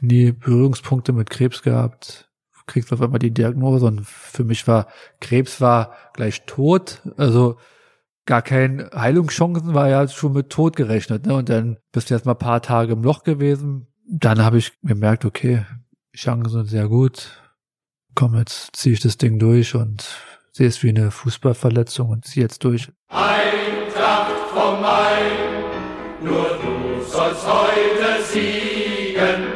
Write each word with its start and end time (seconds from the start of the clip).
nie 0.00 0.32
Berührungspunkte 0.32 1.12
mit 1.12 1.30
Krebs 1.30 1.62
gehabt. 1.62 2.28
Kriegst 2.66 2.92
auf 2.92 3.00
einmal 3.00 3.20
die 3.20 3.30
Diagnose 3.30 3.86
und 3.86 4.04
für 4.04 4.42
mich 4.42 4.66
war 4.66 4.88
Krebs 5.20 5.60
war 5.60 5.94
gleich 6.14 6.46
tot. 6.46 7.00
Also 7.16 7.58
gar 8.26 8.42
keine 8.42 8.90
Heilungschancen, 8.92 9.72
war 9.72 9.88
ja 9.88 10.06
schon 10.08 10.32
mit 10.32 10.50
Tod 10.50 10.74
gerechnet. 10.74 11.26
Ne? 11.26 11.34
Und 11.34 11.48
dann 11.48 11.78
bist 11.92 12.10
du 12.10 12.14
erst 12.14 12.26
mal 12.26 12.32
ein 12.32 12.38
paar 12.38 12.60
Tage 12.60 12.92
im 12.92 13.04
Loch 13.04 13.22
gewesen. 13.22 13.86
Dann 14.08 14.44
habe 14.44 14.58
ich 14.58 14.72
gemerkt, 14.82 15.24
okay, 15.24 15.64
Chancen 16.14 16.50
sind 16.50 16.66
sehr 16.66 16.88
gut. 16.88 17.40
Komm, 18.14 18.34
jetzt 18.34 18.74
ziehe 18.74 18.94
ich 18.94 19.00
das 19.00 19.16
Ding 19.16 19.38
durch 19.38 19.74
und 19.74 20.04
sehe 20.52 20.66
es 20.66 20.82
wie 20.82 20.88
eine 20.88 21.10
Fußballverletzung 21.10 22.08
und 22.08 22.24
ziehe 22.24 22.44
jetzt 22.44 22.64
durch. 22.64 22.90
Eintracht 23.08 24.32
vom 24.52 24.80
Main, 24.80 26.24
nur 26.24 26.58
du 26.58 27.04
sollst 27.04 27.46
heute 27.46 28.22
siegen. 28.24 29.55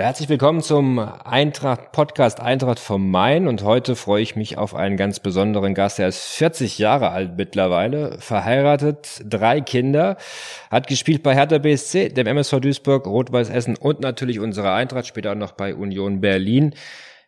Herzlich 0.00 0.28
willkommen 0.28 0.60
zum 0.60 1.00
Eintracht 1.00 1.90
Podcast 1.90 2.38
Eintracht 2.38 2.78
vom 2.78 3.10
Main 3.10 3.48
und 3.48 3.64
heute 3.64 3.96
freue 3.96 4.22
ich 4.22 4.36
mich 4.36 4.56
auf 4.56 4.76
einen 4.76 4.96
ganz 4.96 5.18
besonderen 5.18 5.74
Gast. 5.74 5.98
Er 5.98 6.06
ist 6.06 6.24
40 6.24 6.78
Jahre 6.78 7.10
alt 7.10 7.36
mittlerweile, 7.36 8.16
verheiratet, 8.20 9.22
drei 9.24 9.60
Kinder, 9.60 10.16
hat 10.70 10.86
gespielt 10.86 11.24
bei 11.24 11.34
Hertha 11.34 11.58
BSC, 11.58 12.10
dem 12.10 12.28
MSV 12.28 12.60
Duisburg, 12.60 13.08
Rot-Weiß 13.08 13.50
Essen 13.50 13.76
und 13.76 13.98
natürlich 13.98 14.38
unsere 14.38 14.72
Eintracht, 14.72 15.08
später 15.08 15.32
auch 15.32 15.36
noch 15.36 15.52
bei 15.52 15.74
Union 15.74 16.20
Berlin. 16.20 16.74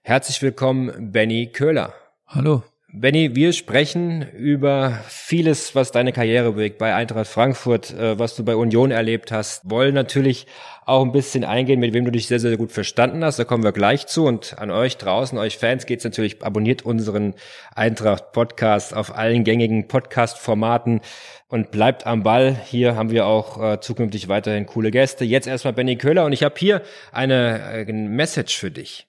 Herzlich 0.03 0.41
willkommen, 0.41 1.11
Benny 1.11 1.51
Köhler. 1.53 1.93
Hallo. 2.29 2.63
Benny, 2.93 3.37
wir 3.37 3.53
sprechen 3.53 4.27
über 4.37 4.99
vieles, 5.07 5.77
was 5.77 5.93
deine 5.93 6.13
Karriere 6.13 6.53
bewegt 6.53 6.79
bei 6.79 6.93
Eintracht 6.93 7.29
Frankfurt, 7.29 7.93
äh, 7.93 8.19
was 8.19 8.35
du 8.35 8.45
bei 8.45 8.57
Union 8.57 8.91
erlebt 8.91 9.31
hast. 9.31 9.71
Wollen 9.71 9.95
natürlich 9.95 10.49
auch 10.87 11.05
ein 11.05 11.13
bisschen 11.13 11.45
eingehen, 11.45 11.79
mit 11.79 11.93
wem 11.93 12.05
du 12.05 12.11
dich 12.11 12.27
sehr, 12.27 12.41
sehr 12.41 12.57
gut 12.57 12.73
verstanden 12.73 13.25
hast. 13.25 13.39
Da 13.39 13.45
kommen 13.45 13.63
wir 13.63 13.71
gleich 13.71 14.09
zu. 14.09 14.27
Und 14.27 14.59
an 14.59 14.73
euch 14.73 14.97
draußen, 14.97 15.39
euch 15.39 15.57
Fans 15.57 15.87
geht's 15.87 16.03
natürlich, 16.03 16.43
abonniert 16.43 16.85
unseren 16.85 17.35
Eintracht 17.77 18.33
Podcast 18.33 18.93
auf 18.93 19.17
allen 19.17 19.45
gängigen 19.45 19.87
Podcast-Formaten 19.87 21.01
und 21.47 21.71
bleibt 21.71 22.09
am 22.09 22.25
Ball. 22.25 22.57
Hier 22.67 22.97
haben 22.97 23.11
wir 23.13 23.27
auch 23.27 23.63
äh, 23.63 23.81
zukünftig 23.81 24.27
weiterhin 24.27 24.67
coole 24.67 24.91
Gäste. 24.91 25.25
Jetzt 25.25 25.47
erstmal 25.47 25.75
Benny 25.75 25.95
Köhler 25.95 26.25
und 26.25 26.33
ich 26.33 26.43
habe 26.43 26.57
hier 26.59 26.83
eine, 27.13 27.61
äh, 27.73 27.87
eine 27.89 28.09
Message 28.09 28.59
für 28.59 28.73
dich. 28.73 29.07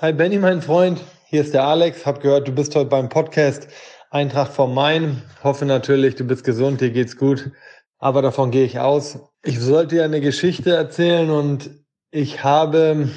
Hi 0.00 0.14
Benny, 0.14 0.38
mein 0.38 0.62
Freund. 0.62 1.02
Hier 1.32 1.40
ist 1.40 1.54
der 1.54 1.64
Alex. 1.64 2.04
Hab 2.04 2.20
gehört, 2.20 2.46
du 2.46 2.52
bist 2.52 2.76
heute 2.76 2.90
beim 2.90 3.08
Podcast 3.08 3.66
Eintracht 4.10 4.52
vom 4.52 4.74
Main. 4.74 5.22
Hoffe 5.42 5.64
natürlich, 5.64 6.14
du 6.14 6.24
bist 6.24 6.44
gesund, 6.44 6.82
dir 6.82 6.90
geht's 6.90 7.16
gut. 7.16 7.52
Aber 7.98 8.20
davon 8.20 8.50
gehe 8.50 8.66
ich 8.66 8.80
aus. 8.80 9.18
Ich 9.42 9.58
sollte 9.58 9.94
dir 9.94 10.04
eine 10.04 10.20
Geschichte 10.20 10.76
erzählen 10.76 11.30
und 11.30 11.70
ich 12.10 12.44
habe 12.44 13.08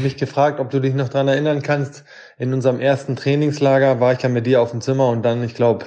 mich 0.00 0.16
gefragt, 0.16 0.60
ob 0.60 0.70
du 0.70 0.80
dich 0.80 0.94
noch 0.94 1.10
dran 1.10 1.28
erinnern 1.28 1.60
kannst. 1.60 2.04
In 2.38 2.54
unserem 2.54 2.80
ersten 2.80 3.16
Trainingslager 3.16 4.00
war 4.00 4.14
ich 4.14 4.22
ja 4.22 4.30
mit 4.30 4.46
dir 4.46 4.62
auf 4.62 4.70
dem 4.70 4.80
Zimmer 4.80 5.10
und 5.10 5.22
dann, 5.22 5.44
ich 5.44 5.54
glaube, 5.54 5.84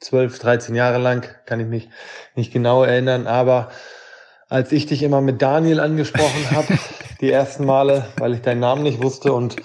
12, 0.00 0.38
13 0.38 0.74
Jahre 0.74 0.98
lang, 0.98 1.26
kann 1.46 1.58
ich 1.58 1.66
mich 1.66 1.88
nicht 2.34 2.52
genau 2.52 2.84
erinnern, 2.84 3.26
aber 3.26 3.70
als 4.50 4.72
ich 4.72 4.84
dich 4.84 5.02
immer 5.02 5.22
mit 5.22 5.40
Daniel 5.40 5.80
angesprochen 5.80 6.50
habe, 6.50 6.78
die 7.22 7.30
ersten 7.30 7.64
Male, 7.64 8.08
weil 8.18 8.34
ich 8.34 8.42
deinen 8.42 8.60
Namen 8.60 8.82
nicht 8.82 9.02
wusste 9.02 9.32
und 9.32 9.56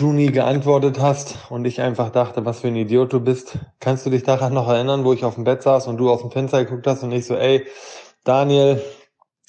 du 0.00 0.12
nie 0.12 0.32
geantwortet 0.32 0.98
hast 0.98 1.36
und 1.50 1.66
ich 1.66 1.80
einfach 1.80 2.10
dachte, 2.10 2.44
was 2.44 2.60
für 2.60 2.68
ein 2.68 2.76
Idiot 2.76 3.12
du 3.12 3.20
bist. 3.20 3.58
Kannst 3.80 4.06
du 4.06 4.10
dich 4.10 4.22
daran 4.22 4.54
noch 4.54 4.68
erinnern, 4.68 5.04
wo 5.04 5.12
ich 5.12 5.24
auf 5.24 5.34
dem 5.34 5.44
Bett 5.44 5.62
saß 5.62 5.88
und 5.88 5.98
du 5.98 6.10
aus 6.10 6.22
dem 6.22 6.30
Fenster 6.30 6.64
geguckt 6.64 6.86
hast 6.86 7.02
und 7.02 7.12
ich 7.12 7.26
so, 7.26 7.36
ey, 7.36 7.66
Daniel, 8.24 8.82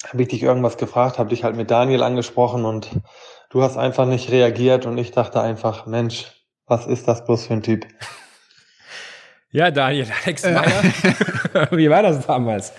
habe 0.08 0.22
ich 0.22 0.28
dich 0.28 0.42
irgendwas 0.42 0.76
gefragt, 0.76 1.18
habe 1.18 1.30
dich 1.30 1.44
halt 1.44 1.56
mit 1.56 1.70
Daniel 1.70 2.02
angesprochen 2.02 2.64
und 2.64 2.90
du 3.50 3.62
hast 3.62 3.76
einfach 3.76 4.04
nicht 4.04 4.30
reagiert 4.30 4.84
und 4.84 4.98
ich 4.98 5.12
dachte 5.12 5.40
einfach, 5.40 5.86
Mensch, 5.86 6.32
was 6.66 6.86
ist 6.86 7.08
das 7.08 7.24
bloß 7.24 7.46
für 7.46 7.54
ein 7.54 7.62
Typ? 7.62 7.86
Ja, 9.54 9.70
Daniel, 9.70 10.06
Alex 10.24 10.44
Meyer. 10.44 10.64
Wie 11.72 11.90
war 11.90 12.02
das 12.02 12.26
damals? 12.26 12.72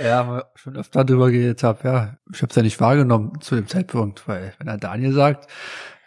Ja, 0.00 0.44
schon 0.54 0.76
öfter 0.76 1.04
drüber 1.04 1.28
geredet 1.32 1.64
habe, 1.64 1.88
ja. 1.88 2.16
Ich 2.32 2.40
habe 2.40 2.50
es 2.50 2.56
ja 2.56 2.62
nicht 2.62 2.80
wahrgenommen 2.80 3.40
zu 3.40 3.56
dem 3.56 3.66
Zeitpunkt, 3.66 4.28
weil 4.28 4.54
wenn 4.58 4.68
er 4.68 4.78
Daniel 4.78 5.12
sagt, 5.12 5.48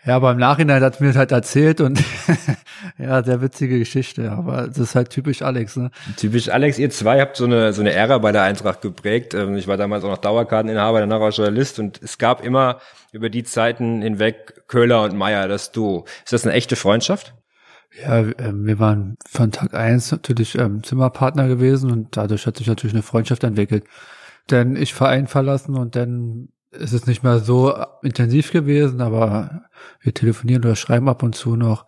ja, 0.08 0.16
aber 0.16 0.32
im 0.32 0.38
Nachhinein 0.38 0.82
hat 0.82 1.02
mir 1.02 1.14
halt 1.16 1.34
erzählt 1.34 1.82
und 1.82 2.02
ja, 2.98 3.22
sehr 3.22 3.42
witzige 3.42 3.78
Geschichte. 3.78 4.32
Aber 4.32 4.68
das 4.68 4.78
ist 4.78 4.96
halt 4.96 5.10
typisch 5.10 5.42
Alex, 5.42 5.76
ne? 5.76 5.92
Typisch 6.16 6.48
Alex, 6.48 6.80
ihr 6.80 6.90
zwei 6.92 7.20
habt 7.20 7.36
so 7.36 7.44
eine, 7.44 7.74
so 7.74 7.82
eine 7.82 7.92
Ära 7.92 8.18
bei 8.20 8.32
der 8.32 8.44
Eintracht 8.44 8.82
geprägt. 8.82 9.34
Ähm, 9.34 9.58
ich 9.58 9.68
war 9.68 9.76
damals 9.76 10.06
auch 10.06 10.10
noch 10.10 10.18
Dauerkarteninhaber, 10.18 11.02
danach 11.02 11.20
auch 11.20 11.34
Journalist 11.34 11.78
und 11.80 12.02
es 12.02 12.18
gab 12.18 12.42
immer 12.42 12.80
über 13.12 13.30
die 13.30 13.44
Zeiten 13.44 14.02
hinweg 14.02 14.64
Köhler 14.68 15.04
und 15.04 15.18
Meier, 15.18 15.50
das 15.50 15.74
Duo. 15.74 16.06
Ist 16.24 16.32
das 16.32 16.46
eine 16.46 16.54
echte 16.54 16.78
Freundschaft? 16.78 17.36
Ja, 18.02 18.20
ähm, 18.20 18.66
wir 18.66 18.80
waren 18.80 19.18
von 19.30 19.52
Tag 19.52 19.74
eins 19.74 20.12
natürlich 20.12 20.58
ähm, 20.58 20.84
Zimmerpartner 20.84 21.50
gewesen 21.50 21.92
und 21.92 22.16
dadurch 22.16 22.48
hat 22.48 22.56
sich 22.56 22.68
natürlich 22.68 22.94
eine 22.94 23.04
Freundschaft 23.04 23.44
entwickelt. 23.44 23.84
Denn 24.50 24.78
ich 24.78 24.94
Verein 24.94 25.28
verlassen 25.28 25.76
und 25.76 25.98
dann 25.98 26.48
ist 26.72 26.94
es 26.94 27.08
nicht 27.08 27.24
mehr 27.24 27.40
so 27.40 27.74
intensiv 28.02 28.52
gewesen, 28.52 29.02
aber 29.02 29.64
wir 30.02 30.14
telefonieren 30.14 30.64
oder 30.64 30.76
schreiben 30.76 31.10
ab 31.10 31.24
und 31.24 31.36
zu 31.36 31.56
noch. 31.56 31.86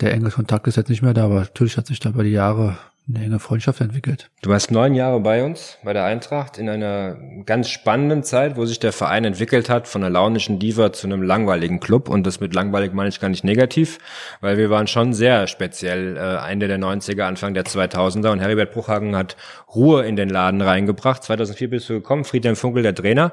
Der 0.00 0.12
enge 0.12 0.30
Kontakt 0.30 0.66
ist 0.66 0.76
jetzt 0.76 0.90
nicht 0.90 1.02
mehr 1.02 1.14
da, 1.14 1.24
aber 1.24 1.40
natürlich 1.40 1.76
hat 1.76 1.86
sich 1.86 2.00
da 2.00 2.10
über 2.10 2.22
die 2.22 2.30
Jahre 2.30 2.76
eine 3.08 3.24
enge 3.24 3.38
Freundschaft 3.38 3.80
entwickelt. 3.80 4.30
Du 4.42 4.50
warst 4.50 4.72
neun 4.72 4.94
Jahre 4.94 5.20
bei 5.20 5.44
uns, 5.44 5.78
bei 5.84 5.92
der 5.92 6.04
Eintracht, 6.04 6.58
in 6.58 6.68
einer 6.68 7.16
ganz 7.44 7.68
spannenden 7.68 8.24
Zeit, 8.24 8.56
wo 8.56 8.66
sich 8.66 8.80
der 8.80 8.92
Verein 8.92 9.24
entwickelt 9.24 9.70
hat, 9.70 9.86
von 9.86 10.02
einer 10.02 10.10
launischen 10.10 10.58
Diva 10.58 10.92
zu 10.92 11.06
einem 11.06 11.22
langweiligen 11.22 11.78
Club. 11.78 12.08
Und 12.08 12.26
das 12.26 12.40
mit 12.40 12.52
langweilig 12.52 12.92
meine 12.92 13.08
ich 13.08 13.20
gar 13.20 13.28
nicht 13.28 13.44
negativ, 13.44 13.98
weil 14.40 14.58
wir 14.58 14.70
waren 14.70 14.88
schon 14.88 15.14
sehr 15.14 15.46
speziell 15.46 16.16
äh, 16.16 16.50
Ende 16.50 16.66
der 16.66 16.78
90er, 16.78 17.22
Anfang 17.22 17.54
der 17.54 17.64
2000er. 17.64 18.30
Und 18.30 18.40
Heribert 18.40 18.72
Bruchhagen 18.72 19.14
hat 19.14 19.36
Ruhe 19.72 20.04
in 20.04 20.16
den 20.16 20.28
Laden 20.28 20.60
reingebracht. 20.60 21.22
2004 21.22 21.70
bist 21.70 21.88
du 21.88 21.94
gekommen, 21.94 22.24
Friedhelm 22.24 22.56
Funkel, 22.56 22.82
der 22.82 22.94
Trainer. 22.94 23.32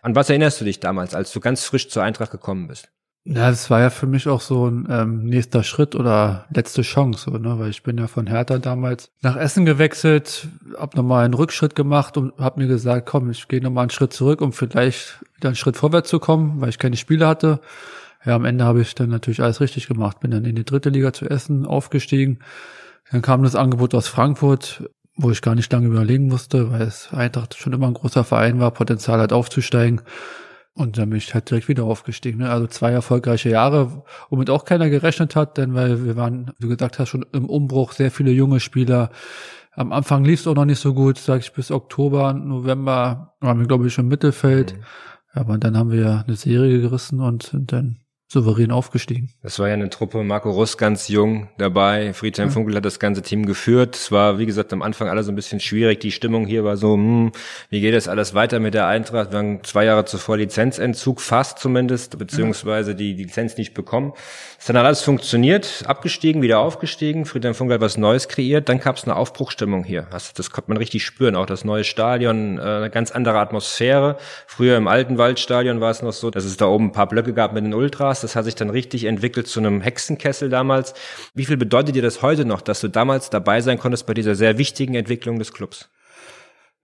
An 0.00 0.14
was 0.14 0.30
erinnerst 0.30 0.60
du 0.62 0.64
dich 0.64 0.80
damals, 0.80 1.14
als 1.14 1.30
du 1.32 1.40
ganz 1.40 1.64
frisch 1.64 1.90
zur 1.90 2.02
Eintracht 2.02 2.30
gekommen 2.30 2.68
bist? 2.68 2.90
Ja, 3.24 3.50
das 3.50 3.68
war 3.68 3.80
ja 3.80 3.90
für 3.90 4.06
mich 4.06 4.28
auch 4.28 4.40
so 4.40 4.66
ein 4.66 4.88
ähm, 4.90 5.24
nächster 5.24 5.62
Schritt 5.62 5.94
oder 5.94 6.46
letzte 6.54 6.80
Chance, 6.80 7.30
so, 7.30 7.36
ne? 7.36 7.58
weil 7.58 7.68
ich 7.68 7.82
bin 7.82 7.98
ja 7.98 8.06
von 8.06 8.26
Hertha 8.26 8.58
damals 8.58 9.10
nach 9.20 9.36
Essen 9.36 9.66
gewechselt, 9.66 10.48
hab 10.78 10.96
nochmal 10.96 11.26
einen 11.26 11.34
Rückschritt 11.34 11.74
gemacht 11.74 12.16
und 12.16 12.32
hab 12.38 12.56
mir 12.56 12.66
gesagt, 12.66 13.06
komm, 13.06 13.30
ich 13.30 13.46
gehe 13.46 13.60
nochmal 13.60 13.82
einen 13.82 13.90
Schritt 13.90 14.14
zurück, 14.14 14.40
um 14.40 14.54
vielleicht 14.54 15.22
wieder 15.36 15.50
einen 15.50 15.56
Schritt 15.56 15.76
vorwärts 15.76 16.08
zu 16.08 16.18
kommen, 16.18 16.62
weil 16.62 16.70
ich 16.70 16.78
keine 16.78 16.96
Spiele 16.96 17.26
hatte. 17.26 17.60
Ja, 18.24 18.36
am 18.36 18.46
Ende 18.46 18.64
habe 18.64 18.80
ich 18.80 18.94
dann 18.94 19.10
natürlich 19.10 19.42
alles 19.42 19.60
richtig 19.60 19.86
gemacht, 19.86 20.20
bin 20.20 20.30
dann 20.30 20.46
in 20.46 20.56
die 20.56 20.64
dritte 20.64 20.88
Liga 20.88 21.12
zu 21.12 21.28
Essen 21.28 21.66
aufgestiegen. 21.66 22.38
Dann 23.12 23.20
kam 23.20 23.42
das 23.42 23.54
Angebot 23.54 23.94
aus 23.94 24.08
Frankfurt, 24.08 24.88
wo 25.16 25.30
ich 25.30 25.42
gar 25.42 25.54
nicht 25.54 25.70
lange 25.72 25.88
überlegen 25.88 26.28
musste, 26.28 26.70
weil 26.70 26.82
es 26.82 27.12
Eintracht 27.12 27.54
schon 27.54 27.74
immer 27.74 27.86
ein 27.86 27.94
großer 27.94 28.24
Verein 28.24 28.60
war, 28.60 28.70
Potenzial 28.70 29.20
hat 29.20 29.34
aufzusteigen. 29.34 30.00
Und 30.74 30.98
dann 30.98 31.10
bin 31.10 31.18
ich 31.18 31.34
halt 31.34 31.50
direkt 31.50 31.68
wieder 31.68 31.84
aufgestiegen. 31.84 32.38
Ne? 32.38 32.50
Also 32.50 32.66
zwei 32.66 32.92
erfolgreiche 32.92 33.50
Jahre, 33.50 34.04
womit 34.30 34.50
auch 34.50 34.64
keiner 34.64 34.88
gerechnet 34.88 35.36
hat, 35.36 35.58
denn 35.58 35.74
weil 35.74 36.04
wir 36.04 36.16
waren, 36.16 36.52
wie 36.58 36.62
du 36.62 36.68
gesagt 36.68 36.98
hast, 36.98 37.08
schon 37.08 37.26
im 37.32 37.46
Umbruch, 37.46 37.92
sehr 37.92 38.10
viele 38.10 38.30
junge 38.30 38.60
Spieler. 38.60 39.10
Am 39.72 39.92
Anfang 39.92 40.24
lief 40.24 40.40
es 40.40 40.46
auch 40.46 40.54
noch 40.54 40.64
nicht 40.64 40.80
so 40.80 40.94
gut, 40.94 41.18
sag 41.18 41.40
ich, 41.40 41.52
bis 41.52 41.70
Oktober, 41.70 42.32
November 42.32 43.34
waren 43.40 43.58
wir, 43.58 43.66
glaube 43.66 43.86
ich, 43.86 43.94
schon 43.94 44.06
im 44.06 44.10
Mittelfeld. 44.10 44.76
Mhm. 44.76 44.84
Aber 45.32 45.58
dann 45.58 45.76
haben 45.76 45.92
wir 45.92 46.24
eine 46.26 46.36
Serie 46.36 46.80
gerissen 46.80 47.20
und 47.20 47.44
sind 47.44 47.72
dann 47.72 47.98
souverän 48.32 48.70
aufgestiegen. 48.70 49.30
Das 49.42 49.58
war 49.58 49.66
ja 49.66 49.74
eine 49.74 49.90
Truppe, 49.90 50.22
Marco 50.22 50.50
Russ 50.50 50.78
ganz 50.78 51.08
jung 51.08 51.48
dabei, 51.58 52.12
Friedhelm 52.12 52.48
ja. 52.48 52.52
Funkel 52.52 52.76
hat 52.76 52.84
das 52.84 53.00
ganze 53.00 53.22
Team 53.22 53.44
geführt. 53.44 53.96
Es 53.96 54.12
war, 54.12 54.38
wie 54.38 54.46
gesagt, 54.46 54.72
am 54.72 54.82
Anfang 54.82 55.08
alles 55.08 55.28
ein 55.28 55.34
bisschen 55.34 55.58
schwierig. 55.58 55.98
Die 55.98 56.12
Stimmung 56.12 56.46
hier 56.46 56.62
war 56.62 56.76
so, 56.76 56.94
hm, 56.94 57.32
wie 57.70 57.80
geht 57.80 57.92
es 57.92 58.06
alles 58.06 58.32
weiter 58.32 58.60
mit 58.60 58.74
der 58.74 58.86
Eintracht? 58.86 59.32
Wir 59.32 59.38
haben 59.38 59.64
zwei 59.64 59.84
Jahre 59.84 60.04
zuvor 60.04 60.36
Lizenzentzug, 60.36 61.20
fast 61.20 61.58
zumindest, 61.58 62.18
beziehungsweise 62.18 62.94
die, 62.94 63.16
die 63.16 63.24
Lizenz 63.24 63.56
nicht 63.56 63.74
bekommen. 63.74 64.12
Es 64.62 64.68
hat 64.68 64.76
dann 64.76 64.84
alles 64.84 65.00
funktioniert, 65.00 65.84
abgestiegen, 65.86 66.42
wieder 66.42 66.58
aufgestiegen. 66.58 67.24
Friedhelm 67.24 67.54
Funkel 67.54 67.76
hat 67.76 67.80
was 67.80 67.96
Neues 67.96 68.28
kreiert. 68.28 68.68
Dann 68.68 68.78
gab 68.78 68.96
es 68.96 69.04
eine 69.04 69.16
Aufbruchstimmung 69.16 69.84
hier. 69.84 70.06
Das, 70.10 70.34
das 70.34 70.50
konnte 70.50 70.68
man 70.70 70.76
richtig 70.76 71.02
spüren. 71.02 71.34
Auch 71.34 71.46
das 71.46 71.64
neue 71.64 71.82
Stadion, 71.82 72.58
äh, 72.58 72.60
eine 72.60 72.90
ganz 72.90 73.10
andere 73.10 73.38
Atmosphäre. 73.38 74.18
Früher 74.46 74.76
im 74.76 74.86
alten 74.86 75.16
Waldstadion 75.16 75.80
war 75.80 75.90
es 75.90 76.02
noch 76.02 76.12
so, 76.12 76.30
dass 76.30 76.44
es 76.44 76.58
da 76.58 76.66
oben 76.66 76.88
ein 76.88 76.92
paar 76.92 77.08
Blöcke 77.08 77.32
gab 77.32 77.54
mit 77.54 77.64
den 77.64 77.72
Ultras. 77.72 78.20
Das 78.20 78.36
hat 78.36 78.44
sich 78.44 78.54
dann 78.54 78.68
richtig 78.68 79.04
entwickelt 79.04 79.48
zu 79.48 79.60
einem 79.60 79.80
Hexenkessel 79.80 80.50
damals. 80.50 80.92
Wie 81.32 81.46
viel 81.46 81.56
bedeutet 81.56 81.94
dir 81.94 82.02
das 82.02 82.20
heute 82.20 82.44
noch, 82.44 82.60
dass 82.60 82.82
du 82.82 82.88
damals 82.88 83.30
dabei 83.30 83.62
sein 83.62 83.78
konntest 83.78 84.06
bei 84.06 84.12
dieser 84.12 84.34
sehr 84.34 84.58
wichtigen 84.58 84.94
Entwicklung 84.94 85.38
des 85.38 85.54
Clubs? 85.54 85.88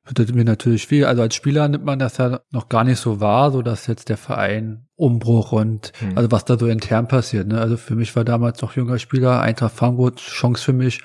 Bedeutet 0.06 0.37
mir 0.37 0.44
natürlich 0.44 0.87
viel. 0.87 1.05
Also 1.05 1.23
als 1.23 1.35
Spieler 1.35 1.67
nimmt 1.69 1.85
man 1.85 1.99
das 1.99 2.19
ja 2.19 2.41
noch 2.50 2.69
gar 2.69 2.85
nicht 2.85 2.99
so 2.99 3.20
wahr, 3.20 3.50
so 3.50 3.62
dass 3.62 3.87
jetzt 3.88 4.08
der 4.08 4.17
Verein 4.17 4.87
Umbruch 4.94 5.53
und 5.53 5.93
hm. 5.99 6.17
also 6.17 6.31
was 6.31 6.44
da 6.44 6.58
so 6.58 6.67
intern 6.67 7.08
passiert. 7.08 7.49
Ne? 7.49 7.61
Also 7.61 7.76
für 7.76 7.97
mich 7.97 8.14
war 8.17 8.25
damals 8.25 8.62
noch 8.62 8.76
junger 8.76 8.99
Spieler, 8.99 9.41
Eintracht 9.41 9.75
Frankfurt, 9.75 10.20
Chance 10.20 10.62
für 10.62 10.73
mich. 10.73 11.03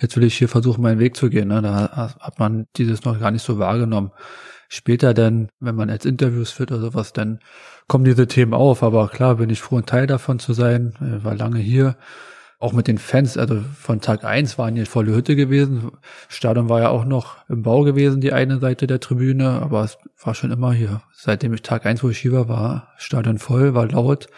Jetzt 0.00 0.16
will 0.16 0.24
ich 0.24 0.36
hier 0.36 0.48
versuchen, 0.48 0.82
meinen 0.82 0.98
Weg 0.98 1.16
zu 1.16 1.30
gehen. 1.30 1.48
Ne? 1.48 1.62
Da 1.62 2.14
hat 2.20 2.38
man 2.38 2.66
dieses 2.76 3.04
noch 3.04 3.18
gar 3.18 3.30
nicht 3.30 3.42
so 3.42 3.58
wahrgenommen. 3.58 4.12
Später 4.68 5.14
dann, 5.14 5.48
wenn 5.60 5.74
man 5.74 5.88
jetzt 5.88 6.04
Interviews 6.04 6.50
führt 6.50 6.72
oder 6.72 6.80
sowas, 6.80 7.12
dann 7.12 7.40
kommen 7.86 8.04
diese 8.04 8.26
Themen 8.26 8.54
auf. 8.54 8.82
Aber 8.82 9.08
klar 9.08 9.36
bin 9.36 9.50
ich 9.50 9.60
froh, 9.60 9.78
ein 9.78 9.86
Teil 9.86 10.06
davon 10.06 10.38
zu 10.38 10.52
sein. 10.52 10.94
Ich 11.16 11.24
war 11.24 11.34
lange 11.34 11.60
hier. 11.60 11.96
Auch 12.58 12.72
mit 12.72 12.88
den 12.88 12.98
Fans, 12.98 13.36
also 13.36 13.60
von 13.78 14.00
Tag 14.00 14.24
eins 14.24 14.58
waren 14.58 14.76
hier 14.76 14.86
volle 14.86 15.14
Hütte 15.14 15.36
gewesen. 15.36 15.90
Stadion 16.28 16.68
war 16.68 16.80
ja 16.80 16.88
auch 16.88 17.04
noch 17.04 17.36
im 17.48 17.62
Bau 17.62 17.82
gewesen, 17.82 18.20
die 18.20 18.32
eine 18.32 18.58
Seite 18.58 18.86
der 18.86 19.00
Tribüne, 19.00 19.60
aber 19.60 19.84
es 19.84 19.98
war 20.22 20.34
schon 20.34 20.50
immer 20.50 20.72
hier. 20.72 21.02
Seitdem 21.12 21.52
ich 21.52 21.62
Tag 21.62 21.84
eins, 21.84 22.02
wo 22.02 22.08
ich 22.08 22.18
hier 22.18 22.32
war, 22.32 22.48
war 22.48 22.88
Stadion 22.96 23.38
voll, 23.38 23.74
war 23.74 23.86
laut. 23.86 24.28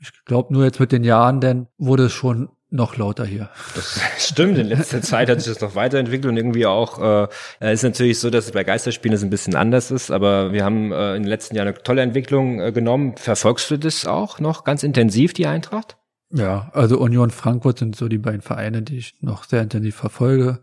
Ich 0.00 0.10
glaube 0.24 0.52
nur 0.52 0.64
jetzt 0.64 0.80
mit 0.80 0.90
den 0.90 1.04
Jahren, 1.04 1.40
denn 1.40 1.68
wurde 1.78 2.06
es 2.06 2.12
schon 2.12 2.48
noch 2.72 2.96
lauter 2.96 3.24
hier. 3.24 3.50
Das 3.74 4.00
stimmt, 4.18 4.58
in 4.58 4.66
letzter 4.66 5.02
Zeit 5.02 5.28
hat 5.28 5.40
sich 5.40 5.52
das 5.52 5.60
noch 5.60 5.74
weiterentwickelt 5.74 6.30
und 6.30 6.36
irgendwie 6.36 6.66
auch, 6.66 7.28
äh, 7.60 7.72
ist 7.72 7.82
natürlich 7.82 8.18
so, 8.18 8.30
dass 8.30 8.46
es 8.46 8.52
bei 8.52 8.64
Geisterspielen 8.64 9.12
das 9.12 9.22
ein 9.22 9.30
bisschen 9.30 9.54
anders 9.54 9.90
ist, 9.90 10.10
aber 10.10 10.52
wir 10.52 10.64
haben 10.64 10.90
äh, 10.90 11.16
in 11.16 11.22
den 11.22 11.28
letzten 11.28 11.54
Jahren 11.54 11.68
eine 11.68 11.82
tolle 11.82 12.02
Entwicklung 12.02 12.60
äh, 12.60 12.72
genommen. 12.72 13.14
Verfolgst 13.16 13.70
du 13.70 13.76
das 13.76 14.06
auch 14.06 14.40
noch 14.40 14.64
ganz 14.64 14.82
intensiv, 14.82 15.34
die 15.34 15.46
Eintracht? 15.46 15.96
Ja, 16.32 16.70
also 16.72 16.98
Union 16.98 17.30
Frankfurt 17.30 17.78
sind 17.78 17.94
so 17.94 18.08
die 18.08 18.18
beiden 18.18 18.40
Vereine, 18.40 18.82
die 18.82 18.98
ich 18.98 19.14
noch 19.20 19.44
sehr 19.44 19.62
intensiv 19.62 19.96
verfolge. 19.96 20.60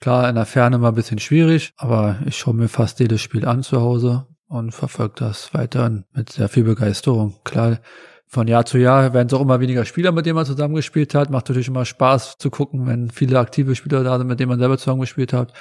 Klar, 0.00 0.28
in 0.28 0.34
der 0.34 0.44
Ferne 0.44 0.78
mal 0.78 0.88
ein 0.88 0.94
bisschen 0.94 1.18
schwierig, 1.18 1.72
aber 1.78 2.18
ich 2.26 2.36
schaue 2.36 2.54
mir 2.54 2.68
fast 2.68 3.00
jedes 3.00 3.22
Spiel 3.22 3.46
an 3.46 3.62
zu 3.62 3.80
Hause 3.80 4.26
und 4.46 4.72
verfolge 4.72 5.14
das 5.16 5.54
weiterhin 5.54 6.04
mit 6.12 6.30
sehr 6.30 6.48
viel 6.48 6.64
Begeisterung. 6.64 7.36
Klar, 7.44 7.78
von 8.26 8.46
Jahr 8.46 8.66
zu 8.66 8.76
Jahr 8.76 9.14
werden 9.14 9.28
es 9.28 9.34
auch 9.34 9.40
immer 9.40 9.60
weniger 9.60 9.84
Spieler, 9.84 10.12
mit 10.12 10.26
denen 10.26 10.34
man 10.34 10.44
zusammengespielt 10.44 11.14
hat. 11.14 11.30
Macht 11.30 11.48
natürlich 11.48 11.68
immer 11.68 11.84
Spaß 11.84 12.36
zu 12.38 12.50
gucken, 12.50 12.86
wenn 12.86 13.10
viele 13.10 13.38
aktive 13.38 13.74
Spieler 13.74 14.04
da 14.04 14.18
sind, 14.18 14.26
mit 14.26 14.38
denen 14.38 14.50
man 14.50 14.58
selber 14.58 14.76
zusammengespielt 14.76 15.32
hat. 15.32 15.52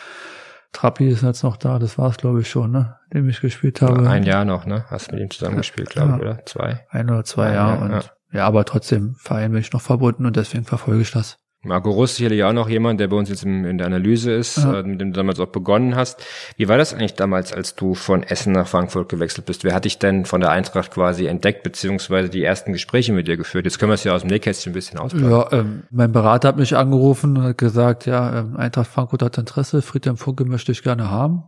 Trappi 0.74 1.08
ist 1.08 1.24
jetzt 1.24 1.44
noch 1.44 1.56
da, 1.56 1.80
das 1.80 1.98
war 1.98 2.10
es 2.10 2.18
glaube 2.18 2.42
ich 2.42 2.50
schon, 2.50 2.72
ne, 2.72 2.98
dem 3.14 3.30
ich 3.30 3.40
gespielt 3.40 3.82
habe. 3.82 4.10
Ein 4.10 4.24
Jahr 4.24 4.44
noch, 4.44 4.66
ne? 4.66 4.84
Hast 4.90 5.12
mit 5.12 5.22
ihm 5.22 5.32
zusammengespielt, 5.32 5.92
glaube 5.92 6.10
ja. 6.10 6.16
ich, 6.18 6.22
oder? 6.22 6.46
Zwei? 6.46 6.86
Ein 6.90 7.10
oder 7.10 7.24
zwei 7.24 7.54
Jahre. 7.54 7.86
und 7.86 7.92
ja. 7.92 8.02
Ja, 8.36 8.46
aber 8.46 8.66
trotzdem 8.66 9.16
Verein 9.16 9.52
bin 9.52 9.62
ich 9.62 9.72
noch 9.72 9.82
verbunden 9.82 10.26
und 10.26 10.36
deswegen 10.36 10.66
verfolge 10.66 11.02
ich 11.02 11.12
das. 11.12 11.38
Marco 11.66 11.90
Russ 11.90 12.18
sicherlich 12.18 12.44
auch 12.44 12.54
noch 12.54 12.70
jemand, 12.70 13.00
der 13.00 13.08
bei 13.08 13.16
uns 13.16 13.30
jetzt 13.30 13.44
in 13.44 13.78
der 13.78 13.88
Analyse 13.88 14.32
ist, 14.32 14.58
ja. 14.58 14.80
äh, 14.80 14.84
mit 14.84 15.02
dem 15.02 15.14
du 15.14 15.18
damals 15.18 15.40
auch 15.40 15.48
begonnen 15.48 15.96
hast. 15.96 16.24
Wie 16.58 16.68
war 16.68 16.78
das 16.78 16.94
eigentlich 16.94 17.16
damals, 17.16 17.54
als 17.54 17.76
du 17.76 17.96
von 17.96 18.24
Essen 18.24 18.54
nach 18.54 18.68
Frankfurt 18.68 19.10
gewechselt 19.10 19.46
bist? 19.46 19.64
Wer 19.64 19.74
hat 19.74 19.86
dich 19.86 19.98
denn 19.98 20.26
von 20.26 20.42
der 20.42 20.52
Eintracht 20.52 20.92
quasi 20.92 21.26
entdeckt, 21.26 21.64
beziehungsweise 21.64 22.30
die 22.30 22.44
ersten 22.44 22.72
Gespräche 22.72 23.14
mit 23.14 23.28
dir 23.28 23.38
geführt? 23.38 23.66
Jetzt 23.66 23.80
können 23.80 23.90
wir 23.90 23.96
es 23.96 24.04
ja 24.04 24.14
aus 24.14 24.22
dem 24.22 24.30
Nähkästchen 24.30 24.72
ein 24.72 24.76
bisschen 24.76 25.00
ausplanen. 25.00 25.32
Ja, 25.32 25.52
ähm, 25.52 25.84
mein 25.90 26.12
Berater 26.12 26.50
hat 26.50 26.58
mich 26.58 26.76
angerufen 26.76 27.38
und 27.38 27.44
hat 27.44 27.58
gesagt, 27.58 28.06
ja, 28.06 28.42
ähm, 28.42 28.58
Eintracht 28.58 28.88
Frankfurt 28.88 29.24
hat 29.24 29.38
Interesse, 29.38 29.82
Friedhelm 29.82 30.18
Funke 30.18 30.46
möchte 30.46 30.72
ich 30.72 30.84
gerne 30.84 31.10
haben. 31.10 31.44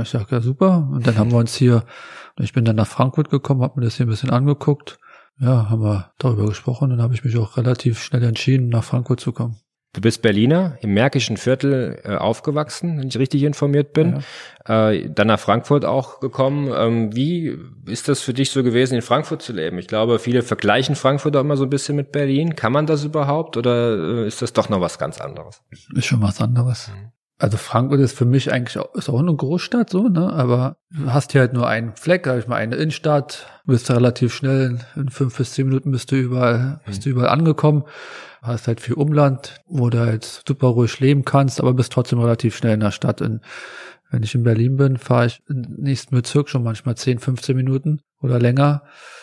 Ich 0.00 0.08
sage, 0.08 0.26
ja, 0.30 0.40
super. 0.40 0.88
Und 0.92 1.06
dann 1.06 1.18
haben 1.18 1.30
wir 1.30 1.38
uns 1.38 1.54
hier, 1.54 1.84
ich 2.40 2.52
bin 2.52 2.64
dann 2.64 2.76
nach 2.76 2.86
Frankfurt 2.86 3.28
gekommen, 3.28 3.62
habe 3.62 3.78
mir 3.78 3.84
das 3.84 3.96
hier 3.96 4.06
ein 4.06 4.08
bisschen 4.08 4.30
angeguckt 4.30 4.98
ja, 5.40 5.70
haben 5.70 5.82
wir 5.82 6.12
darüber 6.18 6.46
gesprochen. 6.46 6.90
Dann 6.90 7.02
habe 7.02 7.14
ich 7.14 7.24
mich 7.24 7.36
auch 7.36 7.56
relativ 7.56 8.02
schnell 8.02 8.22
entschieden, 8.24 8.68
nach 8.68 8.84
Frankfurt 8.84 9.20
zu 9.20 9.32
kommen. 9.32 9.56
Du 9.94 10.02
bist 10.02 10.20
Berliner, 10.20 10.76
im 10.82 10.92
Märkischen 10.92 11.38
Viertel 11.38 11.98
äh, 12.04 12.16
aufgewachsen, 12.16 13.00
wenn 13.00 13.08
ich 13.08 13.18
richtig 13.18 13.42
informiert 13.42 13.94
bin. 13.94 14.22
Ja. 14.66 14.90
Äh, 14.90 15.10
dann 15.10 15.28
nach 15.28 15.40
Frankfurt 15.40 15.86
auch 15.86 16.20
gekommen. 16.20 16.70
Ähm, 16.76 17.16
wie 17.16 17.58
ist 17.86 18.06
das 18.06 18.20
für 18.20 18.34
dich 18.34 18.50
so 18.50 18.62
gewesen, 18.62 18.96
in 18.96 19.02
Frankfurt 19.02 19.40
zu 19.40 19.54
leben? 19.54 19.78
Ich 19.78 19.88
glaube, 19.88 20.18
viele 20.18 20.42
vergleichen 20.42 20.94
Frankfurt 20.94 21.34
auch 21.36 21.40
immer 21.40 21.56
so 21.56 21.64
ein 21.64 21.70
bisschen 21.70 21.96
mit 21.96 22.12
Berlin. 22.12 22.54
Kann 22.54 22.72
man 22.72 22.84
das 22.84 23.02
überhaupt 23.02 23.56
oder 23.56 23.96
äh, 23.96 24.26
ist 24.26 24.42
das 24.42 24.52
doch 24.52 24.68
noch 24.68 24.82
was 24.82 24.98
ganz 24.98 25.22
anderes? 25.22 25.62
Ist 25.94 26.04
schon 26.04 26.20
was 26.20 26.40
anderes. 26.42 26.88
Mhm. 26.88 27.12
Also 27.40 27.56
Frankfurt 27.56 28.00
ist 28.00 28.18
für 28.18 28.24
mich 28.24 28.52
eigentlich 28.52 28.78
auch, 28.78 28.92
ist 28.94 29.08
auch 29.08 29.20
eine 29.20 29.34
Großstadt 29.34 29.90
so, 29.90 30.08
ne? 30.08 30.32
Aber 30.32 30.76
du 30.90 31.12
hast 31.12 31.30
hier 31.32 31.42
halt 31.42 31.52
nur 31.52 31.68
einen 31.68 31.94
Fleck, 31.94 32.26
sag 32.26 32.40
ich 32.40 32.48
mal, 32.48 32.56
eine 32.56 32.74
Innenstadt, 32.74 33.46
bist 33.64 33.88
relativ 33.90 34.34
schnell, 34.34 34.80
in 34.96 35.08
fünf 35.08 35.36
bis 35.36 35.52
zehn 35.52 35.68
Minuten 35.68 35.92
bist 35.92 36.10
du 36.10 36.16
überall, 36.16 36.80
bist 36.84 37.06
du 37.06 37.10
überall 37.10 37.28
angekommen. 37.28 37.84
Hast 38.42 38.66
halt 38.66 38.80
viel 38.80 38.94
Umland, 38.94 39.60
wo 39.66 39.88
du 39.88 40.00
halt 40.00 40.42
super 40.46 40.68
ruhig 40.68 40.98
leben 40.98 41.24
kannst, 41.24 41.60
aber 41.60 41.74
bist 41.74 41.92
trotzdem 41.92 42.18
relativ 42.18 42.56
schnell 42.56 42.74
in 42.74 42.80
der 42.80 42.90
Stadt. 42.90 43.22
Und 43.22 43.40
wenn 44.10 44.22
ich 44.24 44.34
in 44.34 44.42
Berlin 44.42 44.76
bin, 44.76 44.96
fahre 44.96 45.26
ich 45.26 45.42
in 45.48 45.62
den 45.62 45.82
nächsten 45.82 46.16
Bezirk 46.16 46.48
schon 46.48 46.64
manchmal 46.64 46.96
10, 46.96 47.20
15 47.20 47.56
Minuten 47.56 48.00
oder 48.20 48.40
länger. 48.40 48.82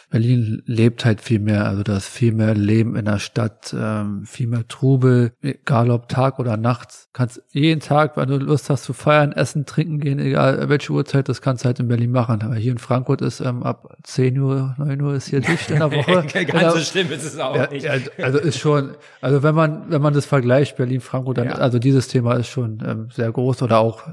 Berlin 0.10 0.62
lebt 0.66 1.06
halt 1.06 1.22
viel 1.22 1.40
mehr, 1.40 1.66
also 1.66 1.84
da 1.84 1.98
ist 1.98 2.08
viel 2.08 2.32
mehr 2.32 2.54
Leben 2.54 2.96
in 2.96 3.06
der 3.06 3.20
Stadt, 3.20 3.76
ähm, 3.78 4.26
viel 4.26 4.48
mehr 4.48 4.68
Trubel, 4.68 5.34
egal 5.42 5.90
ob 5.90 6.08
Tag 6.08 6.40
oder 6.40 6.58
nachts. 6.58 7.10
Kannst 7.14 7.42
jeden 7.52 7.82
Tag, 7.82 8.16
wenn 8.18 8.30
du 8.30 8.38
Lust 8.38 8.70
hast 8.70 8.84
zu 8.84 8.94
feiern, 8.94 9.32
essen, 9.32 9.66
trinken 9.66 10.00
gehen, 10.00 10.20
egal 10.20 10.70
welche 10.70 10.92
Uhrzeit, 10.94 11.28
das 11.30 11.42
kannst 11.42 11.64
du 11.64 11.68
halt 11.68 11.80
in 11.80 11.88
Berlin 11.88 12.12
machen. 12.12 12.42
Aber 12.44 12.56
hier 12.56 12.72
in 12.72 12.78
Frankfurt 12.78 13.22
ist 13.22 13.40
ähm, 13.40 13.64
ab 13.64 13.98
10 14.04 14.40
Uhr, 14.40 14.76
9 14.78 15.02
Uhr 15.02 15.16
ist 15.16 15.28
hier 15.28 15.40
dicht 15.42 15.70
in 15.72 15.80
der 15.80 15.92
Woche. 15.92 16.26
Ganz 16.46 16.74
so 16.74 16.80
schlimm 16.80 17.12
ist 17.12 17.24
es 17.24 17.40
auch 17.40 17.56
ja, 17.56 17.70
nicht. 17.70 17.88
Also 18.20 18.38
ist 18.40 18.60
schon, 18.60 18.96
also 19.22 19.44
wenn 19.44 19.56
man, 19.56 19.90
wenn 19.90 20.02
man 20.02 20.14
das 20.14 20.26
vergleicht, 20.26 20.78
Berlin, 20.78 21.02
Frankfurt, 21.02 21.38
dann, 21.38 21.48
ja. 21.48 21.56
also 21.56 21.80
dieses 21.80 22.08
Thema 22.08 22.36
ist 22.36 22.48
schon 22.48 22.84
ähm, 22.86 23.10
sehr 23.12 23.32
groß 23.32 23.64
oder 23.64 23.80
auch 23.80 24.04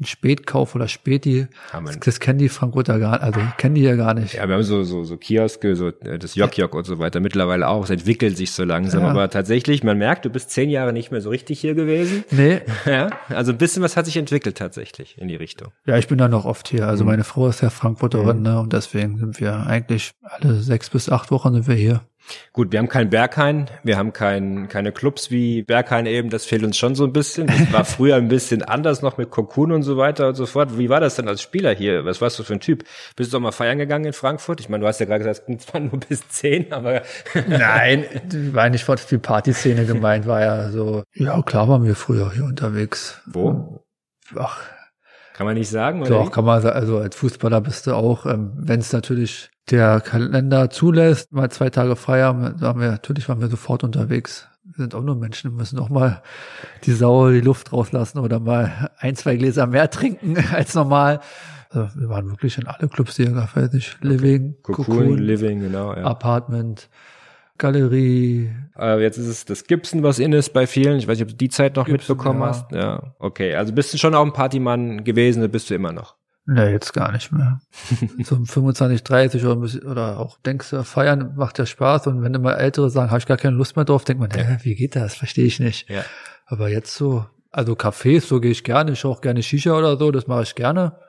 ein 0.00 0.04
Spätkauf 0.04 0.74
oder 0.74 0.88
Späti. 0.88 1.46
Das, 1.72 1.98
das 2.00 2.20
kennen 2.20 2.38
die 2.38 2.48
Frankfurter 2.48 2.98
gar, 2.98 3.22
also 3.22 3.40
kennen 3.56 3.74
die 3.74 3.82
ja 3.82 3.96
gar 3.96 4.14
nicht. 4.14 4.34
Ja, 4.34 4.46
wir 4.48 4.54
haben 4.54 4.62
so, 4.62 4.82
so, 4.82 5.04
so 5.04 5.16
Kioske, 5.16 5.74
so 5.74 5.88
äh, 5.88 6.18
das 6.18 6.34
Jok-Jok 6.34 6.74
und 6.74 6.84
so 6.84 6.98
weiter 6.98 7.20
mittlerweile 7.20 7.68
auch. 7.68 7.84
Es 7.84 7.90
entwickelt 7.90 8.36
sich 8.36 8.52
so 8.52 8.64
langsam. 8.64 9.02
Ja. 9.02 9.10
Aber 9.10 9.30
tatsächlich, 9.30 9.82
man 9.82 9.98
merkt, 9.98 10.24
du 10.24 10.30
bist 10.30 10.50
zehn 10.50 10.68
Jahre 10.70 10.92
nicht 10.92 11.10
mehr 11.10 11.20
so 11.20 11.30
richtig 11.30 11.60
hier 11.60 11.74
gewesen. 11.74 12.24
Nee. 12.30 12.60
Ja, 12.86 13.10
also 13.30 13.50
ein 13.50 13.58
bisschen 13.58 13.82
was 13.82 13.96
hat 13.96 14.06
sich 14.06 14.16
entwickelt 14.16 14.58
tatsächlich 14.58 15.18
in 15.18 15.26
die 15.26 15.34
Richtung. 15.34 15.72
Ja, 15.86 15.96
ich 15.96 16.06
bin 16.06 16.18
da 16.18 16.28
noch 16.28 16.44
oft 16.44 16.68
hier. 16.68 16.86
Also 16.86 17.02
mhm. 17.02 17.10
meine 17.10 17.24
Frau 17.24 17.48
ist 17.48 17.62
ja 17.62 17.70
Frankfurterin, 17.70 18.38
mhm. 18.38 18.42
ne? 18.42 18.60
Und 18.60 18.72
deswegen 18.72 19.18
sind 19.18 19.40
wir 19.40 19.66
eigentlich 19.66 20.12
alle 20.22 20.54
sechs 20.60 20.90
bis 20.90 21.08
acht 21.08 21.30
Wochen 21.32 21.52
sind 21.54 21.66
wir 21.66 21.74
hier. 21.74 22.02
Gut, 22.52 22.72
wir 22.72 22.78
haben 22.78 22.88
keinen 22.88 23.10
Berghain, 23.10 23.70
wir 23.82 23.96
haben 23.96 24.12
kein, 24.12 24.68
keine 24.68 24.92
Clubs 24.92 25.30
wie 25.30 25.62
Berghain 25.62 26.06
eben, 26.06 26.30
das 26.30 26.46
fehlt 26.46 26.64
uns 26.64 26.76
schon 26.76 26.94
so 26.94 27.04
ein 27.04 27.12
bisschen. 27.12 27.46
Das 27.46 27.72
war 27.72 27.84
früher 27.84 28.16
ein 28.16 28.28
bisschen 28.28 28.62
anders 28.62 29.02
noch 29.02 29.18
mit 29.18 29.30
Cocoon 29.30 29.72
und 29.72 29.82
so 29.82 29.96
weiter 29.96 30.28
und 30.28 30.34
so 30.34 30.46
fort. 30.46 30.78
Wie 30.78 30.88
war 30.88 31.00
das 31.00 31.16
denn 31.16 31.28
als 31.28 31.42
Spieler 31.42 31.74
hier? 31.74 32.04
Was 32.04 32.20
warst 32.20 32.38
du 32.38 32.42
für 32.42 32.54
ein 32.54 32.60
Typ? 32.60 32.84
Bist 33.14 33.32
du 33.32 33.36
doch 33.36 33.42
mal 33.42 33.52
feiern 33.52 33.78
gegangen 33.78 34.06
in 34.06 34.12
Frankfurt? 34.12 34.60
Ich 34.60 34.68
meine, 34.68 34.82
du 34.82 34.88
hast 34.88 35.00
ja 35.00 35.06
gerade 35.06 35.20
gesagt, 35.20 35.40
es 35.40 35.46
ging 35.46 35.58
zwar 35.58 35.80
nur 35.80 36.00
bis 36.00 36.28
zehn, 36.28 36.72
aber... 36.72 37.02
Nein, 37.46 38.04
war 38.52 38.68
nicht 38.70 38.84
vor 38.84 38.96
die 38.96 39.18
Partyszene 39.18 39.86
gemeint, 39.86 40.26
war 40.26 40.40
ja 40.40 40.70
so, 40.70 41.02
ja 41.14 41.40
klar 41.42 41.68
waren 41.68 41.84
wir 41.84 41.94
früher 41.94 42.32
hier 42.32 42.44
unterwegs. 42.44 43.20
Wo? 43.26 43.84
Ach, 44.34 44.60
kann 45.34 45.46
man 45.46 45.54
nicht 45.54 45.68
sagen, 45.68 46.00
oder? 46.00 46.10
Doch, 46.10 46.32
kann 46.32 46.44
man 46.44 46.62
sagen. 46.62 46.76
Also 46.76 46.98
als 46.98 47.14
Fußballer 47.14 47.60
bist 47.60 47.86
du 47.86 47.94
auch, 47.94 48.24
ähm, 48.26 48.52
wenn 48.56 48.80
es 48.80 48.92
natürlich 48.92 49.50
der 49.70 50.00
Kalender 50.00 50.70
zulässt, 50.70 51.32
mal 51.32 51.50
zwei 51.50 51.70
Tage 51.70 51.96
frei 51.96 52.22
haben, 52.22 52.60
waren 52.60 52.80
wir, 52.80 52.90
natürlich 52.90 53.28
waren 53.28 53.40
wir 53.40 53.48
sofort 53.48 53.84
unterwegs. 53.84 54.48
Wir 54.64 54.82
sind 54.84 54.94
auch 54.94 55.02
nur 55.02 55.16
Menschen, 55.16 55.52
wir 55.52 55.56
müssen 55.56 55.78
auch 55.78 55.88
mal 55.88 56.22
die 56.84 56.92
Sau 56.92 57.30
die 57.30 57.40
Luft 57.40 57.72
rauslassen 57.72 58.18
oder 58.18 58.40
mal 58.40 58.90
ein, 58.98 59.16
zwei 59.16 59.36
Gläser 59.36 59.66
mehr 59.66 59.90
trinken 59.90 60.36
als 60.52 60.74
normal. 60.74 61.20
Also 61.70 62.00
wir 62.00 62.08
waren 62.08 62.28
wirklich 62.30 62.58
in 62.58 62.66
alle 62.66 62.88
Clubs, 62.88 63.16
die 63.16 63.24
ihr 63.24 63.32
gab, 63.32 63.54
Living, 64.00 64.56
Cocoon, 64.62 64.84
Cocoon, 64.86 65.18
Living, 65.18 65.60
genau, 65.60 65.94
ja. 65.94 66.04
Apartment, 66.04 66.88
Galerie. 67.58 68.50
Äh, 68.78 69.02
jetzt 69.02 69.18
ist 69.18 69.26
es 69.26 69.44
das 69.44 69.64
Gibson, 69.64 70.02
was 70.02 70.18
in 70.18 70.32
ist 70.32 70.52
bei 70.52 70.66
vielen. 70.66 70.98
Ich 70.98 71.08
weiß 71.08 71.18
nicht, 71.18 71.24
ob 71.24 71.30
du 71.30 71.36
die 71.36 71.48
Zeit 71.48 71.76
noch 71.76 71.86
Gibson, 71.86 72.16
mitbekommen 72.16 72.40
ja. 72.40 72.46
hast. 72.46 72.72
Ja, 72.72 73.14
okay. 73.18 73.54
Also 73.54 73.72
bist 73.72 73.92
du 73.92 73.98
schon 73.98 74.14
auch 74.14 74.24
ein 74.24 74.32
Partymann 74.32 75.04
gewesen, 75.04 75.48
bist 75.50 75.70
du 75.70 75.74
immer 75.74 75.92
noch? 75.92 76.15
Ne, 76.48 76.70
jetzt 76.70 76.92
gar 76.92 77.10
nicht 77.10 77.32
mehr. 77.32 77.60
so 78.24 78.36
um 78.36 78.46
25, 78.46 79.02
30 79.02 79.44
oder, 79.44 79.56
oder 79.90 80.20
auch 80.20 80.38
denkst 80.38 80.70
du, 80.70 80.84
feiern 80.84 81.34
macht 81.36 81.58
ja 81.58 81.66
Spaß 81.66 82.06
und 82.06 82.22
wenn 82.22 82.34
immer 82.34 82.56
Ältere 82.56 82.88
sagen, 82.88 83.10
habe 83.10 83.18
ich 83.18 83.26
gar 83.26 83.36
keine 83.36 83.56
Lust 83.56 83.74
mehr 83.74 83.84
drauf, 83.84 84.04
denkt 84.04 84.20
man, 84.20 84.30
hä, 84.30 84.58
wie 84.62 84.76
geht 84.76 84.94
das? 84.94 85.16
Verstehe 85.16 85.46
ich 85.46 85.58
nicht. 85.58 85.90
Ja. 85.90 86.04
Aber 86.46 86.68
jetzt 86.68 86.94
so, 86.94 87.26
also 87.50 87.72
Cafés, 87.72 88.20
so 88.20 88.40
gehe 88.40 88.52
ich 88.52 88.62
gerne, 88.62 88.92
ich 88.92 89.04
auch 89.04 89.20
gerne 89.20 89.42
Shisha 89.42 89.76
oder 89.76 89.96
so, 89.96 90.12
das 90.12 90.28
mache 90.28 90.44
ich 90.44 90.54
gerne. 90.54 91.00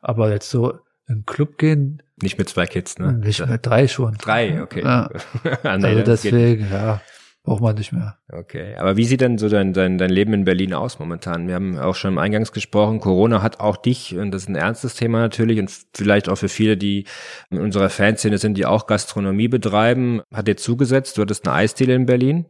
Aber 0.00 0.30
jetzt 0.32 0.50
so 0.50 0.72
in 1.06 1.14
einen 1.14 1.26
Club 1.26 1.58
gehen, 1.58 2.02
Nicht 2.20 2.38
mit 2.38 2.48
zwei 2.48 2.66
Kids, 2.66 2.98
ne? 2.98 3.12
nicht 3.12 3.46
mehr 3.46 3.58
drei 3.58 3.86
schon. 3.86 4.16
Drei, 4.18 4.62
okay. 4.62 4.82
Ja. 4.82 5.10
Ah, 5.62 5.78
nee, 5.78 5.86
Also 5.86 6.02
deswegen, 6.02 6.68
ja, 6.72 7.00
braucht 7.44 7.60
man 7.60 7.74
nicht 7.74 7.92
mehr. 7.92 8.18
Okay, 8.30 8.76
aber 8.76 8.96
wie 8.96 9.04
sieht 9.04 9.20
denn 9.20 9.36
so 9.36 9.48
dein, 9.48 9.72
dein, 9.72 9.98
dein 9.98 10.10
Leben 10.10 10.32
in 10.32 10.44
Berlin 10.44 10.74
aus 10.74 10.98
momentan? 10.98 11.48
Wir 11.48 11.54
haben 11.56 11.78
auch 11.78 11.94
schon 11.94 12.12
im 12.12 12.18
Eingangs 12.18 12.52
gesprochen, 12.52 13.00
Corona 13.00 13.42
hat 13.42 13.60
auch 13.60 13.76
dich, 13.76 14.16
und 14.16 14.30
das 14.30 14.42
ist 14.42 14.48
ein 14.48 14.54
ernstes 14.54 14.94
Thema 14.94 15.18
natürlich 15.18 15.58
und 15.58 15.70
vielleicht 15.94 16.28
auch 16.28 16.36
für 16.36 16.48
viele, 16.48 16.76
die 16.76 17.04
in 17.50 17.58
unserer 17.58 17.90
Fanszene 17.90 18.38
sind, 18.38 18.56
die 18.56 18.66
auch 18.66 18.86
Gastronomie 18.86 19.48
betreiben, 19.48 20.22
hat 20.32 20.46
dir 20.46 20.56
zugesetzt. 20.56 21.18
Du 21.18 21.22
hattest 21.22 21.46
eine 21.46 21.56
Eisdiele 21.56 21.94
in 21.94 22.06
Berlin, 22.06 22.46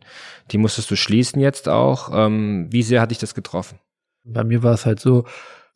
die 0.50 0.58
musstest 0.58 0.90
du 0.90 0.96
schließen 0.96 1.40
jetzt 1.40 1.68
auch. 1.68 2.10
Ähm, 2.12 2.68
wie 2.70 2.82
sehr 2.82 3.00
hat 3.00 3.10
dich 3.10 3.18
das 3.18 3.34
getroffen? 3.34 3.78
Bei 4.24 4.44
mir 4.44 4.62
war 4.62 4.74
es 4.74 4.84
halt 4.84 5.00
so, 5.00 5.24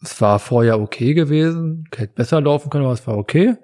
es 0.03 0.21
war 0.21 0.39
vorher 0.39 0.79
okay 0.79 1.15
gewesen, 1.15 1.85
hätte 1.95 2.13
besser 2.15 2.41
laufen 2.41 2.69
können, 2.71 2.85
aber 2.85 2.95
es 2.95 3.07
war 3.07 3.17
okay. 3.17 3.57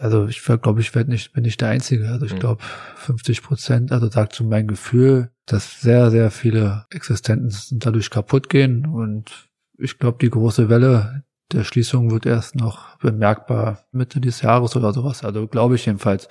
Also 0.00 0.26
ich 0.26 0.42
glaube, 0.42 0.80
ich 0.80 0.94
werde 0.94 1.10
nicht, 1.10 1.32
bin 1.34 1.42
nicht 1.44 1.60
der 1.60 1.68
Einzige. 1.68 2.08
Also 2.08 2.24
ich 2.26 2.34
Mhm. 2.34 2.38
glaube 2.38 2.62
50 2.96 3.42
Prozent, 3.42 3.92
also 3.92 4.10
sagt 4.10 4.34
zu 4.34 4.44
meinem 4.44 4.66
Gefühl, 4.68 5.30
dass 5.46 5.80
sehr, 5.80 6.10
sehr 6.10 6.30
viele 6.30 6.86
Existenzen 6.90 7.78
dadurch 7.78 8.10
kaputt 8.10 8.48
gehen. 8.48 8.86
Und 8.86 9.48
ich 9.78 9.98
glaube, 9.98 10.18
die 10.20 10.30
große 10.30 10.68
Welle 10.68 11.24
der 11.52 11.64
Schließung 11.64 12.10
wird 12.12 12.26
erst 12.26 12.54
noch 12.54 12.96
bemerkbar 12.98 13.80
Mitte 13.92 14.20
des 14.20 14.40
Jahres 14.40 14.76
oder 14.76 14.92
sowas. 14.92 15.24
Also 15.24 15.46
glaube 15.48 15.74
ich 15.74 15.84
jedenfalls. 15.86 16.28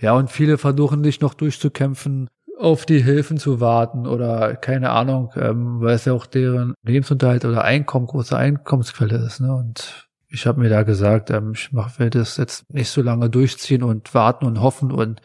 Ja, 0.00 0.12
und 0.12 0.30
viele 0.30 0.56
versuchen 0.56 1.02
sich 1.04 1.20
noch 1.20 1.34
durchzukämpfen, 1.34 2.28
auf 2.58 2.86
die 2.86 3.02
Hilfen 3.02 3.38
zu 3.38 3.60
warten 3.60 4.06
oder 4.06 4.54
keine 4.54 4.90
Ahnung, 4.90 5.32
ähm, 5.34 5.80
weil 5.80 5.96
es 5.96 6.04
ja 6.04 6.12
auch 6.12 6.26
deren 6.26 6.74
Lebensunterhalt 6.84 7.44
oder 7.44 7.64
Einkommen, 7.64 8.06
große 8.06 8.36
Einkommensquelle 8.36 9.16
ist. 9.18 9.40
Ne? 9.40 9.52
Und 9.52 10.08
ich 10.32 10.46
habe 10.46 10.60
mir 10.60 10.68
da 10.68 10.82
gesagt, 10.82 11.30
ähm, 11.30 11.52
ich 11.54 11.72
mach, 11.72 11.98
werde 11.98 12.18
das 12.18 12.36
jetzt 12.36 12.72
nicht 12.72 12.88
so 12.90 13.02
lange 13.02 13.28
durchziehen 13.30 13.82
und 13.82 14.14
warten 14.14 14.46
und 14.46 14.60
hoffen 14.60 14.90
und 14.90 15.20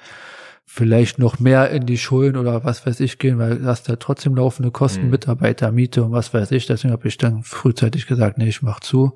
vielleicht 0.66 1.18
noch 1.18 1.40
mehr 1.40 1.72
in 1.72 1.86
die 1.86 1.98
Schulden 1.98 2.38
oder 2.38 2.64
was 2.66 2.86
weiß 2.86 3.00
ich 3.00 3.18
gehen, 3.20 3.40
weil 3.40 3.60
du 3.60 3.66
hast 3.66 3.88
ja 3.88 3.96
trotzdem 3.96 4.36
laufende 4.36 4.70
Kosten, 4.70 5.06
Mhm. 5.06 5.12
Mitarbeiter, 5.12 5.72
Miete 5.72 6.04
und 6.04 6.12
was 6.12 6.34
weiß 6.34 6.52
ich. 6.52 6.66
Deswegen 6.66 6.92
habe 6.92 7.08
ich 7.08 7.18
dann 7.18 7.44
frühzeitig 7.44 8.06
gesagt, 8.06 8.38
nee, 8.38 8.50
ich 8.50 8.62
mach 8.62 8.82
zu, 8.82 9.16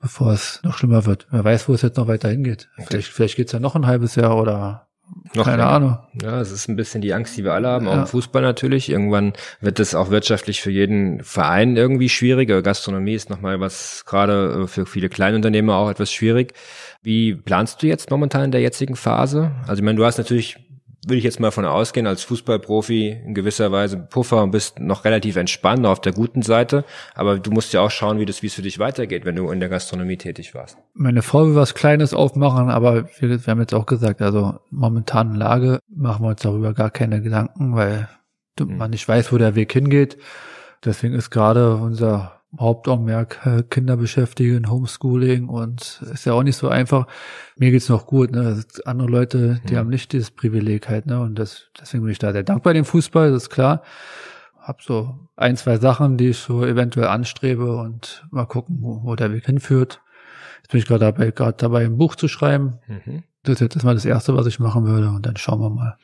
bevor 0.00 0.32
es 0.32 0.60
noch 0.62 0.76
schlimmer 0.76 1.06
wird. 1.06 1.26
Wer 1.30 1.42
weiß, 1.44 1.68
wo 1.68 1.74
es 1.74 1.82
jetzt 1.82 1.96
noch 1.96 2.08
weiter 2.08 2.28
hingeht. 2.28 2.68
Vielleicht, 2.76 3.08
vielleicht 3.08 3.36
geht's 3.36 3.52
ja 3.52 3.58
noch 3.58 3.74
ein 3.74 3.86
halbes 3.86 4.14
Jahr 4.16 4.36
oder 4.36 4.85
Noch 5.34 5.44
keine 5.44 5.58
länger. 5.58 5.70
Ahnung. 5.70 5.98
Ja, 6.22 6.40
es 6.40 6.50
ist 6.50 6.68
ein 6.68 6.76
bisschen 6.76 7.00
die 7.00 7.12
Angst, 7.14 7.36
die 7.36 7.44
wir 7.44 7.52
alle 7.54 7.68
haben, 7.68 7.86
auch 7.88 7.94
Ja. 7.94 8.00
im 8.02 8.06
Fußball 8.06 8.42
natürlich. 8.42 8.88
Irgendwann 8.90 9.34
wird 9.60 9.78
es 9.80 9.94
auch 9.94 10.10
wirtschaftlich 10.10 10.60
für 10.62 10.70
jeden 10.70 11.22
Verein 11.22 11.76
irgendwie 11.76 12.08
schwieriger. 12.08 12.62
Gastronomie 12.62 13.14
ist 13.14 13.30
nochmal 13.30 13.60
was, 13.60 14.04
gerade 14.06 14.62
äh, 14.64 14.66
für 14.66 14.86
viele 14.86 15.08
Kleinunternehmer 15.08 15.76
auch 15.76 15.90
etwas 15.90 16.12
schwierig. 16.12 16.54
Wie 17.02 17.34
planst 17.34 17.82
du 17.82 17.86
jetzt 17.86 18.10
momentan 18.10 18.44
in 18.44 18.50
der 18.50 18.60
jetzigen 18.62 18.96
Phase? 18.96 19.52
Also 19.68 19.80
ich 19.80 19.84
meine, 19.84 19.96
du 19.96 20.04
hast 20.04 20.18
natürlich, 20.18 20.58
würde 21.06 21.18
ich 21.18 21.24
jetzt 21.24 21.40
mal 21.40 21.50
von 21.50 21.64
ausgehen, 21.64 22.06
als 22.06 22.22
Fußballprofi 22.24 23.08
in 23.24 23.34
gewisser 23.34 23.72
Weise 23.72 23.96
Puffer 23.96 24.42
und 24.42 24.50
bist 24.50 24.80
noch 24.80 25.04
relativ 25.04 25.36
entspannt 25.36 25.86
auf 25.86 26.00
der 26.00 26.12
guten 26.12 26.42
Seite. 26.42 26.84
Aber 27.14 27.38
du 27.38 27.50
musst 27.50 27.72
ja 27.72 27.80
auch 27.80 27.90
schauen, 27.90 28.18
wie 28.18 28.26
das, 28.26 28.42
wie 28.42 28.48
es 28.48 28.54
für 28.54 28.62
dich 28.62 28.78
weitergeht, 28.78 29.24
wenn 29.24 29.36
du 29.36 29.50
in 29.50 29.60
der 29.60 29.68
Gastronomie 29.68 30.16
tätig 30.16 30.54
warst. 30.54 30.76
Meine 30.94 31.22
Frau 31.22 31.46
will 31.46 31.54
was 31.54 31.74
Kleines 31.74 32.12
aufmachen, 32.12 32.70
aber 32.70 33.08
wir, 33.18 33.30
wir 33.30 33.46
haben 33.46 33.60
jetzt 33.60 33.74
auch 33.74 33.86
gesagt, 33.86 34.20
also 34.20 34.58
momentanen 34.70 35.34
Lage 35.36 35.78
machen 35.88 36.24
wir 36.24 36.30
uns 36.30 36.42
darüber 36.42 36.74
gar 36.74 36.90
keine 36.90 37.22
Gedanken, 37.22 37.74
weil 37.74 38.08
Mhm. 38.58 38.76
man 38.78 38.90
nicht 38.90 39.06
weiß, 39.06 39.32
wo 39.32 39.38
der 39.38 39.54
Weg 39.54 39.72
hingeht. 39.72 40.16
Deswegen 40.84 41.14
ist 41.14 41.30
gerade 41.30 41.76
unser 41.76 42.35
Hauptaugenmerk 42.58 43.40
äh, 43.44 43.62
Kinder 43.62 43.96
beschäftigen, 43.96 44.70
Homeschooling 44.70 45.48
und 45.48 46.02
ist 46.12 46.24
ja 46.24 46.32
auch 46.32 46.42
nicht 46.42 46.56
so 46.56 46.68
einfach. 46.68 47.06
Mir 47.56 47.70
geht's 47.70 47.88
noch 47.88 48.06
gut, 48.06 48.30
ne? 48.32 48.64
Andere 48.84 49.08
Leute, 49.08 49.60
die 49.68 49.74
Mhm. 49.74 49.78
haben 49.78 49.88
nicht 49.88 50.12
dieses 50.12 50.30
Privileg 50.30 50.88
halt, 50.88 51.06
ne? 51.06 51.20
Und 51.20 51.38
das, 51.38 51.66
deswegen 51.80 52.02
bin 52.04 52.12
ich 52.12 52.18
da 52.18 52.32
sehr 52.32 52.42
dankbar 52.42 52.74
dem 52.74 52.84
Fußball, 52.84 53.30
das 53.32 53.44
ist 53.44 53.50
klar. 53.50 53.82
Hab 54.58 54.82
so 54.82 55.18
ein, 55.36 55.56
zwei 55.56 55.78
Sachen, 55.78 56.16
die 56.16 56.30
ich 56.30 56.38
so 56.38 56.64
eventuell 56.64 57.08
anstrebe 57.08 57.76
und 57.76 58.26
mal 58.30 58.46
gucken, 58.46 58.78
wo, 58.80 59.02
wo 59.04 59.14
der 59.14 59.32
Weg 59.32 59.46
hinführt. 59.46 60.00
Jetzt 60.58 60.70
bin 60.72 60.80
ich 60.80 60.86
gerade 60.86 61.04
dabei, 61.04 61.30
gerade 61.30 61.56
dabei, 61.56 61.84
ein 61.84 61.96
Buch 61.98 62.16
zu 62.16 62.26
schreiben. 62.26 62.78
Mhm. 62.88 63.22
Das 63.44 63.54
ist 63.54 63.60
jetzt 63.60 63.76
erstmal 63.76 63.94
das 63.94 64.04
Erste, 64.04 64.34
was 64.36 64.46
ich 64.46 64.58
machen 64.58 64.84
würde 64.86 65.08
und 65.10 65.24
dann 65.24 65.36
schauen 65.36 65.60
wir 65.60 65.70
mal. 65.70 65.96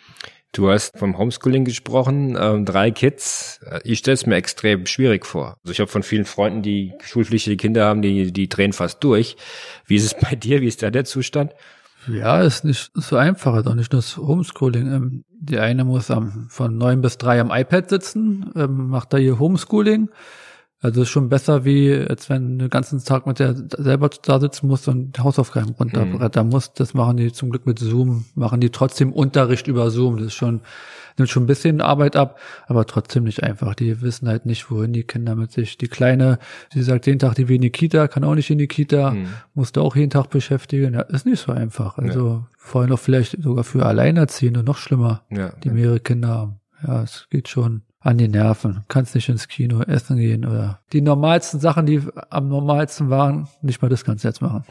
Du 0.54 0.68
hast 0.68 0.98
vom 0.98 1.16
Homeschooling 1.16 1.64
gesprochen, 1.64 2.36
ähm, 2.38 2.66
drei 2.66 2.90
Kids. 2.90 3.60
Äh, 3.64 3.80
Ich 3.84 4.00
stelle 4.00 4.14
es 4.14 4.26
mir 4.26 4.36
extrem 4.36 4.84
schwierig 4.86 5.24
vor. 5.24 5.56
Also 5.62 5.72
ich 5.72 5.80
habe 5.80 5.90
von 5.90 6.02
vielen 6.02 6.26
Freunden, 6.26 6.60
die 6.60 6.92
schulpflichtige 7.02 7.56
Kinder 7.56 7.86
haben, 7.86 8.02
die, 8.02 8.32
die 8.32 8.48
drehen 8.48 8.74
fast 8.74 9.02
durch. 9.02 9.36
Wie 9.86 9.96
ist 9.96 10.04
es 10.04 10.14
bei 10.14 10.36
dir? 10.36 10.60
Wie 10.60 10.66
ist 10.68 10.82
da 10.82 10.90
der 10.90 11.06
Zustand? 11.06 11.52
Ja, 12.06 12.42
ist 12.42 12.64
nicht 12.64 12.90
so 12.94 13.16
einfach, 13.16 13.56
ist 13.56 13.66
auch 13.66 13.74
nicht 13.74 13.92
nur 13.92 14.02
das 14.02 14.16
Homeschooling. 14.18 14.92
Ähm, 14.92 15.24
Die 15.30 15.58
eine 15.58 15.84
muss 15.84 16.10
am, 16.10 16.48
von 16.50 16.76
neun 16.76 17.00
bis 17.00 17.16
drei 17.16 17.40
am 17.40 17.50
iPad 17.50 17.88
sitzen, 17.88 18.50
ähm, 18.54 18.88
macht 18.88 19.12
da 19.12 19.18
ihr 19.18 19.38
Homeschooling. 19.38 20.10
Also 20.84 21.02
ist 21.02 21.10
schon 21.10 21.28
besser, 21.28 21.64
wie 21.64 21.94
als 21.94 22.28
wenn 22.28 22.58
du 22.58 22.64
den 22.64 22.70
ganzen 22.70 23.02
Tag 23.04 23.24
mit 23.24 23.38
der 23.38 23.54
selber 23.78 24.10
da 24.24 24.40
sitzen 24.40 24.66
musst 24.66 24.88
und 24.88 25.16
Hausaufgaben 25.20 25.70
runterbrettern 25.78 26.48
musst. 26.48 26.80
Das 26.80 26.92
machen 26.92 27.16
die 27.18 27.32
zum 27.32 27.50
Glück 27.50 27.66
mit 27.66 27.78
Zoom, 27.78 28.24
machen 28.34 28.60
die 28.60 28.70
trotzdem 28.70 29.12
Unterricht 29.12 29.68
über 29.68 29.92
Zoom. 29.92 30.16
Das 30.16 30.26
ist 30.26 30.34
schon, 30.34 30.60
nimmt 31.18 31.30
schon 31.30 31.44
ein 31.44 31.46
bisschen 31.46 31.80
Arbeit 31.80 32.16
ab, 32.16 32.40
aber 32.66 32.84
trotzdem 32.84 33.22
nicht 33.22 33.44
einfach. 33.44 33.76
Die 33.76 34.02
wissen 34.02 34.26
halt 34.26 34.44
nicht, 34.44 34.72
wohin 34.72 34.92
die 34.92 35.04
Kinder 35.04 35.36
mit 35.36 35.52
sich. 35.52 35.78
Die 35.78 35.86
Kleine, 35.86 36.40
die 36.74 36.82
sagt 36.82 37.06
jeden 37.06 37.20
Tag, 37.20 37.36
die 37.36 37.46
will 37.48 37.56
in 37.56 37.62
die 37.62 37.70
Kita, 37.70 38.08
kann 38.08 38.24
auch 38.24 38.34
nicht 38.34 38.50
in 38.50 38.58
die 38.58 38.66
Kita, 38.66 39.12
Mhm. 39.12 39.26
musste 39.54 39.82
auch 39.82 39.94
jeden 39.94 40.10
Tag 40.10 40.30
beschäftigen. 40.30 40.94
Ja, 40.94 41.02
ist 41.02 41.26
nicht 41.26 41.38
so 41.44 41.52
einfach. 41.52 41.96
Also 41.96 42.44
vor 42.58 42.80
allem 42.80 42.90
noch 42.90 42.98
vielleicht 42.98 43.40
sogar 43.40 43.62
für 43.62 43.86
Alleinerziehende 43.86 44.64
noch 44.64 44.78
schlimmer, 44.78 45.22
Ja. 45.30 45.50
die 45.62 45.70
mehrere 45.70 46.00
Kinder 46.00 46.28
haben. 46.28 46.60
Ja, 46.84 47.04
es 47.04 47.28
geht 47.30 47.46
schon 47.48 47.82
an 48.02 48.18
die 48.18 48.28
Nerven. 48.28 48.84
Kannst 48.88 49.14
nicht 49.14 49.28
ins 49.28 49.48
Kino 49.48 49.82
essen 49.82 50.16
gehen 50.16 50.44
oder 50.44 50.80
die 50.92 51.00
normalsten 51.00 51.60
Sachen, 51.60 51.86
die 51.86 52.02
am 52.30 52.48
normalsten 52.48 53.10
waren, 53.10 53.48
nicht 53.62 53.80
mal 53.80 53.88
das 53.88 54.04
kannst 54.04 54.24
du 54.24 54.28
jetzt 54.28 54.42
machen. 54.42 54.64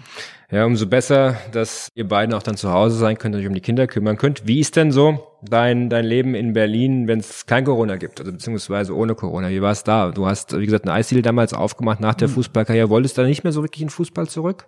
Ja, 0.51 0.65
umso 0.65 0.85
besser, 0.85 1.37
dass 1.51 1.87
ihr 1.95 2.07
beiden 2.07 2.33
auch 2.33 2.43
dann 2.43 2.57
zu 2.57 2.71
Hause 2.71 2.97
sein 2.97 3.17
könnt 3.17 3.35
und 3.35 3.41
euch 3.41 3.47
um 3.47 3.53
die 3.53 3.61
Kinder 3.61 3.87
kümmern 3.87 4.17
könnt. 4.17 4.47
Wie 4.47 4.59
ist 4.59 4.75
denn 4.75 4.91
so 4.91 5.27
dein, 5.43 5.89
dein 5.89 6.05
Leben 6.05 6.35
in 6.35 6.53
Berlin, 6.53 7.07
wenn 7.07 7.19
es 7.19 7.45
kein 7.45 7.63
Corona 7.63 7.95
gibt, 7.95 8.19
also 8.19 8.31
beziehungsweise 8.33 8.95
ohne 8.95 9.15
Corona? 9.15 9.49
Wie 9.49 9.61
war 9.61 9.71
es 9.71 9.83
da? 9.83 10.11
Du 10.11 10.25
hast, 10.25 10.57
wie 10.57 10.65
gesagt, 10.65 10.85
eine 10.85 10.93
Eisdiele 10.93 11.21
damals 11.21 11.53
aufgemacht 11.53 12.01
nach 12.01 12.15
der 12.15 12.27
Fußballkarriere. 12.27 12.89
Wolltest 12.89 13.17
du 13.17 13.21
da 13.21 13.27
nicht 13.27 13.43
mehr 13.43 13.53
so 13.53 13.63
wirklich 13.63 13.81
in 13.81 13.89
Fußball 13.89 14.27
zurück? 14.27 14.67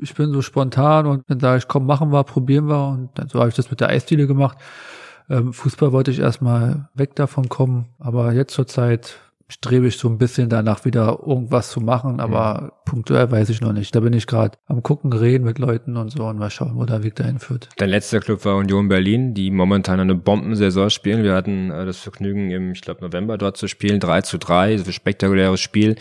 ich 0.00 0.14
bin 0.14 0.32
so 0.32 0.42
spontan 0.42 1.06
und 1.06 1.24
dann 1.28 1.40
sage 1.40 1.58
ich, 1.58 1.68
komm, 1.68 1.86
machen 1.86 2.12
wir, 2.12 2.24
probieren 2.24 2.68
wir. 2.68 2.88
Und 2.88 3.10
dann 3.14 3.28
so 3.28 3.40
habe 3.40 3.48
ich 3.48 3.54
das 3.54 3.70
mit 3.70 3.80
der 3.80 3.88
Eisdiele 3.88 4.26
gemacht. 4.26 4.58
Ähm, 5.30 5.52
Fußball 5.52 5.92
wollte 5.92 6.10
ich 6.10 6.20
erstmal 6.20 6.88
weg 6.94 7.14
davon 7.16 7.48
kommen, 7.48 7.86
aber 7.98 8.32
jetzt 8.32 8.54
zur 8.54 8.66
Zeit 8.66 9.18
strebe 9.50 9.88
ich 9.88 9.96
so 9.96 10.08
ein 10.08 10.18
bisschen 10.18 10.50
danach 10.50 10.84
wieder 10.84 11.20
irgendwas 11.26 11.70
zu 11.70 11.80
machen, 11.80 12.20
aber 12.20 12.74
punktuell 12.84 13.30
weiß 13.30 13.48
ich 13.48 13.62
noch 13.62 13.72
nicht. 13.72 13.94
Da 13.94 14.00
bin 14.00 14.12
ich 14.12 14.26
gerade 14.26 14.58
am 14.66 14.82
gucken, 14.82 15.12
reden 15.12 15.44
mit 15.44 15.58
Leuten 15.58 15.96
und 15.96 16.10
so 16.10 16.26
und 16.26 16.38
mal 16.38 16.50
schauen, 16.50 16.72
wo 16.74 16.84
der 16.84 17.02
Weg 17.02 17.16
dahin 17.16 17.38
führt. 17.38 17.70
Dein 17.78 17.88
letzter 17.88 18.20
Club 18.20 18.44
war 18.44 18.56
Union 18.56 18.88
Berlin, 18.88 19.32
die 19.32 19.50
momentan 19.50 20.00
eine 20.00 20.14
Bombensaison 20.14 20.90
spielen. 20.90 21.22
Wir 21.22 21.34
hatten 21.34 21.70
äh, 21.70 21.86
das 21.86 21.98
Vergnügen 21.98 22.50
im, 22.50 22.72
ich 22.72 22.82
glaube, 22.82 23.00
November 23.00 23.38
dort 23.38 23.56
zu 23.56 23.68
spielen, 23.68 24.00
3 24.00 24.20
zu 24.20 24.38
3, 24.38 24.72
das 24.72 24.82
ist 24.82 24.88
ein 24.88 24.92
spektakuläres 24.92 25.60
Spiel. 25.60 25.96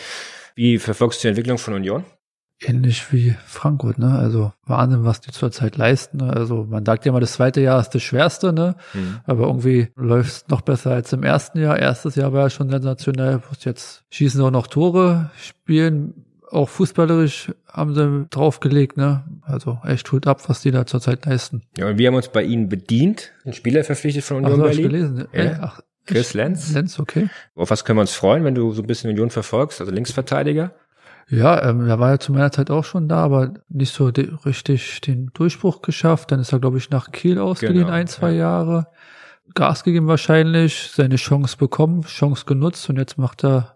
Wie 0.55 0.77
verfolgst 0.77 1.23
du 1.23 1.27
die 1.27 1.29
Entwicklung 1.29 1.57
von 1.57 1.73
Union? 1.73 2.03
Ähnlich 2.59 3.13
wie 3.13 3.35
Frankfurt, 3.45 3.99
ne? 3.99 4.17
Also 4.17 4.51
Wahnsinn, 4.65 5.05
was 5.05 5.21
die 5.21 5.31
zurzeit 5.31 5.77
leisten. 5.77 6.17
Ne? 6.17 6.33
Also 6.33 6.65
man 6.67 6.83
sagt 6.83 7.05
ja 7.05 7.11
immer, 7.11 7.19
das 7.19 7.33
zweite 7.33 7.61
Jahr 7.61 7.79
ist 7.79 7.89
das 7.89 8.01
schwerste, 8.01 8.51
ne? 8.51 8.75
Aber 9.25 9.45
irgendwie 9.45 9.89
läuft 9.95 10.29
es 10.29 10.47
noch 10.47 10.61
besser 10.61 10.91
als 10.91 11.13
im 11.13 11.21
ersten 11.23 11.59
Jahr. 11.59 11.77
Erstes 11.77 12.15
Jahr 12.15 12.33
war 12.33 12.43
ja 12.43 12.49
schon 12.49 12.69
sensationell. 12.69 13.41
Jetzt 13.59 14.03
schießen 14.09 14.41
auch 14.41 14.51
noch 14.51 14.67
Tore, 14.67 15.29
spielen 15.37 16.25
auch 16.49 16.69
fußballerisch 16.69 17.51
haben 17.67 17.93
sie 17.93 18.25
draufgelegt, 18.29 18.97
ne? 18.97 19.23
Also 19.43 19.79
echt 19.85 20.11
Hut 20.11 20.27
ab, 20.27 20.47
was 20.49 20.61
die 20.61 20.71
da 20.71 20.85
zurzeit 20.85 21.25
leisten. 21.25 21.61
Ja, 21.77 21.89
und 21.89 21.97
wir 21.97 22.07
haben 22.07 22.15
uns 22.15 22.29
bei 22.29 22.43
Ihnen 22.43 22.69
bedient, 22.69 23.33
einen 23.43 23.53
Spieler 23.53 23.83
verpflichtet 23.83 24.23
von 24.23 24.37
Ach, 24.37 24.49
Union 24.49 24.59
so, 24.59 24.63
hab 24.65 24.71
ich 24.71 24.81
Berlin. 24.81 24.91
gelesen. 24.91 25.27
Ja. 25.31 25.39
Ey, 25.39 25.55
ach, 25.61 25.81
Chris 26.05 26.33
Lenz. 26.33 26.73
Lenz, 26.73 26.99
okay. 26.99 27.29
Auf 27.55 27.69
was 27.69 27.83
können 27.85 27.97
wir 27.97 28.01
uns 28.01 28.13
freuen, 28.13 28.43
wenn 28.45 28.55
du 28.55 28.71
so 28.71 28.81
ein 28.81 28.87
bisschen 28.87 29.11
Union 29.11 29.29
verfolgst, 29.29 29.81
also 29.81 29.91
Linksverteidiger? 29.91 30.71
Ja, 31.29 31.61
ähm, 31.61 31.87
er 31.87 31.99
war 31.99 32.11
ja 32.11 32.19
zu 32.19 32.31
meiner 32.31 32.51
Zeit 32.51 32.71
auch 32.71 32.85
schon 32.85 33.09
da, 33.09 33.23
aber 33.23 33.53
nicht 33.67 33.93
so 33.93 34.11
de 34.11 34.29
richtig 34.45 35.01
den 35.01 35.29
Durchbruch 35.33 35.81
geschafft. 35.81 36.31
Dann 36.31 36.39
ist 36.39 36.53
er, 36.53 36.59
glaube 36.59 36.77
ich, 36.77 36.89
nach 36.89 37.11
Kiel 37.11 37.37
ausgeliehen, 37.37 37.85
Genau, 37.85 37.93
ein, 37.93 38.07
zwei 38.07 38.31
ja. 38.31 38.37
Jahre. 38.37 38.87
Gas 39.53 39.83
gegeben 39.83 40.07
wahrscheinlich, 40.07 40.91
seine 40.93 41.15
Chance 41.15 41.57
bekommen, 41.57 42.01
Chance 42.03 42.45
genutzt 42.45 42.89
und 42.89 42.97
jetzt 42.97 43.17
macht 43.17 43.43
er 43.43 43.75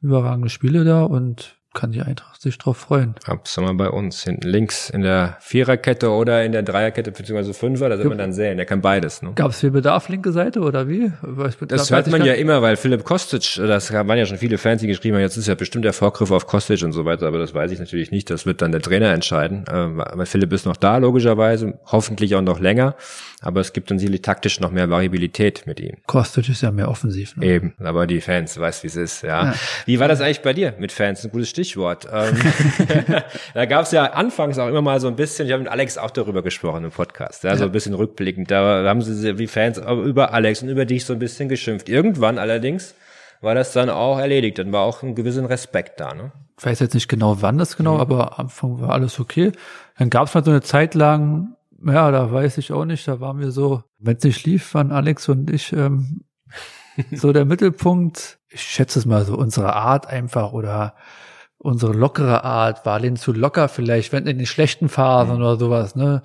überragende 0.00 0.50
Spiele 0.50 0.84
da 0.84 1.02
und 1.04 1.56
kann 1.74 1.92
die 1.92 2.00
Eintracht 2.02 2.40
sich 2.40 2.56
drauf 2.58 2.76
freuen. 2.78 3.14
Hab's 3.26 3.56
mal 3.58 3.74
bei 3.74 3.88
uns. 3.90 4.22
Hinten 4.24 4.48
links 4.48 4.90
in 4.90 5.02
der 5.02 5.36
Viererkette 5.40 6.10
oder 6.10 6.44
in 6.44 6.52
der 6.52 6.62
Dreierkette 6.62 7.10
beziehungsweise 7.12 7.52
Fünfer, 7.54 7.88
da 7.88 7.98
wird 7.98 8.08
man 8.08 8.18
dann 8.18 8.32
sehen. 8.32 8.56
Der 8.56 8.66
kann 8.66 8.80
beides. 8.80 9.22
Ne? 9.22 9.32
Gab 9.34 9.50
es 9.50 9.60
viel 9.60 9.70
Bedarf 9.70 10.08
linke 10.08 10.32
Seite 10.32 10.60
oder 10.60 10.88
wie? 10.88 11.12
Weiß- 11.22 11.56
Das 11.66 11.90
weiß 11.90 11.90
hört 11.90 12.10
man 12.10 12.24
ja 12.24 12.34
immer, 12.34 12.62
weil 12.62 12.76
Philipp 12.76 13.04
Kostic, 13.04 13.56
das 13.56 13.92
waren 13.92 14.16
ja 14.16 14.24
schon 14.26 14.38
viele 14.38 14.56
Fans, 14.58 14.80
die 14.80 14.86
geschrieben 14.86 15.16
haben, 15.16 15.22
jetzt 15.22 15.36
ist 15.36 15.48
ja 15.48 15.54
bestimmt 15.54 15.84
der 15.84 15.92
Vorgriff 15.92 16.30
auf 16.30 16.46
Kostic 16.46 16.82
und 16.82 16.92
so 16.92 17.04
weiter, 17.04 17.26
aber 17.26 17.38
das 17.38 17.54
weiß 17.54 17.70
ich 17.72 17.78
natürlich 17.78 18.10
nicht. 18.10 18.30
Das 18.30 18.46
wird 18.46 18.62
dann 18.62 18.72
der 18.72 18.80
Trainer 18.80 19.12
entscheiden. 19.12 19.64
Ähm, 19.70 20.00
Aber 20.00 20.26
Philipp 20.26 20.52
ist 20.52 20.66
noch 20.66 20.76
da, 20.76 20.98
logischerweise, 20.98 21.78
hoffentlich 21.86 22.34
auch 22.36 22.42
noch 22.42 22.60
länger. 22.60 22.94
Aber 23.40 23.60
es 23.60 23.72
gibt 23.74 23.90
dann 23.90 23.98
sicherlich 23.98 24.22
taktisch 24.22 24.60
noch 24.60 24.70
mehr 24.70 24.88
Variabilität 24.88 25.66
mit 25.66 25.78
ihm. 25.80 25.96
Kostic 26.06 26.48
ist 26.48 26.62
ja 26.62 26.70
mehr 26.70 26.88
offensiv. 26.88 27.36
Ne? 27.36 27.44
Eben, 27.46 27.74
aber 27.82 28.06
die 28.06 28.20
Fans, 28.22 28.54
du 28.54 28.60
weißt, 28.60 28.82
wie 28.84 28.86
es 28.86 28.96
ist, 28.96 29.22
ja. 29.22 29.54
Wie 29.84 30.00
war 30.00 30.08
das 30.08 30.20
eigentlich 30.22 30.40
bei 30.40 30.54
dir 30.54 30.72
mit 30.78 30.92
Fans? 30.92 31.24
Ein 31.24 31.30
gutes 31.30 31.50
Stichwort. 31.50 31.63
Ähm, 32.12 32.36
da 33.54 33.64
gab 33.66 33.82
es 33.82 33.92
ja 33.92 34.04
anfangs 34.12 34.58
auch 34.58 34.68
immer 34.68 34.82
mal 34.82 35.00
so 35.00 35.08
ein 35.08 35.16
bisschen, 35.16 35.46
ich 35.46 35.52
habe 35.52 35.62
mit 35.62 35.72
Alex 35.72 35.98
auch 35.98 36.10
darüber 36.10 36.42
gesprochen 36.42 36.84
im 36.84 36.90
Podcast, 36.90 37.44
ja, 37.44 37.56
so 37.56 37.64
ein 37.64 37.72
bisschen 37.72 37.94
rückblickend. 37.94 38.50
Da 38.50 38.84
haben 38.88 39.02
sie 39.02 39.38
wie 39.38 39.46
Fans 39.46 39.78
über 39.78 40.32
Alex 40.32 40.62
und 40.62 40.68
über 40.68 40.84
dich 40.84 41.04
so 41.04 41.12
ein 41.12 41.18
bisschen 41.18 41.48
geschimpft. 41.48 41.88
Irgendwann 41.88 42.38
allerdings 42.38 42.94
war 43.40 43.54
das 43.54 43.72
dann 43.72 43.90
auch 43.90 44.18
erledigt. 44.18 44.58
Dann 44.58 44.72
war 44.72 44.82
auch 44.82 45.02
ein 45.02 45.14
gewissen 45.14 45.44
Respekt 45.46 46.00
da, 46.00 46.14
ne? 46.14 46.32
Ich 46.58 46.64
weiß 46.66 46.80
jetzt 46.80 46.94
nicht 46.94 47.08
genau, 47.08 47.42
wann 47.42 47.58
das 47.58 47.74
Mhm. 47.74 47.78
genau, 47.78 47.98
aber 47.98 48.38
am 48.38 48.46
Anfang 48.46 48.80
war 48.80 48.90
alles 48.90 49.18
okay. 49.20 49.52
Dann 49.98 50.10
gab 50.10 50.28
es 50.28 50.34
mal 50.34 50.44
so 50.44 50.50
eine 50.50 50.62
Zeit 50.62 50.94
lang, 50.94 51.56
ja, 51.84 52.10
da 52.10 52.32
weiß 52.32 52.58
ich 52.58 52.72
auch 52.72 52.84
nicht, 52.84 53.06
da 53.08 53.20
waren 53.20 53.40
wir 53.40 53.50
so, 53.50 53.82
wenn 53.98 54.16
es 54.16 54.24
nicht 54.24 54.46
lief, 54.46 54.74
waren 54.74 54.92
Alex 54.92 55.28
und 55.28 55.50
ich 55.50 55.72
ähm, 55.72 56.22
so 57.12 57.32
der 57.32 57.44
Mittelpunkt. 57.44 58.38
Ich 58.48 58.62
schätze 58.62 59.00
es 59.00 59.04
mal 59.04 59.24
so, 59.24 59.36
unsere 59.36 59.74
Art 59.74 60.06
einfach 60.06 60.52
oder 60.52 60.94
unsere 61.64 61.92
lockere 61.92 62.44
Art 62.44 62.84
war 62.86 63.00
denen 63.00 63.16
zu 63.16 63.32
locker 63.32 63.68
vielleicht, 63.68 64.12
wenn 64.12 64.26
in 64.26 64.38
den 64.38 64.46
schlechten 64.46 64.88
Phasen 64.88 65.36
oder 65.36 65.56
sowas, 65.56 65.96
ne? 65.96 66.22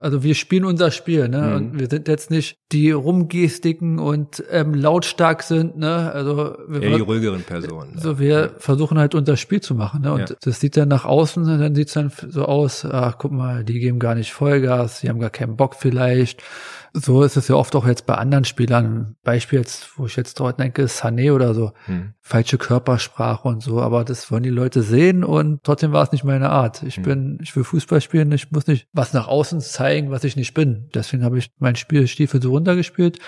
Also 0.00 0.22
wir 0.22 0.34
spielen 0.34 0.66
unser 0.66 0.90
Spiel, 0.90 1.28
ne? 1.30 1.54
Und 1.54 1.78
wir 1.78 1.88
sind 1.88 2.08
jetzt 2.08 2.30
nicht 2.30 2.58
die 2.72 2.90
rumgestiken 2.90 3.98
und 3.98 4.44
ähm, 4.50 4.74
lautstark 4.74 5.42
sind, 5.42 5.78
ne? 5.78 6.12
Also 6.12 6.56
wir 6.68 6.82
Ja, 6.82 6.96
die 6.96 7.00
ruhigeren 7.02 7.42
Personen. 7.42 7.96
so, 7.96 8.18
wir 8.18 8.52
versuchen 8.58 8.98
halt 8.98 9.14
unser 9.14 9.38
Spiel 9.38 9.62
zu 9.62 9.74
machen, 9.74 10.02
ne? 10.02 10.12
Und 10.12 10.28
Ja. 10.30 10.36
das 10.42 10.60
sieht 10.60 10.76
dann 10.76 10.88
nach 10.88 11.06
außen, 11.06 11.44
und 11.44 11.58
dann 11.58 11.74
sieht's 11.74 11.94
dann 11.94 12.12
so 12.28 12.44
aus, 12.44 12.84
ach, 12.84 13.16
guck 13.18 13.32
mal, 13.32 13.64
die 13.64 13.78
geben 13.80 13.98
gar 13.98 14.14
nicht 14.14 14.32
Vollgas, 14.34 15.00
die 15.00 15.08
haben 15.08 15.20
gar 15.20 15.30
keinen 15.30 15.56
Bock 15.56 15.74
vielleicht. 15.76 16.42
So 16.96 17.24
ist 17.24 17.36
es 17.36 17.48
ja 17.48 17.56
oft 17.56 17.74
auch 17.74 17.86
jetzt 17.86 18.06
bei 18.06 18.14
anderen 18.14 18.44
Spielern. 18.44 19.16
Beispiel 19.24 19.58
jetzt, 19.58 19.98
wo 19.98 20.06
ich 20.06 20.14
jetzt 20.14 20.38
dort 20.38 20.60
denke, 20.60 20.82
ist 20.82 21.02
Sané 21.02 21.32
oder 21.32 21.52
so. 21.52 21.72
Hm. 21.86 22.14
Falsche 22.20 22.56
Körpersprache 22.56 23.48
und 23.48 23.62
so, 23.62 23.82
aber 23.82 24.04
das 24.04 24.30
wollen 24.30 24.44
die 24.44 24.50
Leute 24.50 24.82
sehen 24.82 25.24
und 25.24 25.64
trotzdem 25.64 25.92
war 25.92 26.04
es 26.04 26.12
nicht 26.12 26.22
meine 26.22 26.50
Art. 26.50 26.84
Ich 26.84 27.02
bin, 27.02 27.38
ich 27.42 27.54
will 27.56 27.64
Fußball 27.64 28.00
spielen, 28.00 28.30
ich 28.30 28.52
muss 28.52 28.68
nicht 28.68 28.86
was 28.92 29.12
nach 29.12 29.26
außen 29.26 29.60
zeigen, 29.60 30.12
was 30.12 30.22
ich 30.22 30.36
nicht 30.36 30.54
bin. 30.54 30.88
Deswegen 30.94 31.24
habe 31.24 31.38
ich 31.38 31.50
mein 31.58 31.74
Spielstiefel 31.74 32.40
so 32.40 32.50
runtergespielt. 32.50 33.18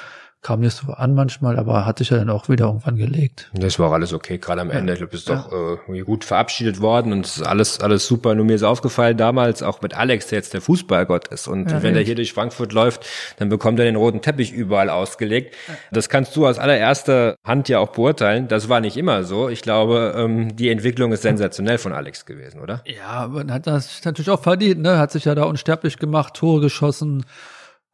Kam 0.42 0.60
nicht 0.60 0.76
so 0.76 0.92
an 0.92 1.14
manchmal, 1.14 1.58
aber 1.58 1.86
hatte 1.86 2.04
ich 2.04 2.10
ja 2.10 2.18
dann 2.18 2.30
auch 2.30 2.48
wieder 2.48 2.66
irgendwann 2.66 2.94
gelegt. 2.96 3.50
Das 3.54 3.80
war 3.80 3.88
auch 3.88 3.92
alles 3.94 4.12
okay, 4.12 4.38
gerade 4.38 4.60
am 4.60 4.70
Ende. 4.70 4.94
Du 4.94 5.08
bist 5.08 5.28
doch 5.28 5.50
äh, 5.88 6.00
gut 6.02 6.24
verabschiedet 6.24 6.80
worden 6.80 7.12
und 7.12 7.26
es 7.26 7.38
ist 7.38 7.42
alles, 7.42 7.80
alles 7.80 8.06
super. 8.06 8.32
Nur 8.36 8.44
mir 8.44 8.54
ist 8.54 8.62
aufgefallen 8.62 9.16
damals, 9.16 9.64
auch 9.64 9.82
mit 9.82 9.94
Alex, 9.96 10.28
der 10.28 10.38
jetzt 10.38 10.54
der 10.54 10.60
Fußballgott 10.60 11.28
ist. 11.28 11.48
Und 11.48 11.70
Ja, 11.72 11.82
wenn 11.82 11.94
der 11.94 12.02
echt. 12.02 12.06
hier 12.06 12.14
durch 12.14 12.32
Frankfurt 12.32 12.72
läuft, 12.72 13.06
dann 13.38 13.48
bekommt 13.48 13.80
er 13.80 13.86
den 13.86 13.96
roten 13.96 14.20
Teppich 14.20 14.52
überall 14.52 14.88
ausgelegt. 14.88 15.56
Das 15.90 16.08
kannst 16.08 16.36
du 16.36 16.46
aus 16.46 16.58
allererster 16.60 17.34
Hand 17.44 17.68
ja 17.68 17.80
auch 17.80 17.88
beurteilen. 17.90 18.46
Das 18.46 18.68
war 18.68 18.80
nicht 18.80 18.96
immer 18.96 19.24
so. 19.24 19.48
Ich 19.48 19.62
glaube, 19.62 20.14
ähm, 20.16 20.54
die 20.54 20.68
Entwicklung 20.68 21.10
ist 21.12 21.22
sensationell 21.22 21.78
von 21.78 21.92
Alex 21.92 22.24
gewesen, 22.24 22.60
oder? 22.60 22.82
Ja, 22.86 23.26
man 23.26 23.50
hat 23.52 23.66
das 23.66 24.04
natürlich 24.04 24.30
auch 24.30 24.42
verdient, 24.42 24.80
ne? 24.80 24.98
Hat 24.98 25.10
sich 25.10 25.24
ja 25.24 25.34
da 25.34 25.42
unsterblich 25.44 25.98
gemacht, 25.98 26.34
Tore 26.34 26.60
geschossen, 26.60 27.24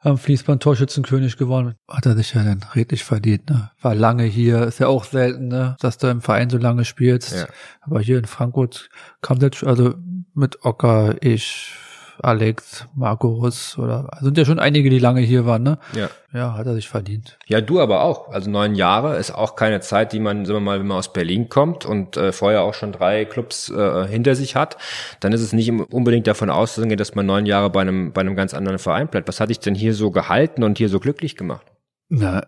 am 0.03 0.19
Fließband 0.19 0.63
Torschützenkönig 0.63 1.37
gewonnen. 1.37 1.75
Hat 1.89 2.07
er 2.07 2.17
sich 2.17 2.35
ja 2.35 2.43
dann 2.43 2.65
redlich 2.75 3.05
verdient, 3.05 3.49
ne? 3.49 3.71
War 3.81 3.95
lange 3.95 4.25
hier, 4.25 4.65
ist 4.65 4.81
ja 4.81 4.89
auch 4.89 5.05
selten, 5.05 5.49
ne? 5.49 5.77
Dass 5.81 5.99
du 5.99 6.09
im 6.09 6.21
Verein 6.21 6.51
so 6.51 6.59
lange 6.59 6.85
spielst. 6.85 7.35
Ja. 7.35 7.47
Aber 7.81 8.01
hier 8.01 8.19
in 8.19 8.25
Frankfurt 8.25 8.91
kam 9.21 9.39
das, 9.39 9.63
also 9.63 9.95
mit 10.35 10.65
Ocker, 10.65 11.17
ich, 11.21 11.75
Alex, 12.23 12.87
Markus 12.95 13.77
oder 13.77 14.09
sind 14.21 14.39
ja 14.39 14.45
schon 14.45 14.59
einige, 14.59 14.91
die 14.91 14.99
lange 14.99 15.21
hier 15.21 15.45
waren, 15.45 15.63
ne? 15.63 15.79
Ja. 15.95 16.09
Ja, 16.33 16.55
hat 16.55 16.67
er 16.67 16.75
sich 16.75 16.89
verdient. 16.89 17.39
Ja, 17.47 17.61
du 17.61 17.81
aber 17.81 18.03
auch. 18.03 18.31
Also 18.31 18.49
neun 18.49 18.75
Jahre 18.75 19.19
ist 19.19 19.33
auch 19.33 19.57
keine 19.57 19.81
Zeit, 19.81 20.13
die 20.13 20.21
man, 20.21 20.47
sagen 20.47 20.59
wir 20.59 20.61
mal, 20.61 20.79
wenn 20.79 20.87
man 20.87 20.99
aus 20.99 21.13
Berlin 21.13 21.49
kommt 21.49 21.85
und 21.85 22.17
äh, 22.17 22.33
vorher 22.33 22.63
auch 22.63 22.75
schon 22.75 22.93
drei 22.93 23.25
Clubs 23.25 23.69
äh, 23.69 24.07
hinter 24.07 24.35
sich 24.35 24.57
hat, 24.57 24.79
dann 25.21 25.33
ist 25.33 25.43
es 25.43 25.53
nicht 25.53 25.71
unbedingt 25.71 26.27
davon 26.27 26.49
auszugehen, 26.49 26.97
dass 26.97 27.15
man 27.15 27.27
neun 27.27 27.45
Jahre 27.45 27.69
bei 27.71 27.83
einem, 27.83 28.13
bei 28.13 28.23
einem 28.23 28.37
ganz 28.37 28.55
anderen 28.55 28.79
Verein 28.79 29.09
bleibt. 29.09 29.29
Was 29.29 29.41
hat 29.41 29.51
dich 29.51 29.61
denn 29.61 29.75
hier 29.75 29.93
so 29.93 30.11
gehalten 30.11 30.63
und 30.63 30.79
hier 30.79 30.89
so 30.89 31.01
glücklich 31.01 31.37
gemacht? 31.37 31.67
Na, 32.09 32.47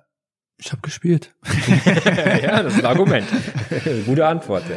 ich 0.57 0.71
habe 0.71 0.83
gespielt. 0.83 1.35
ja, 2.43 2.63
das 2.63 2.75
ist 2.75 2.81
ein 2.81 2.87
Argument. 2.87 3.27
Gute 4.07 4.27
Antwort, 4.27 4.63
ja. 4.71 4.77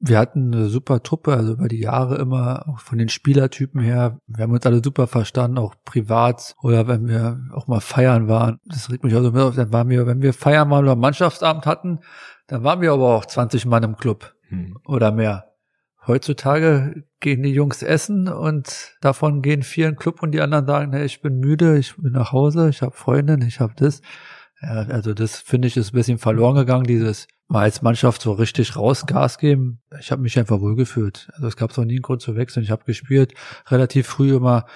Wir 0.00 0.18
hatten 0.18 0.54
eine 0.54 0.68
super 0.68 1.02
Truppe, 1.02 1.34
also 1.34 1.52
über 1.52 1.68
die 1.68 1.80
Jahre 1.80 2.16
immer, 2.16 2.66
auch 2.68 2.80
von 2.80 2.98
den 2.98 3.10
Spielertypen 3.10 3.80
her. 3.80 4.18
Wir 4.26 4.44
haben 4.44 4.52
uns 4.52 4.64
alle 4.64 4.82
super 4.82 5.06
verstanden, 5.06 5.58
auch 5.58 5.74
privat 5.84 6.56
oder 6.62 6.88
wenn 6.88 7.06
wir 7.06 7.40
auch 7.52 7.68
mal 7.68 7.80
feiern 7.80 8.26
waren. 8.26 8.58
Das 8.64 8.90
regt 8.90 9.04
mich 9.04 9.14
auch 9.14 9.22
so 9.22 9.30
mit 9.30 9.42
auf. 9.42 9.56
Dann 9.56 9.72
waren 9.72 9.90
wir, 9.90 10.06
wenn 10.06 10.22
wir 10.22 10.32
feiern 10.32 10.70
waren 10.70 10.84
oder 10.84 10.96
Mannschaftsabend 10.96 11.66
hatten, 11.66 12.00
dann 12.46 12.64
waren 12.64 12.80
wir 12.80 12.92
aber 12.92 13.14
auch 13.14 13.26
20 13.26 13.66
Mann 13.66 13.82
im 13.82 13.96
Club 13.96 14.34
Hm. 14.50 14.76
oder 14.84 15.12
mehr. 15.12 15.46
Heutzutage 16.06 17.04
gehen 17.20 17.42
die 17.42 17.52
Jungs 17.52 17.82
essen 17.82 18.28
und 18.28 18.96
davon 19.00 19.42
gehen 19.42 19.62
vier 19.62 19.86
in 19.86 19.94
den 19.94 19.98
Club 19.98 20.22
und 20.22 20.32
die 20.32 20.40
anderen 20.40 20.66
sagen, 20.66 20.92
hey, 20.92 21.04
ich 21.04 21.22
bin 21.22 21.38
müde, 21.38 21.78
ich 21.78 21.96
bin 21.96 22.12
nach 22.12 22.32
Hause, 22.32 22.68
ich 22.68 22.82
habe 22.82 22.96
Freundin, 22.96 23.42
ich 23.42 23.60
habe 23.60 23.74
das. 23.76 24.02
Ja, 24.62 24.86
also 24.88 25.14
das 25.14 25.38
finde 25.38 25.68
ich 25.68 25.76
ist 25.76 25.92
ein 25.92 25.96
bisschen 25.96 26.18
verloren 26.18 26.54
gegangen, 26.54 26.84
dieses 26.84 27.26
mal 27.50 27.62
als 27.62 27.82
Mannschaft 27.82 28.22
so 28.22 28.32
richtig 28.32 28.76
raus 28.76 29.06
Gas 29.06 29.38
geben. 29.38 29.80
Ich 29.98 30.12
habe 30.12 30.22
mich 30.22 30.38
einfach 30.38 30.60
wohlgefühlt. 30.60 31.30
Also 31.34 31.48
es 31.48 31.56
gab 31.56 31.72
so 31.72 31.82
nie 31.82 31.94
einen 31.94 32.02
Grund 32.02 32.22
zu 32.22 32.36
wechseln. 32.36 32.62
Ich 32.62 32.70
habe 32.70 32.84
gespielt, 32.84 33.34
relativ 33.68 34.06
früh 34.06 34.36
immer 34.36 34.66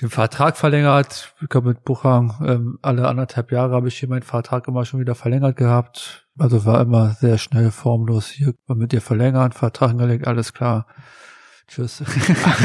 den 0.00 0.10
Vertrag 0.10 0.56
verlängert. 0.56 1.34
Ich 1.40 1.48
glaube 1.48 1.68
mit 1.68 1.84
Buchang 1.84 2.34
ähm, 2.44 2.78
alle 2.82 3.06
anderthalb 3.06 3.52
Jahre 3.52 3.74
habe 3.74 3.88
ich 3.88 3.98
hier 3.98 4.08
meinen 4.08 4.22
Vertrag 4.22 4.66
immer 4.66 4.84
schon 4.84 5.00
wieder 5.00 5.14
verlängert 5.14 5.56
gehabt. 5.56 6.26
Also 6.38 6.64
war 6.64 6.80
immer 6.80 7.10
sehr 7.12 7.38
schnell 7.38 7.70
formlos. 7.70 8.28
Hier 8.28 8.54
mit 8.66 8.92
dir 8.92 9.00
verlängern, 9.00 9.52
Vertrag 9.52 9.90
hingelegt, 9.90 10.26
alles 10.26 10.52
klar. 10.52 10.86
Tschüss. 11.68 12.02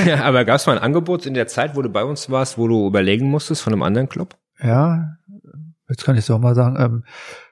Ja, 0.05 0.21
aber 0.23 0.43
gab 0.43 0.55
es 0.55 0.65
mal 0.65 0.77
ein 0.77 0.83
Angebot 0.83 1.25
in 1.25 1.35
der 1.35 1.47
Zeit, 1.47 1.75
wo 1.75 1.81
du 1.81 1.89
bei 1.89 2.03
uns 2.03 2.29
warst, 2.31 2.57
wo 2.57 2.67
du 2.67 2.87
überlegen 2.87 3.29
musstest 3.29 3.61
von 3.61 3.73
einem 3.73 3.83
anderen 3.83 4.09
Club? 4.09 4.37
ja, 4.63 5.17
jetzt 5.91 6.05
kann 6.05 6.17
ich 6.17 6.25
so 6.25 6.37
mal 6.39 6.55
sagen, 6.55 6.77
ähm, 6.79 7.03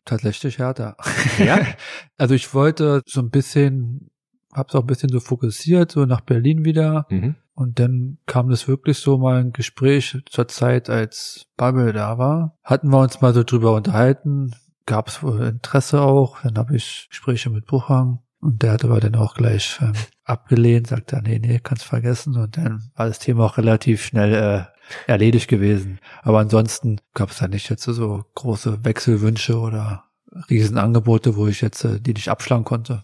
tatsächlich 0.05 0.57
härter. 0.57 0.95
Ja? 1.37 1.59
Also 2.17 2.33
ich 2.35 2.53
wollte 2.53 3.01
so 3.05 3.21
ein 3.21 3.29
bisschen, 3.29 4.09
hab's 4.53 4.75
auch 4.75 4.81
ein 4.81 4.87
bisschen 4.87 5.09
so 5.09 5.19
fokussiert, 5.19 5.91
so 5.91 6.05
nach 6.05 6.21
Berlin 6.21 6.65
wieder. 6.65 7.05
Mhm. 7.09 7.35
Und 7.53 7.79
dann 7.79 8.17
kam 8.25 8.49
das 8.49 8.67
wirklich 8.67 8.97
so 8.97 9.17
mal 9.17 9.39
ein 9.39 9.51
Gespräch 9.51 10.17
zur 10.29 10.47
Zeit, 10.47 10.89
als 10.89 11.45
Bubble 11.57 11.93
da 11.93 12.17
war. 12.17 12.57
Hatten 12.63 12.89
wir 12.89 12.99
uns 12.99 13.21
mal 13.21 13.33
so 13.33 13.43
drüber 13.43 13.73
unterhalten, 13.73 14.55
gab 14.85 15.07
es 15.07 15.21
wohl 15.21 15.41
Interesse 15.41 16.01
auch. 16.01 16.41
Dann 16.41 16.57
habe 16.57 16.75
ich 16.75 17.07
Gespräche 17.09 17.49
mit 17.49 17.65
Buchhang 17.65 18.19
und 18.41 18.63
der 18.63 18.73
hat 18.73 18.85
aber 18.85 18.99
dann 18.99 19.15
auch 19.15 19.35
gleich 19.35 19.77
ähm, 19.81 19.93
abgelehnt, 20.23 20.87
sagte, 20.87 21.21
nee, 21.23 21.39
nee, 21.39 21.59
kannst 21.61 21.83
vergessen. 21.83 22.37
Und 22.37 22.55
dann 22.57 22.91
war 22.95 23.07
das 23.07 23.19
Thema 23.19 23.45
auch 23.45 23.57
relativ 23.57 24.03
schnell 24.03 24.33
äh, 24.33 25.11
erledigt 25.11 25.49
gewesen. 25.49 25.99
Aber 26.21 26.39
ansonsten 26.39 27.01
gab 27.13 27.31
es 27.31 27.39
da 27.39 27.47
nicht 27.47 27.69
jetzt 27.69 27.83
so 27.83 28.23
große 28.35 28.85
Wechselwünsche 28.85 29.59
oder 29.59 30.05
Riesenangebote, 30.49 31.35
wo 31.35 31.47
ich 31.47 31.61
jetzt 31.61 31.83
äh, 31.83 31.99
die 31.99 32.13
nicht 32.13 32.29
abschlagen 32.29 32.63
konnte. 32.63 33.03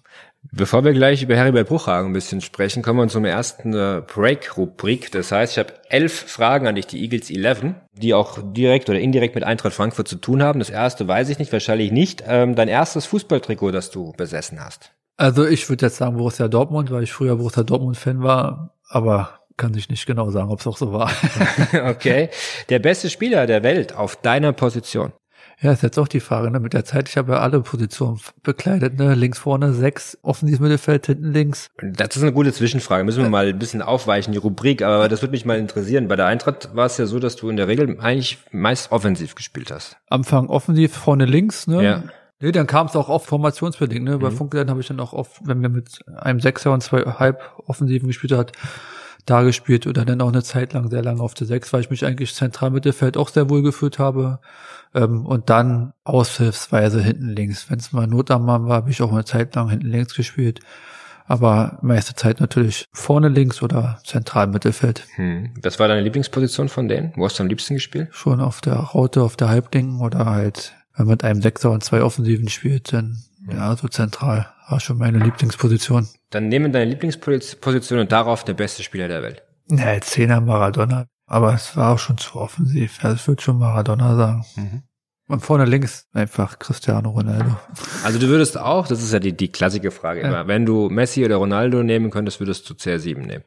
Bevor 0.52 0.86
wir 0.86 0.94
gleich 0.94 1.24
über 1.24 1.36
Heribert 1.36 1.68
Bruchhagen 1.68 2.12
ein 2.12 2.14
bisschen 2.14 2.40
sprechen, 2.40 2.84
kommen 2.84 3.00
wir 3.00 3.08
zum 3.08 3.26
ersten 3.26 3.74
äh, 3.74 4.04
Break-Rubrik. 4.06 5.12
Das 5.12 5.32
heißt, 5.32 5.54
ich 5.54 5.60
habe 5.60 5.74
elf 5.90 6.14
Fragen 6.14 6.68
an 6.68 6.76
dich, 6.76 6.86
die 6.86 7.02
Eagles 7.02 7.32
11, 7.32 7.74
die 7.94 8.14
auch 8.14 8.38
direkt 8.42 8.88
oder 8.90 9.00
indirekt 9.00 9.36
mit 9.36 9.44
Eintracht 9.44 9.74
Frankfurt 9.74 10.08
zu 10.08 10.18
tun 10.18 10.44
haben. 10.44 10.60
Das 10.60 10.70
erste 10.70 11.08
weiß 11.08 11.30
ich 11.30 11.40
nicht, 11.40 11.52
wahrscheinlich 11.52 11.92
nicht. 11.92 12.24
Ähm, 12.28 12.56
dein 12.56 12.68
erstes 12.68 13.06
Fußballtrikot, 13.08 13.72
das 13.72 13.90
du 13.90 14.14
besessen 14.14 14.64
hast. 14.64 14.94
Also 15.18 15.46
ich 15.46 15.70
würde 15.70 15.86
jetzt 15.86 15.98
sagen 15.98 16.18
Borussia 16.18 16.48
Dortmund, 16.48 16.92
weil 16.92 17.04
ich 17.04 17.14
früher 17.14 17.38
Borussia 17.38 17.64
Dortmund-Fan 17.64 18.22
war, 18.22 18.72
aber 18.90 19.40
kann 19.58 19.74
ich 19.76 19.90
nicht 19.90 20.06
genau 20.06 20.30
sagen, 20.32 20.50
ob 20.50 20.60
es 20.60 20.68
auch 20.68 20.78
so 20.78 20.92
war. 20.92 21.10
okay. 21.90 22.30
Der 22.70 22.80
beste 22.80 23.10
Spieler 23.10 23.48
der 23.48 23.64
Welt 23.64 23.96
auf 23.96 24.18
deiner 24.18 24.52
Position. 24.52 25.14
ja, 25.62 25.72
ist 25.72 25.84
jetzt 25.84 25.98
auch 25.98 26.10
die 26.10 26.20
Frage, 26.20 26.52
ne? 26.52 26.60
Mit 26.60 26.74
der 26.74 26.84
Zeit, 26.84 27.08
ich 27.08 27.16
habe 27.16 27.34
ja 27.34 27.40
alle 27.40 27.62
Positionen 27.62 28.20
bekleidet, 28.44 29.00
ne? 29.00 29.16
Links 29.16 29.40
vorne 29.40 29.74
sechs, 29.74 30.18
offensives 30.22 30.60
Mittelfeld, 30.60 31.06
hinten 31.06 31.32
links. 31.32 31.70
Das 31.82 32.18
ist 32.18 32.22
eine 32.22 32.34
gute 32.34 32.52
Zwischenfrage. 32.52 33.06
Müssen 33.06 33.24
wir 33.24 33.30
mal 33.30 33.48
ein 33.48 33.58
bisschen 33.58 33.82
aufweichen, 33.82 34.34
die 34.34 34.40
Rubrik, 34.40 34.82
aber 34.82 35.08
das 35.08 35.22
würde 35.22 35.32
mich 35.32 35.46
mal 35.46 35.58
interessieren. 35.58 36.10
Bei 36.10 36.18
der 36.18 36.26
Eintracht 36.26 36.76
war 36.76 36.88
es 36.88 36.98
ja 36.98 37.06
so, 37.06 37.20
dass 37.20 37.38
du 37.38 37.50
in 37.50 37.56
der 37.56 37.70
Regel 37.70 37.98
eigentlich 38.02 38.40
meist 38.52 38.92
offensiv 38.92 39.36
gespielt 39.36 39.72
hast. 39.72 39.96
Anfang 40.10 40.48
offensiv, 40.48 40.94
vorne 40.94 41.24
links, 41.24 41.68
ne? 41.68 41.82
Ja. 41.84 42.04
Nee, 42.46 42.52
dann 42.52 42.68
kam 42.68 42.86
es 42.86 42.96
auch 42.96 43.10
oft 43.10 43.26
formationsbedingt. 43.26 44.06
Ne? 44.06 44.20
Bei 44.20 44.30
Mhm. 44.30 44.36
Funke 44.36 44.58
dann 44.58 44.70
habe 44.70 44.80
ich 44.80 44.88
dann 44.88 45.00
auch 45.00 45.14
oft, 45.14 45.42
wenn 45.46 45.64
wir 45.64 45.70
mit 45.70 46.06
einem 46.16 46.40
Sechser 46.40 46.72
und 46.74 46.82
zwei 46.82 47.02
halb 47.02 47.42
Offensiven 47.66 48.06
gespielt 48.06 48.34
hat, 48.34 48.52
da 49.26 49.42
gespielt 49.42 49.88
oder 49.88 50.06
dann 50.06 50.22
auch 50.22 50.28
eine 50.28 50.44
Zeit 50.44 50.74
lang 50.74 50.92
sehr 50.92 51.02
lange 51.02 51.22
auf 51.22 51.34
der 51.34 51.48
Sechs, 51.48 51.74
weil 51.74 51.82
ich 51.82 51.90
mich 51.90 52.06
eigentlich 52.06 52.36
zentral 52.36 52.70
Mittelfeld 52.70 53.18
auch 53.18 53.30
sehr 53.30 53.50
wohl 53.50 53.64
gefühlt 53.64 53.98
habe. 53.98 54.42
Ähm, 54.94 55.26
und 55.26 55.50
dann 55.50 55.94
aushilfsweise 56.04 57.02
hinten 57.02 57.30
links. 57.30 57.72
Wenn 57.72 57.80
es 57.80 57.92
mal 57.92 58.06
Not 58.06 58.30
am 58.30 58.46
Mann 58.46 58.68
war, 58.68 58.76
habe 58.76 58.92
ich 58.92 59.02
auch 59.02 59.12
eine 59.12 59.26
Zeit 59.26 59.56
lang 59.56 59.72
hinten 59.72 59.88
links 59.88 60.14
gespielt. 60.14 60.60
Aber 61.26 61.80
meiste 61.82 62.14
Zeit 62.14 62.40
natürlich 62.40 62.86
vorne 62.94 63.30
links 63.30 63.64
oder 63.64 63.98
zentral 64.04 64.46
Mittelfeld. 64.46 65.02
Hm. 65.16 65.50
Was 65.64 65.80
war 65.80 65.88
deine 65.88 66.02
Lieblingsposition 66.02 66.70
von 66.70 66.88
denen? 66.88 67.12
Wo 67.16 67.26
hast 67.26 67.40
du 67.40 67.42
am 67.44 67.50
liebsten 67.50 67.74
gespielt? 67.74 68.10
Schon 68.12 68.40
auf 68.40 68.62
der 68.62 68.76
Raute, 68.76 69.24
auf 69.24 69.36
der 69.36 69.50
Halblinken 69.50 70.00
oder 70.00 70.28
halt, 70.28 70.76
wenn 70.96 71.06
man 71.06 71.14
mit 71.14 71.24
einem 71.24 71.42
Sechser 71.42 71.72
und 71.72 71.84
zwei 71.84 72.02
Offensiven 72.02 72.48
spielt, 72.50 72.94
dann 72.94 73.18
ja, 73.52 73.76
so 73.76 73.88
zentral 73.88 74.48
war 74.70 74.80
schon 74.80 74.98
meine 74.98 75.20
Lieblingsposition. 75.20 76.08
Dann 76.32 76.48
nehmen 76.48 76.72
deine 76.72 76.90
Lieblingsposition 76.92 78.00
und 78.00 78.12
darauf 78.12 78.44
der 78.44 78.54
beste 78.54 78.82
Spieler 78.84 79.08
der 79.08 79.22
Welt. 79.22 79.44
Ja, 79.70 80.00
Zehner 80.02 80.42
Maradona. 80.42 81.08
Aber 81.28 81.54
es 81.54 81.76
war 81.76 81.94
auch 81.94 82.00
schon 82.00 82.18
zu 82.18 82.36
offensiv. 82.40 83.04
Also 83.04 83.16
ich 83.16 83.28
würde 83.28 83.42
schon 83.42 83.58
Maradona 83.60 84.16
sagen. 84.16 84.46
Mhm. 84.56 84.84
Und 85.28 85.40
vorne 85.40 85.66
links 85.66 86.08
einfach 86.14 86.60
Cristiano 86.60 87.10
Ronaldo. 87.10 87.58
Also 88.04 88.20
du 88.20 88.28
würdest 88.28 88.60
auch, 88.60 88.88
das 88.88 89.02
ist 89.02 89.12
ja 89.12 89.20
die, 89.20 89.36
die 89.36 89.52
klassische 89.52 89.90
Frage 89.90 90.22
Ja. 90.22 90.28
immer, 90.28 90.48
wenn 90.48 90.66
du 90.66 90.90
Messi 90.90 91.26
oder 91.26 91.38
Ronaldo 91.38 91.82
nehmen 91.82 92.12
könntest, 92.12 92.40
würdest 92.40 92.70
du 92.70 92.76
CR7 92.76 93.18
nehmen. 93.26 93.44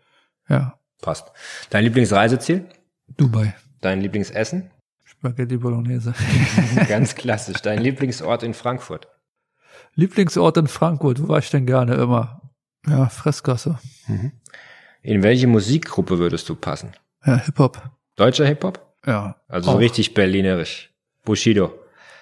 Ja, 0.48 0.78
Passt. 1.00 1.30
Dein 1.70 1.84
Lieblingsreiseziel? 1.84 2.64
Dubai. 3.16 3.54
Dein 3.80 4.00
Lieblingsessen? 4.00 4.70
Spaghetti 5.08 5.56
Bolognese. 5.56 6.12
Ganz 6.88 7.14
klassisch. 7.14 7.62
Dein 7.62 7.80
Lieblingsort 7.80 8.42
in 8.42 8.52
Frankfurt? 8.54 9.08
Lieblingsort 9.94 10.56
in 10.58 10.66
Frankfurt. 10.68 11.22
Wo 11.22 11.28
war 11.28 11.38
ich 11.38 11.50
denn 11.50 11.66
gerne 11.66 11.94
immer? 11.94 12.42
Ja, 12.86 13.08
Fressgasse. 13.08 13.78
In 15.02 15.22
welche 15.22 15.46
Musikgruppe 15.46 16.18
würdest 16.18 16.48
du 16.48 16.54
passen? 16.54 16.92
Ja, 17.24 17.36
Hip-Hop. 17.36 17.90
Deutscher 18.16 18.46
Hip-Hop? 18.46 18.86
Ja. 19.06 19.36
Also 19.48 19.70
so 19.70 19.76
auch. 19.76 19.80
richtig 19.80 20.14
berlinerisch. 20.14 20.90
Bushido. 21.24 21.72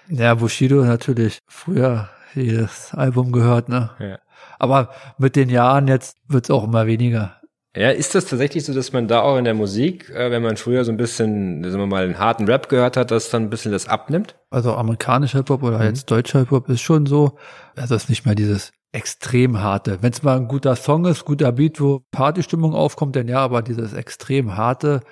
Ja, 0.09 0.35
Bushido 0.35 0.85
natürlich 0.85 1.39
früher 1.49 2.09
jedes 2.35 2.95
Album 2.95 3.33
gehört, 3.33 3.69
ne? 3.69 3.91
Ja. 3.99 4.19
Aber 4.59 4.91
mit 5.19 5.37
den 5.37 5.49
Jahren 5.51 5.89
jetzt 5.89 6.17
wird's 6.29 6.51
auch 6.51 6.65
immer 6.65 6.87
weniger. 6.87 7.41
Ja, 7.77 7.91
ist 7.91 8.15
das 8.15 8.25
tatsächlich 8.25 8.65
so, 8.65 8.73
dass 8.73 8.93
man 8.93 9.07
da 9.07 9.21
auch 9.21 9.37
in 9.37 9.45
der 9.45 9.53
Musik, 9.53 10.09
äh, 10.09 10.31
wenn 10.31 10.43
man 10.43 10.57
früher 10.57 10.85
so 10.85 10.91
ein 10.91 10.97
bisschen, 10.97 11.63
sagen 11.63 11.79
wir 11.79 11.87
mal, 11.87 12.05
einen 12.05 12.19
harten 12.19 12.47
Rap 12.47 12.71
gehört 12.71 12.97
hat, 12.97 13.11
dass 13.11 13.29
dann 13.29 13.45
ein 13.45 13.51
bisschen 13.51 13.71
das 13.71 13.87
abnimmt? 13.87 14.35
Also 14.49 14.73
amerikanischer 14.75 15.39
Hip-Hop 15.39 15.63
oder 15.63 15.85
jetzt 15.85 16.11
deutscher 16.11 16.39
Hip-Hop 16.39 16.71
ist 16.71 16.81
schon 16.81 17.05
so, 17.05 17.37
also 17.77 17.95
ist 17.95 18.09
nicht 18.09 18.25
mehr 18.25 18.35
dieses 18.35 18.73
extrem 18.93 19.61
harte. 19.61 19.99
Wenn 20.01 20.13
es 20.13 20.23
mal 20.23 20.39
ein 20.39 20.49
guter 20.49 20.75
Song 20.75 21.05
ist, 21.05 21.27
guter 21.27 21.53
Beat, 21.53 21.79
wo 21.79 22.01
Partystimmung 22.11 22.75
aufkommt, 22.75 23.15
dann 23.15 23.29
ja, 23.29 23.41
aber 23.41 23.61
dieses 23.61 23.93
extrem 23.93 24.57
harte, 24.57 25.03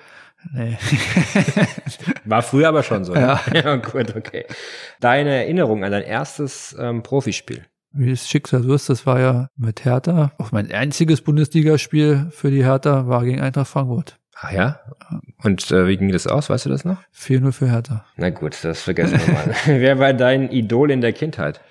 nee. 0.51 0.75
War 2.25 2.41
früher 2.41 2.69
aber 2.69 2.81
schon 2.81 3.05
so. 3.05 3.13
ne? 3.13 3.19
Ja. 3.21 3.41
ja 3.53 3.75
gut, 3.75 4.15
okay. 4.15 4.45
Deine 4.99 5.35
Erinnerung 5.35 5.83
an 5.83 5.91
dein 5.91 6.03
erstes 6.03 6.75
ähm, 6.79 7.03
Profispiel? 7.03 7.65
Wie 7.97 8.11
es 8.11 8.27
Schicksal 8.27 8.63
so 8.63 8.73
ist, 8.73 8.89
das 8.89 9.05
war 9.05 9.19
ja 9.19 9.49
mit 9.55 9.85
Hertha. 9.85 10.33
Auch 10.37 10.51
mein 10.51 10.71
einziges 10.71 11.21
Bundesligaspiel 11.21 12.27
für 12.31 12.51
die 12.51 12.63
Hertha 12.63 13.07
war 13.07 13.23
gegen 13.23 13.39
Eintracht 13.39 13.67
Frankfurt. 13.67 14.17
Ach 14.35 14.51
ja? 14.51 14.79
Und 15.41 15.71
äh, 15.71 15.87
wie 15.87 15.95
ging 15.95 16.11
das 16.11 16.27
aus? 16.27 16.49
Weißt 16.49 16.65
du 16.65 16.69
das 16.69 16.83
noch? 16.83 16.97
4-0 17.17 17.51
für 17.53 17.69
Hertha. 17.69 18.05
Na 18.17 18.31
gut, 18.31 18.57
das 18.63 18.81
vergessen 18.81 19.19
wir 19.25 19.33
mal. 19.33 19.55
Wer 19.65 19.97
war 19.99 20.13
dein 20.13 20.51
Idol 20.51 20.91
in 20.91 20.99
der 20.99 21.13
Kindheit? 21.13 21.61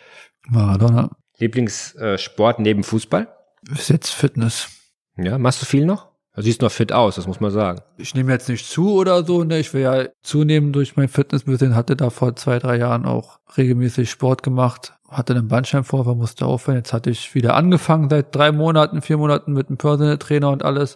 Maradona. 0.49 1.11
Lieblingssport 1.39 2.21
Sport 2.21 2.59
neben 2.61 2.85
Fußball? 2.85 3.29
Ist 3.71 3.91
jetzt 3.91 4.11
Fitness. 4.11 4.69
Ja, 5.17 5.37
machst 5.37 5.61
du 5.61 5.67
viel 5.67 5.85
noch? 5.85 6.09
Du 6.35 6.43
siehst 6.43 6.63
noch 6.63 6.73
fit 6.73 6.93
aus, 6.93 7.15
das 7.15 7.29
muss 7.29 7.39
man 7.39 7.53
sagen. 7.53 7.81
Ich 7.97 8.15
nehme 8.15 8.33
jetzt 8.33 8.49
nicht 8.49 8.67
zu 8.67 8.95
oder 8.95 9.25
so, 9.25 9.45
ne? 9.45 9.59
Ich 9.61 9.73
will 9.73 9.83
ja 9.83 10.07
zunehmen 10.23 10.73
durch 10.73 10.97
mein 10.97 11.09
Fitnessbüsschen, 11.09 11.77
hatte 11.77 11.95
da 11.95 12.11
vor 12.11 12.35
zwei, 12.35 12.59
drei 12.59 12.77
Jahren 12.77 13.05
auch 13.05 13.39
regelmäßig 13.57 14.11
Sport 14.11 14.43
gemacht, 14.43 14.95
hatte 15.15 15.35
einen 15.35 15.49
Bandscheibenvorfall, 15.49 16.15
musste 16.15 16.47
aufhören. 16.47 16.77
Jetzt 16.77 16.93
hatte 16.93 17.11
ich 17.11 17.35
wieder 17.35 17.55
angefangen 17.55 18.11
seit 18.11 18.35
drei 18.35 18.53
Monaten, 18.53 19.01
vier 19.01 19.17
Monaten 19.17 19.53
mit 19.53 19.69
einem 19.69 19.79
Personal 19.79 20.19
Trainer 20.19 20.51
und 20.51 20.65
alles. 20.65 20.95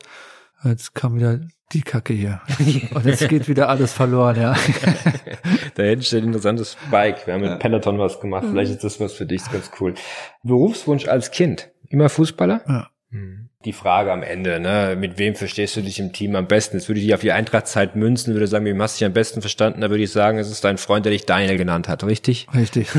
Jetzt 0.65 0.95
kam 0.95 1.17
wieder 1.17 1.41
die 1.73 1.83
Kacke 1.83 2.13
hier. 2.13 2.41
Und 2.95 3.05
jetzt 3.05 3.29
geht 3.29 3.47
wieder 3.47 3.69
alles 3.69 3.93
verloren, 3.93 4.41
ja. 4.41 4.55
Da 5.75 5.83
hätte 5.85 6.03
ich 6.03 6.13
ein 6.15 6.25
interessantes 6.25 6.77
Bike. 6.91 7.27
Wir 7.27 7.35
haben 7.35 7.43
mit 7.43 7.59
Peloton 7.61 7.99
was 7.99 8.21
gemacht. 8.21 8.47
Vielleicht 8.51 8.73
ist 8.73 8.85
das 8.85 8.99
was 8.99 9.13
für 9.13 9.27
dich, 9.27 9.43
ist 9.43 9.53
ganz 9.53 9.71
cool. 9.79 9.95
Berufswunsch 10.43 11.07
als 11.07 11.31
Kind? 11.31 11.71
Immer 11.89 12.09
Fußballer? 12.09 12.63
Ja. 12.67 12.89
Hm. 13.11 13.48
Die 13.65 13.73
Frage 13.73 14.13
am 14.13 14.23
Ende, 14.23 14.61
ne? 14.61 14.95
Mit 14.97 15.19
wem 15.19 15.35
verstehst 15.35 15.75
du 15.75 15.81
dich 15.81 15.99
im 15.99 16.13
Team 16.13 16.37
am 16.37 16.47
besten? 16.47 16.77
Jetzt 16.77 16.89
würde 16.89 17.01
ich 17.01 17.07
die 17.07 17.15
auf 17.15 17.23
die 17.23 17.33
Eintrachtzeit 17.33 17.97
münzen, 17.97 18.33
würde 18.33 18.47
sagen, 18.47 18.65
wem 18.65 18.81
hast 18.81 18.95
du 18.95 18.99
dich 19.01 19.07
am 19.07 19.13
besten 19.13 19.41
verstanden? 19.41 19.81
Da 19.81 19.91
würde 19.91 20.05
ich 20.05 20.13
sagen, 20.13 20.39
es 20.39 20.49
ist 20.49 20.63
dein 20.63 20.79
Freund, 20.79 21.05
der 21.05 21.11
dich 21.11 21.27
Daniel 21.27 21.57
genannt 21.57 21.89
hat, 21.89 22.05
richtig? 22.05 22.47
Richtig. 22.55 22.89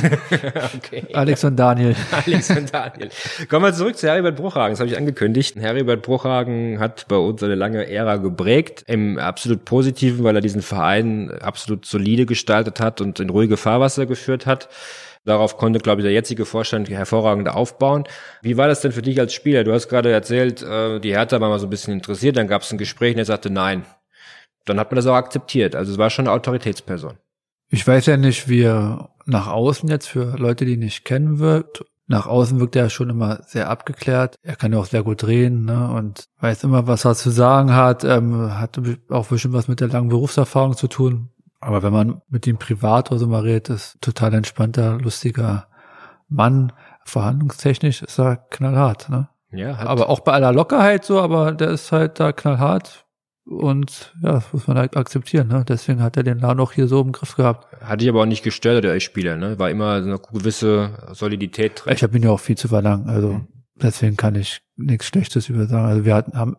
Okay. 0.75 1.05
Alex 1.13 1.43
und 1.43 1.55
Daniel. 1.55 1.95
Alex 2.25 2.49
und 2.49 2.73
Daniel. 2.73 3.09
Kommen 3.49 3.65
wir 3.65 3.73
zurück 3.73 3.97
zu 3.97 4.07
Heribert 4.07 4.35
Bruchhagen. 4.35 4.73
Das 4.73 4.79
habe 4.79 4.89
ich 4.89 4.97
angekündigt. 4.97 5.55
Heribert 5.55 6.01
Bruchhagen 6.01 6.79
hat 6.79 7.07
bei 7.07 7.15
uns 7.15 7.41
eine 7.41 7.55
lange 7.55 7.89
Ära 7.89 8.17
geprägt. 8.17 8.83
Im 8.87 9.17
absolut 9.17 9.65
Positiven, 9.65 10.23
weil 10.23 10.35
er 10.35 10.41
diesen 10.41 10.61
Verein 10.61 11.31
absolut 11.41 11.85
solide 11.85 12.25
gestaltet 12.25 12.79
hat 12.79 13.01
und 13.01 13.19
in 13.19 13.29
ruhige 13.29 13.57
Fahrwasser 13.57 14.05
geführt 14.05 14.45
hat. 14.45 14.69
Darauf 15.29 15.57
konnte, 15.57 15.77
glaube 15.77 16.01
ich, 16.01 16.05
der 16.05 16.11
jetzige 16.11 16.43
Vorstand 16.43 16.89
hervorragend 16.89 17.49
aufbauen. 17.49 18.05
Wie 18.41 18.57
war 18.57 18.67
das 18.67 18.81
denn 18.81 18.91
für 18.91 19.03
dich 19.03 19.19
als 19.19 19.31
Spieler? 19.31 19.63
Du 19.63 19.71
hast 19.71 19.87
gerade 19.87 20.11
erzählt, 20.11 20.63
äh, 20.63 20.99
die 20.99 21.11
Hertha 21.11 21.39
war 21.39 21.49
mal 21.49 21.59
so 21.59 21.67
ein 21.67 21.69
bisschen 21.69 21.93
interessiert, 21.93 22.35
dann 22.35 22.47
gab 22.47 22.63
es 22.63 22.71
ein 22.71 22.79
Gespräch 22.79 23.13
und 23.13 23.19
er 23.19 23.25
sagte 23.25 23.51
nein. 23.51 23.85
Dann 24.65 24.79
hat 24.79 24.89
man 24.89 24.95
das 24.95 25.05
auch 25.05 25.13
akzeptiert. 25.13 25.75
Also 25.75 25.91
es 25.91 25.99
war 25.99 26.09
schon 26.09 26.25
eine 26.25 26.35
Autoritätsperson. 26.35 27.17
Ich 27.69 27.87
weiß 27.87 28.07
ja 28.07 28.17
nicht, 28.17 28.49
wie 28.49 28.63
er 28.63 29.11
nach 29.27 29.45
außen 29.45 29.87
jetzt 29.87 30.07
für 30.07 30.35
Leute, 30.35 30.65
die 30.65 30.73
ihn 30.73 30.79
nicht 30.79 31.05
kennen, 31.05 31.37
wirkt. 31.37 31.85
Nach 32.07 32.25
außen 32.25 32.59
wirkt 32.59 32.75
er 32.75 32.89
schon 32.89 33.11
immer 33.11 33.43
sehr 33.45 33.69
abgeklärt. 33.69 34.35
Er 34.41 34.55
kann 34.55 34.73
ja 34.73 34.79
auch 34.79 34.87
sehr 34.87 35.03
gut 35.03 35.27
reden 35.27 35.65
ne? 35.65 35.91
und 35.91 36.23
weiß 36.39 36.63
immer, 36.63 36.87
was 36.87 37.05
er 37.05 37.13
zu 37.13 37.29
sagen 37.29 37.75
hat. 37.75 38.03
Ähm, 38.03 38.57
hat 38.59 38.81
auch 39.09 39.27
bestimmt 39.27 39.53
was 39.53 39.67
mit 39.67 39.79
der 39.79 39.89
langen 39.89 40.09
Berufserfahrung 40.09 40.75
zu 40.75 40.87
tun. 40.87 41.29
Aber 41.59 41.83
wenn 41.83 41.93
man 41.93 42.21
mit 42.29 42.47
ihm 42.47 42.57
privat 42.57 43.11
oder 43.11 43.19
so 43.19 43.27
mal 43.27 43.41
redet, 43.41 43.69
ist 43.69 44.01
total 44.01 44.33
entspannter, 44.33 44.97
lustiger 44.99 45.67
Mann. 46.27 46.71
Verhandlungstechnisch 47.05 48.03
ist 48.03 48.19
er 48.19 48.37
knallhart. 48.37 49.09
Ne? 49.09 49.29
Ja, 49.51 49.77
hat, 49.77 49.87
Aber 49.87 50.09
auch 50.09 50.21
bei 50.21 50.33
aller 50.33 50.53
Lockerheit 50.53 51.03
so, 51.03 51.19
aber 51.19 51.51
der 51.51 51.69
ist 51.69 51.91
halt 51.91 52.19
da 52.19 52.31
knallhart. 52.31 53.05
Und 53.45 54.13
ja, 54.21 54.33
das 54.33 54.53
muss 54.53 54.67
man 54.67 54.77
halt 54.77 54.95
akzeptieren. 54.95 55.47
Ne? 55.47 55.65
Deswegen 55.67 56.03
hat 56.03 56.17
er 56.17 56.23
den 56.23 56.37
Laden 56.37 56.59
auch 56.59 56.71
hier 56.71 56.87
so 56.87 57.01
im 57.01 57.11
Griff 57.11 57.35
gehabt. 57.35 57.67
hat 57.81 57.99
dich 57.99 58.07
aber 58.07 58.21
auch 58.21 58.27
nicht 58.27 58.43
gestört, 58.43 58.83
der 58.83 58.99
Spieler, 58.99 59.37
ne? 59.37 59.57
War 59.57 59.71
immer 59.71 60.03
so 60.03 60.07
eine 60.07 60.19
gewisse 60.19 60.91
Solidität 61.13 61.81
drin. 61.83 61.93
Ich 61.93 62.03
habe 62.03 62.15
ihn 62.15 62.23
ja 62.23 62.29
auch 62.29 62.39
viel 62.39 62.57
zu 62.57 62.67
verlangen. 62.67 63.09
Also 63.09 63.41
deswegen 63.75 64.17
kann 64.17 64.35
ich 64.35 64.61
nichts 64.75 65.07
Schlechtes 65.07 65.49
über 65.49 65.65
sagen. 65.65 65.87
Also 65.87 66.05
wir 66.05 66.13
hatten, 66.13 66.37
haben 66.37 66.57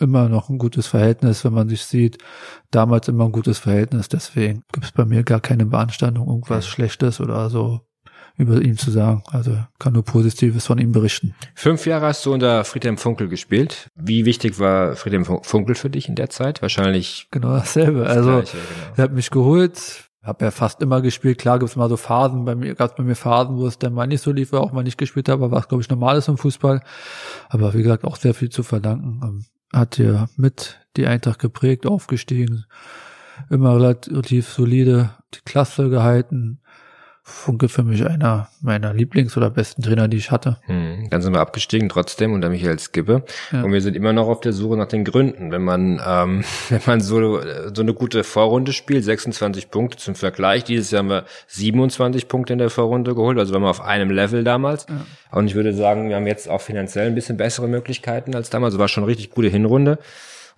immer 0.00 0.28
noch 0.28 0.48
ein 0.48 0.58
gutes 0.58 0.86
Verhältnis, 0.86 1.44
wenn 1.44 1.52
man 1.52 1.68
sich 1.68 1.84
sieht. 1.84 2.18
Damals 2.70 3.08
immer 3.08 3.24
ein 3.24 3.32
gutes 3.32 3.58
Verhältnis. 3.58 4.08
Deswegen 4.08 4.62
gibt 4.72 4.86
es 4.86 4.92
bei 4.92 5.04
mir 5.04 5.22
gar 5.22 5.40
keine 5.40 5.66
Beanstandung, 5.66 6.28
irgendwas 6.28 6.66
Schlechtes 6.66 7.20
oder 7.20 7.50
so 7.50 7.80
über 8.36 8.62
ihn 8.62 8.78
zu 8.78 8.90
sagen. 8.90 9.22
Also 9.30 9.56
kann 9.78 9.92
nur 9.92 10.04
Positives 10.04 10.66
von 10.66 10.78
ihm 10.78 10.92
berichten. 10.92 11.34
Fünf 11.54 11.86
Jahre 11.86 12.06
hast 12.06 12.24
du 12.24 12.32
unter 12.32 12.64
Friedhelm 12.64 12.96
Funkel 12.96 13.28
gespielt. 13.28 13.88
Wie 13.94 14.24
wichtig 14.24 14.58
war 14.58 14.96
Friedhelm 14.96 15.24
Funkel 15.24 15.74
für 15.74 15.90
dich 15.90 16.08
in 16.08 16.14
der 16.14 16.30
Zeit? 16.30 16.62
Wahrscheinlich 16.62 17.28
Genau 17.30 17.50
dasselbe. 17.50 18.00
das 18.00 18.16
also 18.16 18.30
Gleiche, 18.30 18.56
genau. 18.56 18.94
er 18.96 19.04
hat 19.04 19.12
mich 19.12 19.30
geholt. 19.30 20.06
Hab 20.22 20.42
ja 20.42 20.50
fast 20.50 20.82
immer 20.82 21.00
gespielt. 21.00 21.38
Klar 21.38 21.58
gibt's 21.58 21.76
mal 21.76 21.88
so 21.88 21.96
Phasen. 21.96 22.44
Bei 22.44 22.54
mir 22.54 22.74
gab's 22.74 22.94
bei 22.94 23.02
mir 23.02 23.14
Phasen, 23.14 23.56
wo 23.56 23.66
es 23.66 23.78
dann 23.78 23.94
mal 23.94 24.06
nicht 24.06 24.22
so 24.22 24.32
lief, 24.32 24.52
oder 24.52 24.62
auch 24.62 24.72
mal 24.72 24.82
nicht 24.82 24.98
gespielt 24.98 25.30
habe, 25.30 25.50
was 25.50 25.68
glaube 25.68 25.82
ich 25.82 25.88
normal 25.88 26.18
ist 26.18 26.28
im 26.28 26.36
Fußball. 26.36 26.82
Aber 27.48 27.72
wie 27.72 27.82
gesagt 27.82 28.04
auch 28.04 28.16
sehr 28.16 28.34
viel 28.34 28.50
zu 28.50 28.62
verdanken. 28.62 29.44
Hat 29.72 29.98
ja 29.98 30.28
mit 30.36 30.80
die 30.96 31.06
Eintracht 31.06 31.38
geprägt, 31.38 31.86
aufgestiegen, 31.86 32.64
immer 33.50 33.74
relativ 33.76 34.48
solide 34.48 35.10
die 35.34 35.40
Klasse 35.44 35.90
gehalten. 35.90 36.60
Funke 37.30 37.68
für 37.68 37.82
mich 37.82 38.04
einer 38.06 38.48
meiner 38.60 38.92
Lieblings- 38.92 39.36
oder 39.36 39.50
besten 39.50 39.82
Trainer, 39.82 40.08
die 40.08 40.18
ich 40.18 40.30
hatte. 40.30 40.58
Hm, 40.66 41.08
Dann 41.10 41.22
sind 41.22 41.32
wir 41.32 41.40
abgestiegen 41.40 41.88
trotzdem 41.88 42.32
unter 42.32 42.50
Michael 42.50 42.78
Skibbe. 42.78 43.24
Ja. 43.52 43.62
Und 43.62 43.72
wir 43.72 43.80
sind 43.80 43.96
immer 43.96 44.12
noch 44.12 44.28
auf 44.28 44.40
der 44.40 44.52
Suche 44.52 44.76
nach 44.76 44.88
den 44.88 45.04
Gründen. 45.04 45.50
Wenn 45.50 45.62
man, 45.62 46.00
ähm, 46.06 46.44
wenn 46.68 46.80
man 46.86 47.00
so, 47.00 47.40
so 47.74 47.82
eine 47.82 47.94
gute 47.94 48.24
Vorrunde 48.24 48.72
spielt, 48.72 49.04
26 49.04 49.70
Punkte 49.70 49.96
zum 49.98 50.14
Vergleich. 50.14 50.64
Dieses 50.64 50.90
Jahr 50.90 51.00
haben 51.00 51.08
wir 51.10 51.24
27 51.46 52.28
Punkte 52.28 52.52
in 52.52 52.58
der 52.58 52.70
Vorrunde 52.70 53.14
geholt. 53.14 53.38
Also 53.38 53.54
waren 53.54 53.62
wir 53.62 53.70
auf 53.70 53.80
einem 53.82 54.10
Level 54.10 54.44
damals. 54.44 54.86
Und 55.30 55.46
ich 55.46 55.54
würde 55.54 55.72
sagen, 55.72 56.08
wir 56.08 56.16
haben 56.16 56.26
jetzt 56.26 56.48
auch 56.48 56.60
finanziell 56.60 57.06
ein 57.06 57.14
bisschen 57.14 57.36
bessere 57.36 57.68
Möglichkeiten 57.68 58.34
als 58.34 58.50
damals. 58.50 58.74
Es 58.74 58.80
war 58.80 58.88
schon 58.88 59.04
eine 59.04 59.10
richtig 59.10 59.30
gute 59.30 59.48
Hinrunde. 59.48 59.98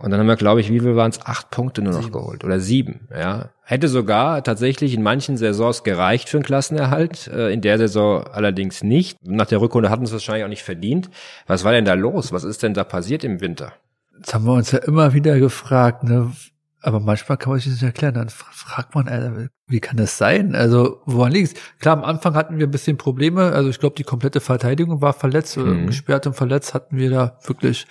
Und 0.03 0.11
dann 0.11 0.19
haben 0.19 0.27
wir, 0.27 0.37
glaube 0.37 0.61
ich, 0.61 0.69
wie 0.69 0.81
viel 0.81 0.97
waren 0.97 1.13
es? 1.13 1.25
Acht 1.25 1.51
Punkte 1.51 1.81
nur 1.81 1.93
noch 1.93 2.01
sieben. 2.01 2.13
geholt 2.13 2.45
oder 2.45 2.59
sieben. 2.59 3.09
Ja, 3.17 3.51
hätte 3.63 3.87
sogar 3.87 4.43
tatsächlich 4.43 4.95
in 4.95 5.03
manchen 5.03 5.37
Saisons 5.37 5.85
gereicht 5.85 6.29
für 6.29 6.39
einen 6.39 6.45
Klassenerhalt. 6.45 7.29
Äh, 7.29 7.53
in 7.53 7.61
der 7.61 7.79
Saison 7.79 8.25
allerdings 8.25 8.83
nicht. 8.83 9.17
Nach 9.25 9.47
der 9.47 9.61
Rückrunde 9.61 9.91
hatten 9.91 10.03
es 10.03 10.13
wahrscheinlich 10.13 10.45
auch 10.45 10.49
nicht 10.49 10.65
verdient. 10.65 11.09
Was 11.47 11.63
war 11.63 11.71
denn 11.71 11.85
da 11.85 11.95
los? 11.95 12.33
Was 12.33 12.43
ist 12.43 12.65
denn 12.65 12.75
da 12.75 12.83
passiert 12.83 13.23
im 13.23 13.41
Winter? 13.41 13.75
Das 14.21 14.35
haben 14.35 14.45
wir 14.45 14.55
uns 14.55 14.73
ja 14.73 14.81
immer 14.81 15.15
wieder 15.15 15.39
gefragt. 15.39 16.03
Ne? 16.03 16.33
Aber 16.81 16.99
manchmal 16.99 17.39
kann 17.39 17.51
man 17.51 17.61
sich 17.61 17.71
das 17.73 17.81
nicht 17.81 17.89
erklären. 17.89 18.15
Dann 18.15 18.29
fragt 18.29 18.97
man, 18.97 19.07
Alter, 19.07 19.47
wie 19.69 19.81
kann 19.81 19.99
das 19.99 20.19
sein? 20.19 20.57
Also, 20.57 21.01
woran 21.07 21.31
liegt's? 21.31 21.55
Klar, 21.79 21.97
am 21.97 22.03
Anfang 22.03 22.35
hatten 22.35 22.59
wir 22.59 22.67
ein 22.67 22.73
bisschen 22.73 22.99
Probleme. 22.99 23.53
Also, 23.53 23.71
ich 23.71 23.79
glaube, 23.79 23.95
die 23.95 24.03
komplette 24.03 24.41
Verteidigung 24.41 25.01
war 25.01 25.13
verletzt 25.13 25.57
oder 25.59 25.75
mhm. 25.75 25.87
gesperrt 25.87 26.27
und 26.27 26.35
verletzt 26.35 26.75
hatten 26.75 26.97
wir 26.97 27.11
da 27.11 27.39
wirklich 27.45 27.87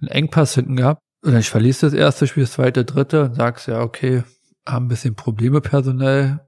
einen 0.00 0.08
Engpass 0.08 0.54
hinten 0.54 0.76
gehabt. 0.76 1.02
Und 1.22 1.36
ich 1.36 1.50
verließ 1.50 1.80
das 1.80 1.92
erste 1.92 2.26
Spiel, 2.26 2.44
das 2.44 2.52
zweite, 2.52 2.84
dritte 2.84 3.24
und 3.24 3.34
sagst 3.34 3.68
ja, 3.68 3.80
okay, 3.80 4.24
haben 4.66 4.86
ein 4.86 4.88
bisschen 4.88 5.14
Probleme 5.14 5.60
personell. 5.60 6.40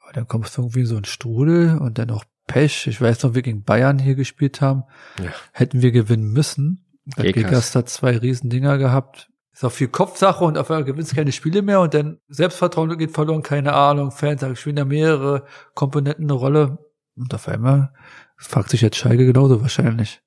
Aber 0.00 0.12
dann 0.12 0.28
kommst 0.28 0.56
du 0.56 0.62
irgendwie 0.62 0.80
in 0.80 0.86
so 0.86 0.96
ein 0.96 1.04
Strudel 1.04 1.78
und 1.78 1.98
dann 1.98 2.08
noch 2.08 2.24
Pech. 2.46 2.86
Ich 2.86 3.00
weiß 3.00 3.22
noch, 3.22 3.34
wir 3.34 3.42
gegen 3.42 3.64
Bayern 3.64 3.98
hier 3.98 4.14
gespielt 4.14 4.60
haben. 4.60 4.84
Ja. 5.22 5.30
Hätten 5.52 5.82
wir 5.82 5.90
gewinnen 5.90 6.32
müssen. 6.32 6.84
Gekas 7.16 7.74
hat 7.74 7.88
zwei 7.88 8.16
riesen 8.16 8.50
Dinger 8.50 8.78
gehabt. 8.78 9.30
Ist 9.52 9.64
auch 9.64 9.72
viel 9.72 9.88
Kopfsache 9.88 10.44
und 10.44 10.58
auf 10.58 10.70
einmal 10.70 10.84
gewinnst 10.84 11.14
keine 11.14 11.32
Spiele 11.32 11.62
mehr 11.62 11.80
und 11.80 11.94
dann 11.94 12.18
Selbstvertrauen 12.28 12.98
geht 12.98 13.12
verloren, 13.12 13.42
keine 13.42 13.72
Ahnung. 13.72 14.10
Fans 14.10 14.44
spielen 14.58 14.76
da 14.76 14.84
mehrere 14.84 15.44
Komponenten 15.74 16.24
eine 16.24 16.34
Rolle. 16.34 16.78
Und 17.16 17.32
auf 17.32 17.48
einmal 17.48 17.92
fragt 18.36 18.70
sich 18.70 18.82
jetzt 18.82 18.98
Schalke 18.98 19.24
genauso 19.24 19.62
wahrscheinlich. 19.62 20.20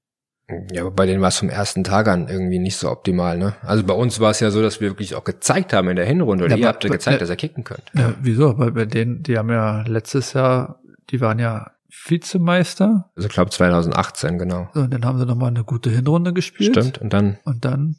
Ja, 0.71 0.81
aber 0.81 0.91
bei 0.91 1.05
denen 1.05 1.21
war 1.21 1.29
es 1.29 1.37
vom 1.37 1.49
ersten 1.49 1.83
Tag 1.83 2.07
an 2.07 2.27
irgendwie 2.27 2.59
nicht 2.59 2.77
so 2.77 2.89
optimal, 2.89 3.37
ne? 3.37 3.55
Also 3.61 3.83
bei 3.83 3.93
uns 3.93 4.19
war 4.19 4.31
es 4.31 4.39
ja 4.39 4.51
so, 4.51 4.61
dass 4.61 4.81
wir 4.81 4.89
wirklich 4.89 5.15
auch 5.15 5.23
gezeigt 5.23 5.73
haben 5.73 5.89
in 5.89 5.95
der 5.95 6.05
Hinrunde. 6.05 6.45
Oder 6.45 6.55
ja, 6.55 6.61
ihr 6.61 6.67
habt 6.67 6.83
ja 6.83 6.89
gezeigt, 6.89 7.21
dass 7.21 7.29
ihr 7.29 7.35
kicken 7.35 7.63
könnt. 7.63 7.83
Ja, 7.93 8.13
wieso? 8.21 8.57
Weil 8.57 8.71
bei 8.71 8.85
denen, 8.85 9.23
die 9.23 9.37
haben 9.37 9.49
ja 9.49 9.83
letztes 9.87 10.33
Jahr, 10.33 10.79
die 11.11 11.21
waren 11.21 11.39
ja 11.39 11.71
Vizemeister. 12.05 13.09
Also 13.15 13.27
ich 13.27 13.33
glaube 13.33 13.51
2018, 13.51 14.37
genau. 14.37 14.69
So, 14.73 14.81
und 14.81 14.93
dann 14.93 15.05
haben 15.05 15.19
sie 15.19 15.25
nochmal 15.25 15.49
eine 15.49 15.63
gute 15.63 15.89
Hinrunde 15.89 16.33
gespielt. 16.33 16.75
Stimmt, 16.75 16.99
und 16.99 17.13
dann. 17.13 17.37
Und 17.43 17.65
dann 17.65 17.95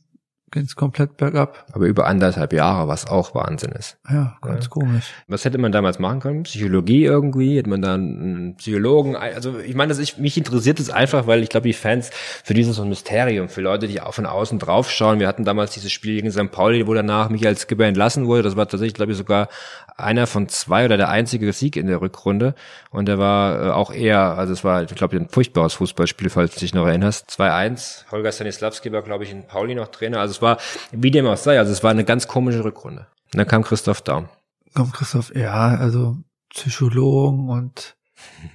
ging 0.50 0.64
es 0.64 0.74
komplett 0.74 1.16
bergab. 1.16 1.66
Aber 1.72 1.86
über 1.86 2.06
anderthalb 2.06 2.52
Jahre, 2.52 2.88
was 2.88 3.06
auch 3.06 3.34
Wahnsinn 3.34 3.72
ist. 3.72 3.98
Ja, 4.10 4.36
ganz 4.42 4.64
ja. 4.64 4.70
komisch. 4.70 5.12
Was 5.28 5.44
hätte 5.44 5.58
man 5.58 5.72
damals 5.72 5.98
machen 5.98 6.20
können? 6.20 6.42
Psychologie 6.42 7.04
irgendwie? 7.04 7.58
Hätte 7.58 7.70
man 7.70 7.82
dann 7.82 8.00
einen 8.00 8.56
Psychologen? 8.56 9.16
Also 9.16 9.58
ich 9.58 9.74
meine, 9.74 9.90
das 9.90 9.98
ich, 9.98 10.18
mich 10.18 10.36
interessiert 10.36 10.80
es 10.80 10.90
einfach, 10.90 11.26
weil 11.26 11.42
ich 11.42 11.48
glaube, 11.48 11.68
die 11.68 11.72
Fans, 11.72 12.10
für 12.44 12.54
dieses 12.54 12.76
so 12.76 12.82
ein 12.82 12.88
Mysterium, 12.88 13.48
für 13.48 13.60
Leute, 13.60 13.86
die 13.86 14.00
auch 14.00 14.14
von 14.14 14.26
außen 14.26 14.58
draufschauen. 14.58 15.20
Wir 15.20 15.28
hatten 15.28 15.44
damals 15.44 15.72
dieses 15.72 15.92
Spiel 15.92 16.16
gegen 16.16 16.30
St. 16.30 16.50
Pauli, 16.50 16.86
wo 16.86 16.94
danach 16.94 17.28
Michael 17.30 17.56
Skipper 17.56 17.84
entlassen 17.84 18.26
wurde. 18.26 18.42
Das 18.42 18.56
war 18.56 18.66
tatsächlich, 18.66 18.94
glaube 18.94 19.12
ich, 19.12 19.18
sogar 19.18 19.48
einer 19.96 20.26
von 20.26 20.48
zwei 20.48 20.84
oder 20.84 20.96
der 20.96 21.10
einzige 21.10 21.52
Sieg 21.52 21.76
in 21.76 21.86
der 21.86 22.00
Rückrunde. 22.00 22.54
Und 22.90 23.06
der 23.06 23.18
war 23.18 23.66
äh, 23.66 23.70
auch 23.70 23.92
eher, 23.92 24.36
also 24.36 24.52
es 24.52 24.64
war, 24.64 24.82
ich 24.82 24.94
glaube, 24.94 25.16
ein 25.16 25.28
furchtbares 25.28 25.74
Fußballspiel, 25.74 26.30
falls 26.30 26.54
du 26.54 26.60
dich 26.60 26.74
noch 26.74 26.86
erinnerst. 26.86 27.30
2-1. 27.30 28.10
Holger 28.10 28.32
Stanislavski 28.32 28.90
war, 28.92 29.02
glaube 29.02 29.24
ich, 29.24 29.30
in 29.30 29.46
Pauli 29.46 29.74
noch 29.74 29.88
Trainer. 29.88 30.20
Also 30.20 30.39
war, 30.42 30.58
wie 30.92 31.10
dem 31.10 31.26
auch 31.26 31.36
sei, 31.36 31.58
also 31.58 31.72
es 31.72 31.82
war 31.82 31.90
eine 31.90 32.04
ganz 32.04 32.28
komische 32.28 32.64
Rückrunde. 32.64 33.06
Und 33.32 33.38
dann 33.38 33.46
kam 33.46 33.62
Christoph 33.62 34.02
Daum. 34.02 34.28
Kommt 34.74 34.92
Christoph, 34.92 35.34
ja, 35.34 35.76
also 35.76 36.16
Psychologen 36.50 37.48
und 37.48 37.96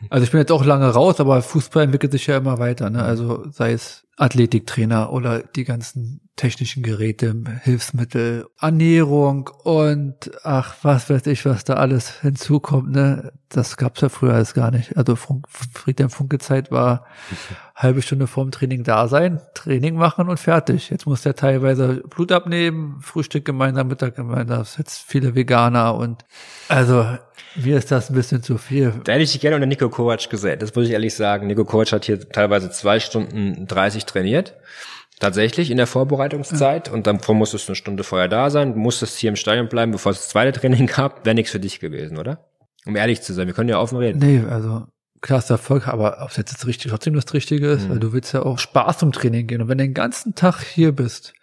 also 0.10 0.24
ich 0.24 0.32
bin 0.32 0.40
jetzt 0.40 0.52
auch 0.52 0.64
lange 0.64 0.88
raus, 0.88 1.20
aber 1.20 1.42
Fußball 1.42 1.84
entwickelt 1.84 2.12
sich 2.12 2.28
ja 2.28 2.38
immer 2.38 2.60
weiter, 2.60 2.90
ne? 2.90 3.04
Also 3.04 3.50
sei 3.50 3.74
es 3.74 4.04
Athletiktrainer 4.18 5.12
oder 5.12 5.40
die 5.40 5.64
ganzen 5.64 6.22
technischen 6.36 6.84
Geräte, 6.84 7.36
Hilfsmittel, 7.64 8.46
Ernährung 8.60 9.50
und 9.64 10.32
ach, 10.44 10.76
was 10.84 11.10
weiß 11.10 11.26
ich, 11.28 11.46
was 11.46 11.64
da 11.64 11.76
alles 11.76 12.22
hinzukommt, 12.22 12.92
ne? 12.92 13.34
Das 13.56 13.78
gab's 13.78 14.02
ja 14.02 14.10
früher 14.10 14.34
alles 14.34 14.54
gar 14.54 14.70
nicht. 14.70 14.98
Also 14.98 15.16
Friedhelm 15.74 16.10
Funke 16.10 16.40
Zeit 16.40 16.72
war 16.72 17.06
halbe 17.74 18.02
Stunde 18.02 18.28
vorm 18.28 18.52
Training 18.52 18.84
da 18.84 19.08
sein, 19.08 19.40
Training 19.54 19.96
machen 19.96 20.28
und 20.28 20.38
fertig. 20.42 20.90
Jetzt 20.90 21.06
muss 21.06 21.22
der 21.22 21.38
teilweise 21.38 22.04
Blut 22.10 22.34
abnehmen, 22.34 22.98
Frühstück 23.02 23.46
gemeinsam, 23.46 23.88
Mittag 23.88 24.16
gemeinsam, 24.16 24.60
das 24.60 24.78
jetzt 24.78 25.06
viele 25.08 25.36
Veganer 25.36 25.96
und 25.96 26.26
also 26.68 27.06
mir 27.56 27.78
ist 27.78 27.92
das 27.92 28.10
ein 28.10 28.16
bisschen 28.16 28.44
zu 28.44 28.58
viel. 28.58 28.94
Da 29.06 29.14
hätte 29.14 29.24
ich 29.24 29.32
dich 29.32 29.40
gerne 29.40 29.56
unter 29.56 29.68
Nico 29.68 29.90
Kovac 29.90 30.30
gesehen, 30.30 30.60
das 30.60 30.76
muss 30.76 30.88
ich 30.88 30.92
ehrlich 30.92 31.16
sagen. 31.16 31.48
Nico 31.48 31.64
Kovac 31.64 31.94
hat 31.94 32.04
hier 32.04 32.28
teilweise 32.28 32.70
zwei 32.72 33.00
Stunden 33.00 33.68
30 33.68 34.06
trainiert. 34.06 34.56
Tatsächlich 35.22 35.72
in 35.72 35.78
der 35.78 35.88
Vorbereitungszeit 35.88 36.92
und 36.92 37.08
dann 37.08 37.22
musstest 37.30 37.70
du 37.70 37.72
eine 37.72 37.78
Stunde 37.78 38.04
vorher 38.04 38.28
da 38.28 38.50
sein, 38.50 38.76
musstest 38.76 39.18
hier 39.18 39.30
im 39.30 39.38
Stadion 39.38 39.70
bleiben, 39.70 39.94
bevor 39.94 40.12
es 40.12 40.18
das 40.18 40.28
zweite 40.28 40.60
Training 40.60 40.88
gab, 40.88 41.26
wäre 41.26 41.36
nichts 41.36 41.54
für 41.54 41.60
dich 41.62 41.80
gewesen, 41.80 42.18
oder? 42.18 42.40
Um 42.86 42.96
ehrlich 42.96 43.22
zu 43.22 43.34
sein, 43.34 43.48
wir 43.48 43.54
können 43.54 43.70
ja 43.70 43.80
offen 43.80 43.98
reden. 43.98 44.20
Nee, 44.20 44.44
also 44.48 44.88
klar 45.22 45.40
ist 45.40 45.50
Erfolg, 45.50 45.88
aber 45.88 46.22
ob 46.22 46.30
es 46.30 46.38
jetzt 46.38 46.54
das 46.54 46.68
richtig, 46.68 46.92
trotzdem 46.92 47.16
das 47.16 47.34
Richtige 47.34 47.68
ist, 47.68 47.86
mhm. 47.86 47.92
weil 47.92 48.00
du 48.00 48.14
willst 48.14 48.34
ja 48.34 48.44
auch 48.44 48.60
Spaß 48.60 49.00
zum 49.00 49.12
Training 49.12 49.48
gehen 49.48 49.62
und 49.62 49.68
wenn 49.68 49.78
du 49.78 49.84
den 49.84 49.94
ganzen 49.94 50.36
Tag 50.36 50.62
hier 50.62 50.92
bist, 50.92 51.34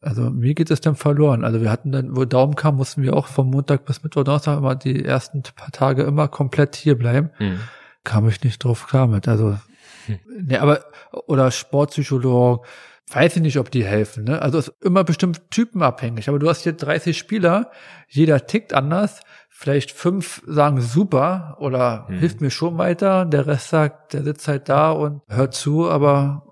also 0.00 0.30
mir 0.30 0.54
geht 0.54 0.70
es 0.70 0.80
dann 0.80 0.94
verloren. 0.94 1.44
Also 1.44 1.60
wir 1.60 1.70
hatten 1.70 1.90
dann, 1.90 2.14
wo 2.16 2.24
Daumen 2.24 2.54
kam, 2.54 2.76
mussten 2.76 3.02
wir 3.02 3.14
auch 3.14 3.26
vom 3.26 3.50
Montag 3.50 3.84
bis 3.84 4.02
Mittwoch, 4.02 4.24
Donnerstag 4.24 4.58
immer 4.58 4.74
die 4.74 5.04
ersten 5.04 5.42
paar 5.42 5.72
Tage 5.72 6.02
immer 6.02 6.28
komplett 6.28 6.76
hier 6.76 6.96
bleiben. 6.96 7.30
Mhm. 7.38 7.60
Kam 8.04 8.28
ich 8.28 8.42
nicht 8.44 8.62
drauf 8.62 8.86
klar 8.86 9.06
mit. 9.06 9.26
Also, 9.26 9.58
mhm. 10.06 10.18
ne, 10.46 10.60
aber, 10.60 10.84
oder 11.26 11.50
Sportpsychologen, 11.50 12.64
weiß 13.10 13.36
ich 13.36 13.42
nicht, 13.42 13.58
ob 13.58 13.70
die 13.70 13.84
helfen. 13.84 14.24
Ne? 14.24 14.42
Also 14.42 14.58
ist 14.58 14.72
immer 14.82 15.04
bestimmt 15.04 15.50
typenabhängig. 15.50 16.28
Aber 16.28 16.38
du 16.38 16.48
hast 16.48 16.62
hier 16.62 16.72
30 16.72 17.16
Spieler, 17.16 17.70
jeder 18.08 18.46
tickt 18.46 18.72
anders. 18.72 19.20
Vielleicht 19.48 19.92
fünf 19.92 20.42
sagen 20.46 20.80
super 20.80 21.56
oder 21.60 22.06
mhm. 22.08 22.18
hilft 22.18 22.40
mir 22.40 22.50
schon 22.50 22.78
weiter. 22.78 23.24
Der 23.24 23.46
Rest 23.46 23.70
sagt, 23.70 24.12
der 24.12 24.22
sitzt 24.22 24.48
halt 24.48 24.68
da 24.68 24.90
und 24.90 25.22
hört 25.28 25.54
zu, 25.54 25.88
aber 25.88 26.42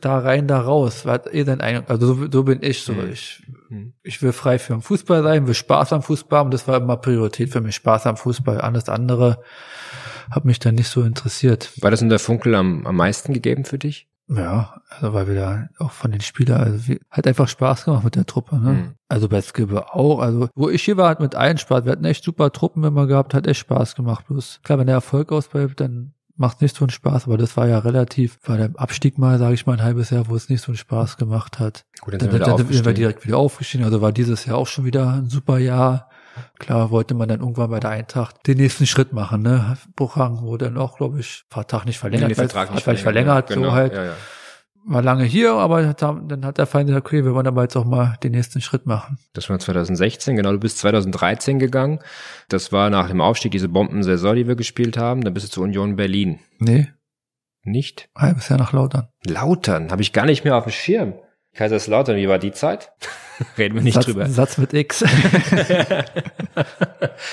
da 0.00 0.18
rein, 0.18 0.46
da 0.46 0.60
raus. 0.60 1.04
Was 1.04 1.22
ihr 1.32 1.44
denn 1.44 1.60
eigentlich? 1.60 1.90
Also 1.90 2.14
so, 2.14 2.26
so 2.30 2.42
bin 2.44 2.60
ich 2.62 2.82
so. 2.82 2.92
Mhm. 2.92 3.10
Ich, 3.10 3.42
mhm. 3.68 3.92
ich 4.02 4.22
will 4.22 4.32
frei 4.32 4.58
für 4.58 4.72
den 4.72 4.82
Fußball 4.82 5.22
sein, 5.22 5.46
will 5.46 5.54
Spaß 5.54 5.92
am 5.92 6.02
Fußball 6.02 6.44
und 6.44 6.54
das 6.54 6.66
war 6.66 6.78
immer 6.78 6.96
Priorität 6.96 7.50
für 7.50 7.60
mich, 7.60 7.74
Spaß 7.74 8.06
am 8.06 8.16
Fußball. 8.16 8.60
Alles 8.60 8.88
andere 8.88 9.42
hat 10.30 10.44
mich 10.44 10.58
dann 10.58 10.76
nicht 10.76 10.88
so 10.88 11.02
interessiert. 11.02 11.70
War 11.82 11.90
das 11.90 12.00
in 12.00 12.08
der 12.08 12.18
Funkel 12.18 12.54
am, 12.54 12.86
am 12.86 12.96
meisten 12.96 13.34
gegeben 13.34 13.64
für 13.64 13.78
dich? 13.78 14.08
Ja, 14.28 14.80
also 14.88 15.12
weil 15.12 15.28
wir 15.28 15.34
da 15.34 15.68
auch 15.78 15.90
von 15.90 16.10
den 16.10 16.22
Spielern, 16.22 16.60
also 16.60 16.88
wir, 16.88 16.98
hat 17.10 17.26
einfach 17.26 17.46
Spaß 17.46 17.84
gemacht 17.84 18.04
mit 18.04 18.16
der 18.16 18.24
Truppe. 18.24 18.58
Ne? 18.58 18.72
Mhm. 18.72 18.94
Also 19.08 19.28
bei 19.28 19.42
Skibbe 19.42 19.94
auch. 19.94 20.20
Also 20.20 20.48
wo 20.54 20.70
ich 20.70 20.82
hier 20.82 20.96
war, 20.96 21.10
hat 21.10 21.20
mit 21.20 21.34
allen 21.34 21.58
Spaß. 21.58 21.84
Wir 21.84 21.92
hatten 21.92 22.04
echt 22.04 22.24
super 22.24 22.50
Truppen 22.50 22.84
immer 22.84 23.06
gehabt, 23.06 23.34
hat 23.34 23.46
echt 23.46 23.60
Spaß 23.60 23.94
gemacht. 23.94 24.26
Bloß 24.26 24.60
klar, 24.62 24.78
wenn 24.78 24.86
der 24.86 24.96
Erfolg 24.96 25.30
ausbleibt, 25.30 25.80
dann 25.80 26.14
macht 26.36 26.62
nicht 26.62 26.74
so 26.74 26.84
einen 26.84 26.90
Spaß, 26.90 27.26
aber 27.26 27.38
das 27.38 27.56
war 27.56 27.68
ja 27.68 27.78
relativ, 27.78 28.38
war 28.44 28.56
der 28.56 28.70
Abstieg 28.74 29.18
mal, 29.18 29.38
sage 29.38 29.54
ich 29.54 29.66
mal, 29.66 29.74
ein 29.74 29.82
halbes 29.82 30.10
Jahr, 30.10 30.28
wo 30.28 30.34
es 30.34 30.48
nicht 30.48 30.62
so 30.62 30.72
einen 30.72 30.76
Spaß 30.76 31.16
gemacht 31.16 31.60
hat. 31.60 31.84
Gut, 32.00 32.14
dann, 32.14 32.30
dann, 32.30 32.40
dann, 32.40 32.56
dann 32.56 32.68
sind 32.68 32.84
wir 32.84 32.92
direkt 32.92 33.24
wieder 33.24 33.38
aufgestiegen, 33.38 33.84
also 33.84 34.00
war 34.00 34.12
dieses 34.12 34.44
Jahr 34.44 34.56
auch 34.56 34.66
schon 34.66 34.84
wieder 34.84 35.12
ein 35.12 35.28
super 35.28 35.58
Jahr. 35.58 36.08
Klar 36.58 36.90
wollte 36.90 37.14
man 37.14 37.28
dann 37.28 37.40
irgendwann 37.40 37.70
bei 37.70 37.80
der 37.80 37.90
Eintracht 37.90 38.46
den 38.46 38.58
nächsten 38.58 38.86
Schritt 38.86 39.12
machen, 39.12 39.42
ne? 39.42 39.76
Buchhang 39.96 40.42
wurde 40.42 40.66
dann 40.66 40.78
auch, 40.78 40.96
glaube 40.96 41.20
ich, 41.20 41.44
Vertrag 41.50 41.86
nicht 41.86 41.98
verlängert, 41.98 42.28
nee, 42.28 42.34
Vertrag 42.34 42.72
nicht 42.72 42.84
verlängert, 42.84 43.02
verlängert 43.02 43.48
genau, 43.48 43.68
so 43.68 43.72
halt. 43.72 43.94
Ja, 43.94 44.04
ja. 44.04 44.12
War 44.86 45.00
lange 45.00 45.24
hier, 45.24 45.52
aber 45.52 45.94
dann 45.94 46.44
hat 46.44 46.58
der 46.58 46.66
Feind 46.66 46.88
gesagt, 46.88 47.06
okay, 47.06 47.24
wir 47.24 47.34
wollen 47.34 47.46
aber 47.46 47.62
jetzt 47.62 47.74
auch 47.74 47.86
mal 47.86 48.18
den 48.22 48.32
nächsten 48.32 48.60
Schritt 48.60 48.84
machen. 48.84 49.18
Das 49.32 49.48
war 49.48 49.58
2016, 49.58 50.36
genau, 50.36 50.52
du 50.52 50.58
bist 50.58 50.76
2013 50.78 51.58
gegangen. 51.58 52.00
Das 52.50 52.70
war 52.70 52.90
nach 52.90 53.08
dem 53.08 53.22
Aufstieg, 53.22 53.52
diese 53.52 53.70
Bombensaison, 53.70 54.36
die 54.36 54.46
wir 54.46 54.56
gespielt 54.56 54.98
haben. 54.98 55.22
Dann 55.22 55.32
bist 55.32 55.46
du 55.46 55.50
zur 55.50 55.62
Union 55.62 55.96
Berlin. 55.96 56.38
Nee. 56.58 56.88
Nicht? 57.62 58.10
Halbes 58.14 58.50
Jahr 58.50 58.58
nach 58.58 58.74
Lautern. 58.74 59.08
Lautern, 59.24 59.90
habe 59.90 60.02
ich 60.02 60.12
gar 60.12 60.26
nicht 60.26 60.44
mehr 60.44 60.54
auf 60.54 60.64
dem 60.64 60.72
Schirm. 60.72 61.14
Kaiserslautern, 61.54 62.16
wie 62.16 62.28
war 62.28 62.38
die 62.38 62.52
Zeit? 62.52 62.92
Reden 63.58 63.74
wir 63.74 63.82
nicht 63.82 63.94
Satz, 63.94 64.06
drüber. 64.06 64.28
Satz 64.28 64.58
mit 64.58 64.72
X. 64.72 65.04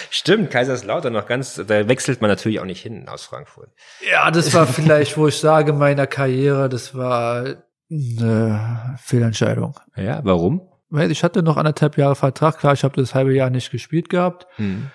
Stimmt, 0.10 0.51
Kaiserslautern 0.51 1.13
noch 1.13 1.27
ganz, 1.27 1.55
da 1.55 1.88
wechselt 1.88 2.21
man 2.21 2.29
natürlich 2.29 2.60
auch 2.60 2.65
nicht 2.65 2.81
hin 2.81 3.07
aus 3.07 3.25
Frankfurt. 3.25 3.69
Ja, 4.10 4.31
das 4.31 4.53
war 4.53 4.67
vielleicht, 4.67 5.17
wo 5.17 5.27
ich 5.27 5.38
sage, 5.38 5.73
meiner 5.73 6.07
Karriere, 6.07 6.69
das 6.69 6.95
war 6.95 7.55
eine 7.91 8.97
Fehlentscheidung. 9.01 9.79
Ja, 9.95 10.21
warum? 10.23 10.62
Weil 10.89 11.12
ich 11.12 11.23
hatte 11.23 11.43
noch 11.43 11.57
anderthalb 11.57 11.97
Jahre 11.97 12.15
Vertrag, 12.15 12.60
klar, 12.60 12.73
ich 12.73 12.84
habe 12.84 12.99
das 12.99 13.15
halbe 13.15 13.34
Jahr 13.34 13.49
nicht 13.49 13.71
gespielt 13.71 14.10
gehabt. 14.10 14.47
Hm. 14.57 14.91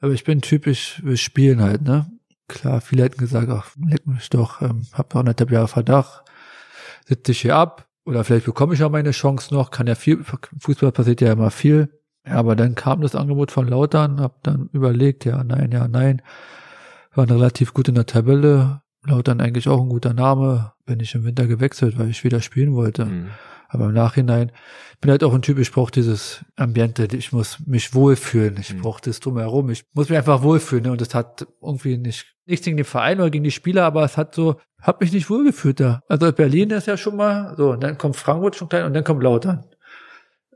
Aber 0.00 0.12
ich 0.12 0.24
bin 0.24 0.40
typisch, 0.40 1.00
wir 1.04 1.16
spielen 1.16 1.62
halt, 1.62 1.82
ne? 1.82 2.10
Klar, 2.48 2.80
viele 2.80 3.04
hätten 3.04 3.18
gesagt, 3.18 3.48
ach, 3.48 3.70
leck 3.88 4.06
mich 4.06 4.28
doch, 4.28 4.60
ähm, 4.60 4.86
hab 4.92 5.14
noch 5.14 5.20
anderthalb 5.20 5.50
Jahre 5.50 5.68
Verdacht, 5.68 6.24
sitze 7.06 7.32
ich 7.32 7.40
hier 7.40 7.56
ab, 7.56 7.86
oder 8.04 8.24
vielleicht 8.24 8.46
bekomme 8.46 8.74
ich 8.74 8.80
ja 8.80 8.88
meine 8.88 9.12
Chance 9.12 9.54
noch, 9.54 9.70
kann 9.70 9.86
ja 9.86 9.94
viel, 9.94 10.24
Fußball 10.58 10.92
passiert 10.92 11.20
ja 11.20 11.32
immer 11.32 11.50
viel. 11.50 12.00
Ja, 12.26 12.34
aber 12.34 12.56
dann 12.56 12.74
kam 12.74 13.00
das 13.00 13.14
Angebot 13.14 13.50
von 13.50 13.66
Lautern, 13.66 14.20
hab 14.20 14.42
dann 14.44 14.68
überlegt, 14.72 15.24
ja, 15.24 15.42
nein, 15.42 15.72
ja, 15.72 15.88
nein. 15.88 16.22
Waren 17.14 17.30
relativ 17.30 17.74
gut 17.74 17.88
in 17.88 17.94
der 17.94 18.06
Tabelle. 18.06 18.82
Lautern 19.04 19.40
eigentlich 19.40 19.68
auch 19.68 19.80
ein 19.80 19.88
guter 19.88 20.14
Name. 20.14 20.72
Bin 20.86 21.00
ich 21.00 21.14
im 21.14 21.24
Winter 21.24 21.46
gewechselt, 21.46 21.98
weil 21.98 22.08
ich 22.08 22.22
wieder 22.22 22.40
spielen 22.40 22.74
wollte. 22.74 23.06
Mhm. 23.06 23.30
Aber 23.72 23.86
im 23.86 23.94
Nachhinein 23.94 24.52
bin 25.00 25.10
halt 25.10 25.24
auch 25.24 25.32
ein 25.34 25.40
Typ, 25.42 25.58
ich 25.58 25.72
brauche 25.72 25.90
dieses 25.90 26.44
Ambiente, 26.56 27.08
ich 27.16 27.32
muss 27.32 27.58
mich 27.66 27.94
wohlfühlen, 27.94 28.56
ich 28.60 28.74
Mhm. 28.74 28.82
brauche 28.82 29.00
das 29.02 29.18
drumherum, 29.20 29.70
ich 29.70 29.84
muss 29.94 30.10
mich 30.10 30.18
einfach 30.18 30.42
wohlfühlen. 30.42 30.84
Ne? 30.84 30.92
Und 30.92 31.00
das 31.00 31.14
hat 31.14 31.46
irgendwie 31.62 31.96
nicht, 31.96 32.34
nichts 32.44 32.64
gegen 32.66 32.76
den 32.76 32.84
Verein 32.84 33.18
oder 33.18 33.30
gegen 33.30 33.44
die 33.44 33.50
Spieler, 33.50 33.84
aber 33.84 34.04
es 34.04 34.16
hat 34.18 34.34
so, 34.34 34.60
hat 34.80 35.00
mich 35.00 35.12
nicht 35.12 35.30
wohlgefühlt 35.30 35.80
da. 35.80 36.02
Also 36.06 36.30
Berlin 36.32 36.70
ist 36.70 36.86
ja 36.86 36.96
schon 36.98 37.16
mal 37.16 37.54
so, 37.56 37.70
und 37.70 37.82
dann 37.82 37.96
kommt 37.96 38.16
Frankfurt 38.16 38.56
schon 38.56 38.68
klein 38.68 38.84
und 38.84 38.92
dann 38.94 39.04
kommt 39.04 39.22
Lautern. 39.22 39.64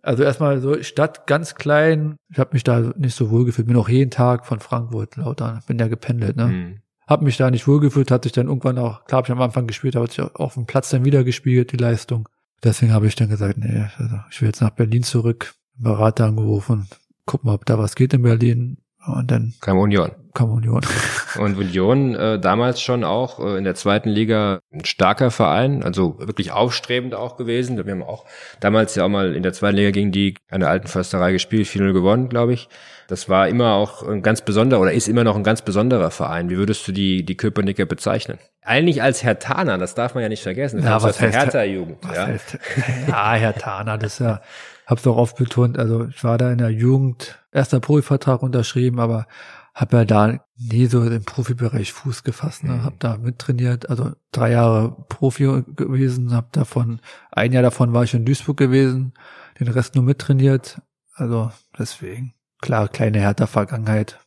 Also 0.02 0.22
erstmal 0.22 0.61
so 0.61 0.81
Stadt 0.83 1.26
ganz 1.26 1.55
klein, 1.55 2.16
ich 2.31 2.38
habe 2.38 2.50
mich 2.52 2.62
da 2.62 2.92
nicht 2.96 3.16
so 3.16 3.31
wohlgefühlt, 3.31 3.66
bin 3.66 3.76
auch 3.76 3.88
jeden 3.88 4.11
Tag 4.11 4.46
von 4.46 4.61
Frankfurt, 4.61 5.16
Lautern, 5.16 5.62
bin 5.66 5.79
ja 5.79 5.88
gependelt, 5.88 6.37
ne? 6.37 6.46
Mhm. 6.46 6.81
Hab 7.09 7.22
mich 7.22 7.37
da 7.37 7.50
nicht 7.50 7.66
wohlgefühlt, 7.68 8.11
hat 8.11 8.24
sich 8.24 8.33
dann 8.33 8.48
irgendwann 8.48 8.79
auch, 8.79 9.05
klar 9.05 9.18
hab 9.18 9.26
ich 9.26 9.33
am 9.33 9.40
Anfang 9.40 9.66
gespielt, 9.66 9.96
aber 9.96 10.05
hat 10.05 10.11
sich 10.12 10.20
auch 10.20 10.35
auf 10.35 10.55
dem 10.55 10.66
Platz 10.66 10.90
dann 10.90 11.05
wieder 11.05 11.24
gespielt, 11.24 11.72
die 11.72 11.76
Leistung. 11.76 12.29
Deswegen 12.64 12.92
habe 12.92 13.06
ich 13.06 13.14
dann 13.14 13.28
gesagt, 13.28 13.58
nee, 13.58 13.86
also 13.98 14.20
ich 14.30 14.40
will 14.40 14.48
jetzt 14.48 14.60
nach 14.60 14.70
Berlin 14.70 15.02
zurück, 15.02 15.54
Berater 15.74 16.26
angerufen, 16.26 16.88
guck 17.26 17.44
mal, 17.44 17.54
ob 17.54 17.66
da 17.66 17.78
was 17.78 17.94
geht 17.94 18.14
in 18.14 18.22
Berlin. 18.22 18.78
Und 19.06 19.30
dann 19.30 19.54
Kam 19.60 19.78
Union. 19.78 20.10
kam 20.34 20.50
Union. 20.50 20.80
Und 21.38 21.56
Union 21.56 22.14
äh, 22.14 22.38
damals 22.40 22.80
schon 22.80 23.04
auch 23.04 23.38
äh, 23.40 23.56
in 23.58 23.64
der 23.64 23.74
zweiten 23.74 24.08
Liga 24.08 24.58
ein 24.72 24.84
starker 24.84 25.30
Verein, 25.30 25.82
also 25.84 26.18
wirklich 26.18 26.50
aufstrebend 26.52 27.14
auch 27.14 27.36
gewesen. 27.36 27.76
Wir 27.84 27.92
haben 27.92 28.02
auch 28.02 28.24
damals 28.60 28.94
ja 28.96 29.04
auch 29.04 29.08
mal 29.08 29.34
in 29.34 29.42
der 29.42 29.52
zweiten 29.52 29.76
Liga 29.76 29.90
gegen 29.92 30.12
die 30.12 30.34
an 30.50 30.60
der 30.60 30.70
alten 30.70 30.88
Försterei 30.88 31.32
gespielt, 31.32 31.66
4-0 31.68 31.92
gewonnen, 31.92 32.28
glaube 32.28 32.52
ich. 32.52 32.68
Das 33.08 33.28
war 33.28 33.48
immer 33.48 33.74
auch 33.74 34.02
ein 34.02 34.22
ganz 34.22 34.40
besonderer 34.40 34.80
oder 34.80 34.92
ist 34.92 35.06
immer 35.08 35.22
noch 35.22 35.36
ein 35.36 35.44
ganz 35.44 35.62
besonderer 35.62 36.10
Verein. 36.10 36.50
Wie 36.50 36.56
würdest 36.56 36.86
du 36.88 36.92
die, 36.92 37.24
die 37.24 37.36
Köpenicker 37.36 37.86
bezeichnen? 37.86 38.38
Eigentlich 38.62 39.00
als 39.02 39.22
Hertaner, 39.22 39.78
das 39.78 39.94
darf 39.94 40.14
man 40.14 40.24
ja 40.24 40.28
nicht 40.28 40.42
vergessen. 40.42 40.80
Du 40.80 40.86
Ja, 40.88 41.00
was 41.00 41.20
heißt- 41.20 41.30
Hertha-Jugend. 41.32 41.98
Ja. 42.12 42.26
heißt, 42.26 42.58
ja, 43.08 43.32
Herr 43.34 43.54
Tana, 43.54 43.96
das 43.96 44.14
ist 44.14 44.18
ja, 44.26 44.40
hab's 44.87 45.07
auch 45.07 45.16
oft 45.16 45.37
betont, 45.37 45.79
also 45.79 46.07
ich 46.07 46.22
war 46.25 46.38
da 46.38 46.51
in 46.51 46.59
der 46.59 46.70
Jugend, 46.70 47.44
erster 47.53 47.81
Profivertrag 47.81 48.42
unterschrieben, 48.42 49.01
aber 49.01 49.27
hab 49.75 49.92
ja 49.92 50.05
da 50.07 50.40
nie 50.57 50.87
so 50.87 51.03
im 51.03 51.25
Profibereich 51.25 51.92
Fuß 51.92 52.22
gefasst, 52.22 52.64
ne? 52.64 52.72
Mhm. 52.72 52.85
hab 52.85 53.01
da 53.01 53.18
mittrainiert, 53.18 53.90
also 53.90 54.12
drei 54.33 54.53
Jahre 54.53 54.96
Profi 55.09 55.64
gewesen, 55.75 56.33
hab 56.33 56.53
davon, 56.53 57.01
ein 57.31 57.53
Jahr 57.53 57.62
davon 57.62 57.92
war 57.92 58.05
ich 58.05 58.14
in 58.14 58.25
Duisburg 58.25 58.57
gewesen, 58.57 59.12
den 59.61 59.68
Rest 59.68 59.94
nur 59.94 60.05
mittrainiert, 60.05 60.81
also 61.14 61.51
deswegen, 61.79 62.33
klar, 62.62 62.88
kleine 62.88 63.20
härter 63.20 63.46
Vergangenheit. 63.46 64.18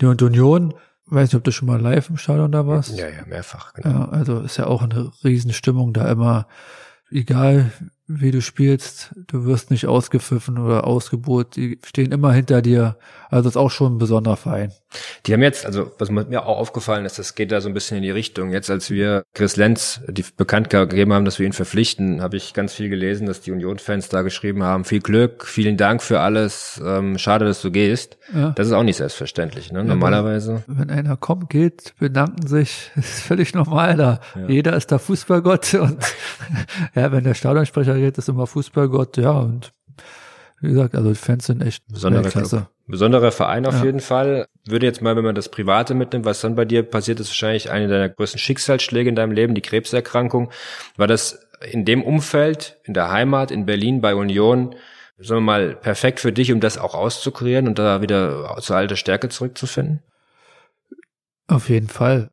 Die 0.00 0.06
und 0.06 0.22
Union, 0.22 0.74
weiß 1.06 1.28
nicht, 1.28 1.36
ob 1.36 1.44
du 1.44 1.52
schon 1.52 1.68
mal 1.68 1.80
live 1.80 2.08
im 2.08 2.16
Stadion 2.16 2.52
da 2.52 2.66
warst. 2.66 2.96
ja, 2.96 3.08
ja, 3.08 3.24
mehrfach. 3.26 3.74
Genau. 3.74 3.90
Ja, 3.90 4.08
also 4.08 4.40
ist 4.40 4.56
ja 4.56 4.66
auch 4.66 4.82
eine 4.82 5.12
Riesenstimmung 5.24 5.92
da 5.92 6.10
immer. 6.10 6.46
Egal 7.10 7.72
wie 8.12 8.32
du 8.32 8.42
spielst, 8.42 9.14
du 9.28 9.44
wirst 9.44 9.70
nicht 9.70 9.86
ausgepfiffen 9.86 10.58
oder 10.58 10.84
ausgebucht. 10.84 11.54
Die 11.54 11.78
stehen 11.84 12.10
immer 12.10 12.32
hinter 12.32 12.60
dir. 12.60 12.96
Also 13.28 13.48
ist 13.48 13.56
auch 13.56 13.70
schon 13.70 13.94
ein 13.94 13.98
besonderer 13.98 14.36
Verein. 14.36 14.72
Die 15.26 15.32
haben 15.32 15.42
jetzt, 15.42 15.66
also 15.66 15.92
was 15.98 16.10
mir 16.10 16.44
auch 16.46 16.58
aufgefallen 16.58 17.04
ist, 17.04 17.18
das 17.18 17.34
geht 17.34 17.52
da 17.52 17.60
so 17.60 17.68
ein 17.68 17.74
bisschen 17.74 17.96
in 17.98 18.02
die 18.02 18.10
Richtung. 18.10 18.50
Jetzt, 18.50 18.70
als 18.70 18.90
wir 18.90 19.22
Chris 19.34 19.56
Lenz 19.56 20.00
die 20.08 20.24
bekannt 20.36 20.70
gegeben 20.70 21.12
haben, 21.12 21.24
dass 21.24 21.38
wir 21.38 21.46
ihn 21.46 21.52
verpflichten, 21.52 22.22
habe 22.22 22.36
ich 22.36 22.54
ganz 22.54 22.74
viel 22.74 22.88
gelesen, 22.88 23.26
dass 23.26 23.40
die 23.40 23.52
Union-Fans 23.52 24.08
da 24.08 24.22
geschrieben 24.22 24.62
haben, 24.62 24.84
viel 24.84 25.00
Glück, 25.00 25.46
vielen 25.46 25.76
Dank 25.76 26.02
für 26.02 26.20
alles, 26.20 26.80
ähm, 26.84 27.18
schade, 27.18 27.44
dass 27.44 27.62
du 27.62 27.70
gehst. 27.70 28.18
Ja. 28.34 28.50
Das 28.50 28.66
ist 28.66 28.72
auch 28.72 28.82
nicht 28.82 28.96
selbstverständlich, 28.96 29.70
ne? 29.72 29.84
Normalerweise. 29.84 30.64
Wenn 30.66 30.90
einer 30.90 31.16
kommt, 31.16 31.50
geht, 31.50 31.94
bedanken 31.98 32.46
sich, 32.46 32.90
ist 32.96 33.20
völlig 33.20 33.54
normal 33.54 33.96
da. 33.96 34.20
Jeder 34.48 34.76
ist 34.76 34.90
da 34.92 34.98
Fußballgott 34.98 35.74
und 35.80 35.98
ja, 36.94 37.12
wenn 37.12 37.24
der 37.24 37.34
Stadionsprecher 37.34 37.94
geht, 37.94 38.18
ist 38.18 38.28
immer 38.28 38.46
Fußballgott, 38.46 39.16
ja 39.18 39.30
und 39.32 39.72
wie 40.60 40.68
gesagt, 40.68 40.94
also 40.94 41.08
die 41.08 41.14
Fans 41.14 41.46
sind 41.46 41.62
echt 41.62 41.84
Besonderer 41.88 42.24
Weltklasse. 42.24 42.56
Club. 42.56 42.68
Besonderer 42.86 43.32
Verein 43.32 43.64
auf 43.66 43.78
Ja. 43.78 43.84
jeden 43.84 44.00
Fall. 44.00 44.46
Würde 44.70 44.86
jetzt 44.86 45.02
mal, 45.02 45.16
wenn 45.16 45.24
man 45.24 45.34
das 45.34 45.48
Private 45.48 45.94
mitnimmt, 45.94 46.24
was 46.24 46.40
dann 46.40 46.54
bei 46.54 46.64
dir 46.64 46.82
passiert 46.82 47.20
ist, 47.20 47.28
wahrscheinlich 47.28 47.70
eine 47.70 47.88
deiner 47.88 48.08
größten 48.08 48.38
Schicksalsschläge 48.38 49.08
in 49.08 49.16
deinem 49.16 49.32
Leben, 49.32 49.54
die 49.54 49.62
Krebserkrankung. 49.62 50.50
War 50.96 51.06
das 51.06 51.46
in 51.70 51.84
dem 51.84 52.02
Umfeld, 52.02 52.78
in 52.84 52.94
der 52.94 53.10
Heimat, 53.10 53.50
in 53.50 53.66
Berlin, 53.66 54.00
bei 54.00 54.14
Union, 54.14 54.74
sagen 55.18 55.38
wir 55.38 55.40
mal, 55.40 55.76
perfekt 55.76 56.20
für 56.20 56.32
dich, 56.32 56.52
um 56.52 56.60
das 56.60 56.78
auch 56.78 56.94
auszukurieren 56.94 57.68
und 57.68 57.78
da 57.78 58.00
wieder 58.00 58.56
zur 58.60 58.76
alter 58.76 58.96
Stärke 58.96 59.28
zurückzufinden? 59.28 60.02
Auf 61.46 61.68
jeden 61.68 61.88
Fall. 61.88 62.30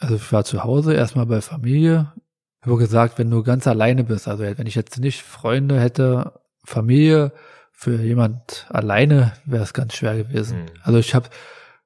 Also 0.00 0.16
ich 0.16 0.32
war 0.32 0.44
zu 0.44 0.64
Hause, 0.64 0.94
erstmal 0.94 1.26
bei 1.26 1.40
Familie. 1.40 2.12
Ich 2.60 2.66
habe 2.66 2.78
gesagt, 2.78 3.18
wenn 3.18 3.30
du 3.30 3.42
ganz 3.42 3.66
alleine 3.66 4.04
bist, 4.04 4.26
also 4.26 4.42
wenn 4.42 4.66
ich 4.66 4.74
jetzt 4.74 4.98
nicht 4.98 5.22
Freunde 5.22 5.78
hätte, 5.80 6.40
Familie, 6.64 7.32
für 7.78 8.00
jemand 8.00 8.66
alleine 8.70 9.34
wäre 9.44 9.62
es 9.62 9.74
ganz 9.74 9.94
schwer 9.94 10.16
gewesen. 10.16 10.62
Mhm. 10.62 10.66
Also 10.82 10.98
ich 10.98 11.14
habe 11.14 11.28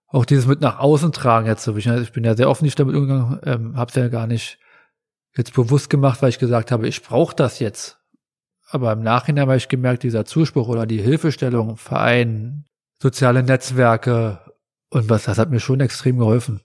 auch 0.06 0.24
dieses 0.24 0.46
mit 0.46 0.60
nach 0.60 0.78
außen 0.78 1.10
tragen 1.10 1.46
jetzt 1.46 1.64
so. 1.64 1.76
Ich, 1.76 1.86
ich 1.86 2.12
bin 2.12 2.24
ja 2.24 2.36
sehr 2.36 2.48
offensiv 2.48 2.76
damit 2.76 2.94
umgegangen, 2.94 3.40
ähm, 3.44 3.76
habe 3.76 3.90
es 3.90 3.96
ja 3.96 4.06
gar 4.08 4.28
nicht 4.28 4.58
jetzt 5.36 5.52
bewusst 5.52 5.90
gemacht, 5.90 6.22
weil 6.22 6.28
ich 6.28 6.38
gesagt 6.38 6.70
habe, 6.70 6.86
ich 6.86 7.02
brauche 7.02 7.34
das 7.34 7.58
jetzt. 7.58 7.98
Aber 8.70 8.92
im 8.92 9.02
Nachhinein 9.02 9.42
habe 9.42 9.56
ich 9.56 9.68
gemerkt, 9.68 10.04
dieser 10.04 10.24
Zuspruch 10.24 10.68
oder 10.68 10.86
die 10.86 11.02
Hilfestellung, 11.02 11.76
Verein, 11.76 12.66
soziale 13.02 13.42
Netzwerke 13.42 14.38
und 14.90 15.10
was, 15.10 15.24
das 15.24 15.38
hat 15.38 15.50
mir 15.50 15.60
schon 15.60 15.80
extrem 15.80 16.18
geholfen. 16.18 16.60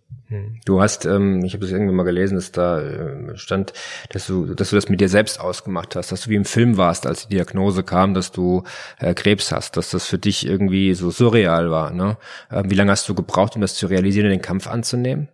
Du 0.65 0.81
hast, 0.81 1.05
ähm, 1.05 1.43
ich 1.45 1.53
habe 1.53 1.61
das 1.61 1.71
irgendwann 1.71 1.95
mal 1.95 2.03
gelesen, 2.03 2.35
dass 2.35 2.51
da 2.51 2.81
ähm, 2.81 3.35
stand, 3.35 3.73
dass 4.09 4.25
du, 4.25 4.55
dass 4.55 4.71
du 4.71 4.75
das 4.75 4.89
mit 4.89 4.99
dir 4.99 5.09
selbst 5.09 5.39
ausgemacht 5.39 5.95
hast, 5.95 6.11
dass 6.11 6.23
du 6.23 6.29
wie 6.31 6.35
im 6.35 6.45
Film 6.45 6.77
warst, 6.77 7.05
als 7.05 7.27
die 7.27 7.35
Diagnose 7.35 7.83
kam, 7.83 8.15
dass 8.15 8.31
du 8.31 8.63
äh, 8.97 9.13
Krebs 9.13 9.51
hast, 9.51 9.77
dass 9.77 9.91
das 9.91 10.07
für 10.07 10.17
dich 10.17 10.47
irgendwie 10.47 10.95
so 10.95 11.11
surreal 11.11 11.69
war. 11.69 11.91
Ne? 11.91 12.17
Ähm, 12.51 12.71
wie 12.71 12.75
lange 12.75 12.91
hast 12.91 13.07
du 13.07 13.13
gebraucht, 13.13 13.55
um 13.55 13.61
das 13.61 13.75
zu 13.75 13.85
realisieren, 13.85 14.29
den 14.29 14.41
Kampf 14.41 14.67
anzunehmen? 14.67 15.29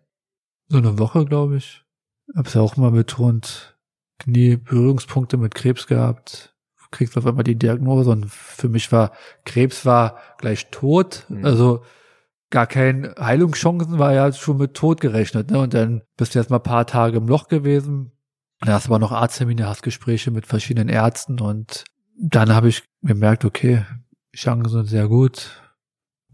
So 0.67 0.77
eine 0.77 0.99
Woche, 0.99 1.25
glaube 1.25 1.57
ich. 1.57 1.83
Hab's 2.35 2.53
ja 2.53 2.61
auch 2.61 2.75
mal 2.75 2.91
betont. 2.91 3.77
Knie 4.19 4.57
Berührungspunkte 4.57 5.37
mit 5.37 5.55
Krebs 5.55 5.87
gehabt. 5.87 6.53
Du 6.77 6.85
kriegst 6.91 7.17
auf 7.17 7.25
einmal 7.25 7.43
die 7.43 7.57
Diagnose 7.57 8.11
und 8.11 8.29
für 8.29 8.69
mich 8.69 8.91
war 8.91 9.13
Krebs 9.45 9.85
war 9.85 10.19
gleich 10.37 10.69
tot. 10.69 11.25
Mhm. 11.29 11.45
Also 11.45 11.83
gar 12.51 12.67
keine 12.67 13.15
Heilungschancen, 13.19 13.97
war 13.97 14.13
ja 14.13 14.31
schon 14.31 14.57
mit 14.57 14.75
Tod 14.75 15.01
gerechnet. 15.01 15.49
Ne? 15.49 15.59
Und 15.59 15.73
dann 15.73 16.03
bist 16.17 16.35
du 16.35 16.39
erst 16.39 16.49
mal 16.49 16.57
ein 16.57 16.63
paar 16.63 16.85
Tage 16.85 17.17
im 17.17 17.27
Loch 17.27 17.47
gewesen. 17.47 18.11
Dann 18.59 18.73
hast 18.73 18.87
du 18.87 18.91
aber 18.91 18.99
noch 18.99 19.11
Arzttermine, 19.11 19.67
hast 19.67 19.81
Gespräche 19.81 20.29
mit 20.29 20.45
verschiedenen 20.45 20.89
Ärzten 20.89 21.39
und 21.39 21.85
dann 22.19 22.53
habe 22.53 22.69
ich 22.69 22.83
gemerkt, 23.01 23.43
okay, 23.43 23.83
Chancen 24.35 24.69
sind 24.69 24.85
sehr 24.85 25.07
gut. 25.07 25.49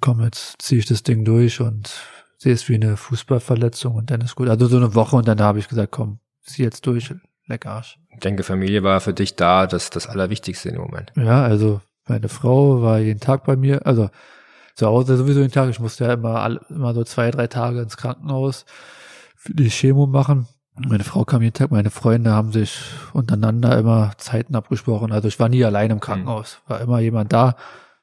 Komm, 0.02 0.22
jetzt 0.22 0.62
ziehe 0.62 0.80
ich 0.80 0.86
das 0.86 1.04
Ding 1.04 1.24
durch 1.24 1.62
und 1.62 1.90
sehe 2.38 2.54
es 2.54 2.68
wie 2.68 2.76
eine 2.76 2.98
Fußballverletzung 2.98 3.96
und 3.96 4.12
dann 4.12 4.22
ist 4.22 4.36
gut. 4.36 4.50
Also 4.50 4.68
so 4.68 4.78
eine 4.78 4.94
Woche 4.94 5.16
und 5.16 5.28
dann 5.28 5.40
habe 5.40 5.60
ich 5.60 5.70
gesagt, 5.70 5.92
komm, 5.92 6.20
zieh 6.44 6.64
jetzt 6.64 6.86
durch, 6.86 7.14
leck 7.46 7.66
Arsch. 7.66 7.98
Ich 8.10 8.20
denke, 8.20 8.44
Familie 8.44 8.84
war 8.84 9.00
für 9.00 9.14
dich 9.14 9.36
da, 9.36 9.66
das 9.66 9.90
das 9.90 10.08
Allerwichtigste 10.08 10.70
im 10.70 10.82
Moment. 10.82 11.14
Ja, 11.16 11.44
also 11.44 11.82
meine 12.08 12.30
Frau 12.30 12.82
war 12.82 13.00
jeden 13.00 13.20
Tag 13.20 13.46
bei 13.46 13.56
mir, 13.56 13.86
also 13.86 14.10
zu 14.78 14.86
Hause 14.86 15.18
sowieso 15.18 15.40
jeden 15.40 15.52
Tag. 15.52 15.70
Ich 15.70 15.80
musste 15.80 16.06
ja 16.06 16.14
immer, 16.14 16.42
alle, 16.42 16.62
immer 16.70 16.94
so 16.94 17.04
zwei, 17.04 17.32
drei 17.32 17.48
Tage 17.48 17.82
ins 17.82 17.98
Krankenhaus 17.98 18.66
für 19.36 19.56
die 19.56 19.70
Chemo 19.70 20.06
machen. 20.06 20.48
Meine 20.76 21.04
Frau 21.04 21.26
kam 21.26 21.42
jeden 21.42 21.56
Tag, 21.56 21.72
meine 21.72 21.90
Freunde 21.90 22.32
haben 22.32 22.52
sich 22.52 22.80
untereinander 23.12 23.76
immer 23.76 24.12
Zeiten 24.18 24.56
abgesprochen. 24.56 25.12
Also 25.12 25.28
ich 25.28 25.40
war 25.40 25.50
nie 25.50 25.66
allein 25.66 25.90
im 25.90 26.00
Krankenhaus, 26.00 26.60
war 26.68 26.80
immer 26.80 27.00
jemand 27.00 27.34
da 27.34 27.56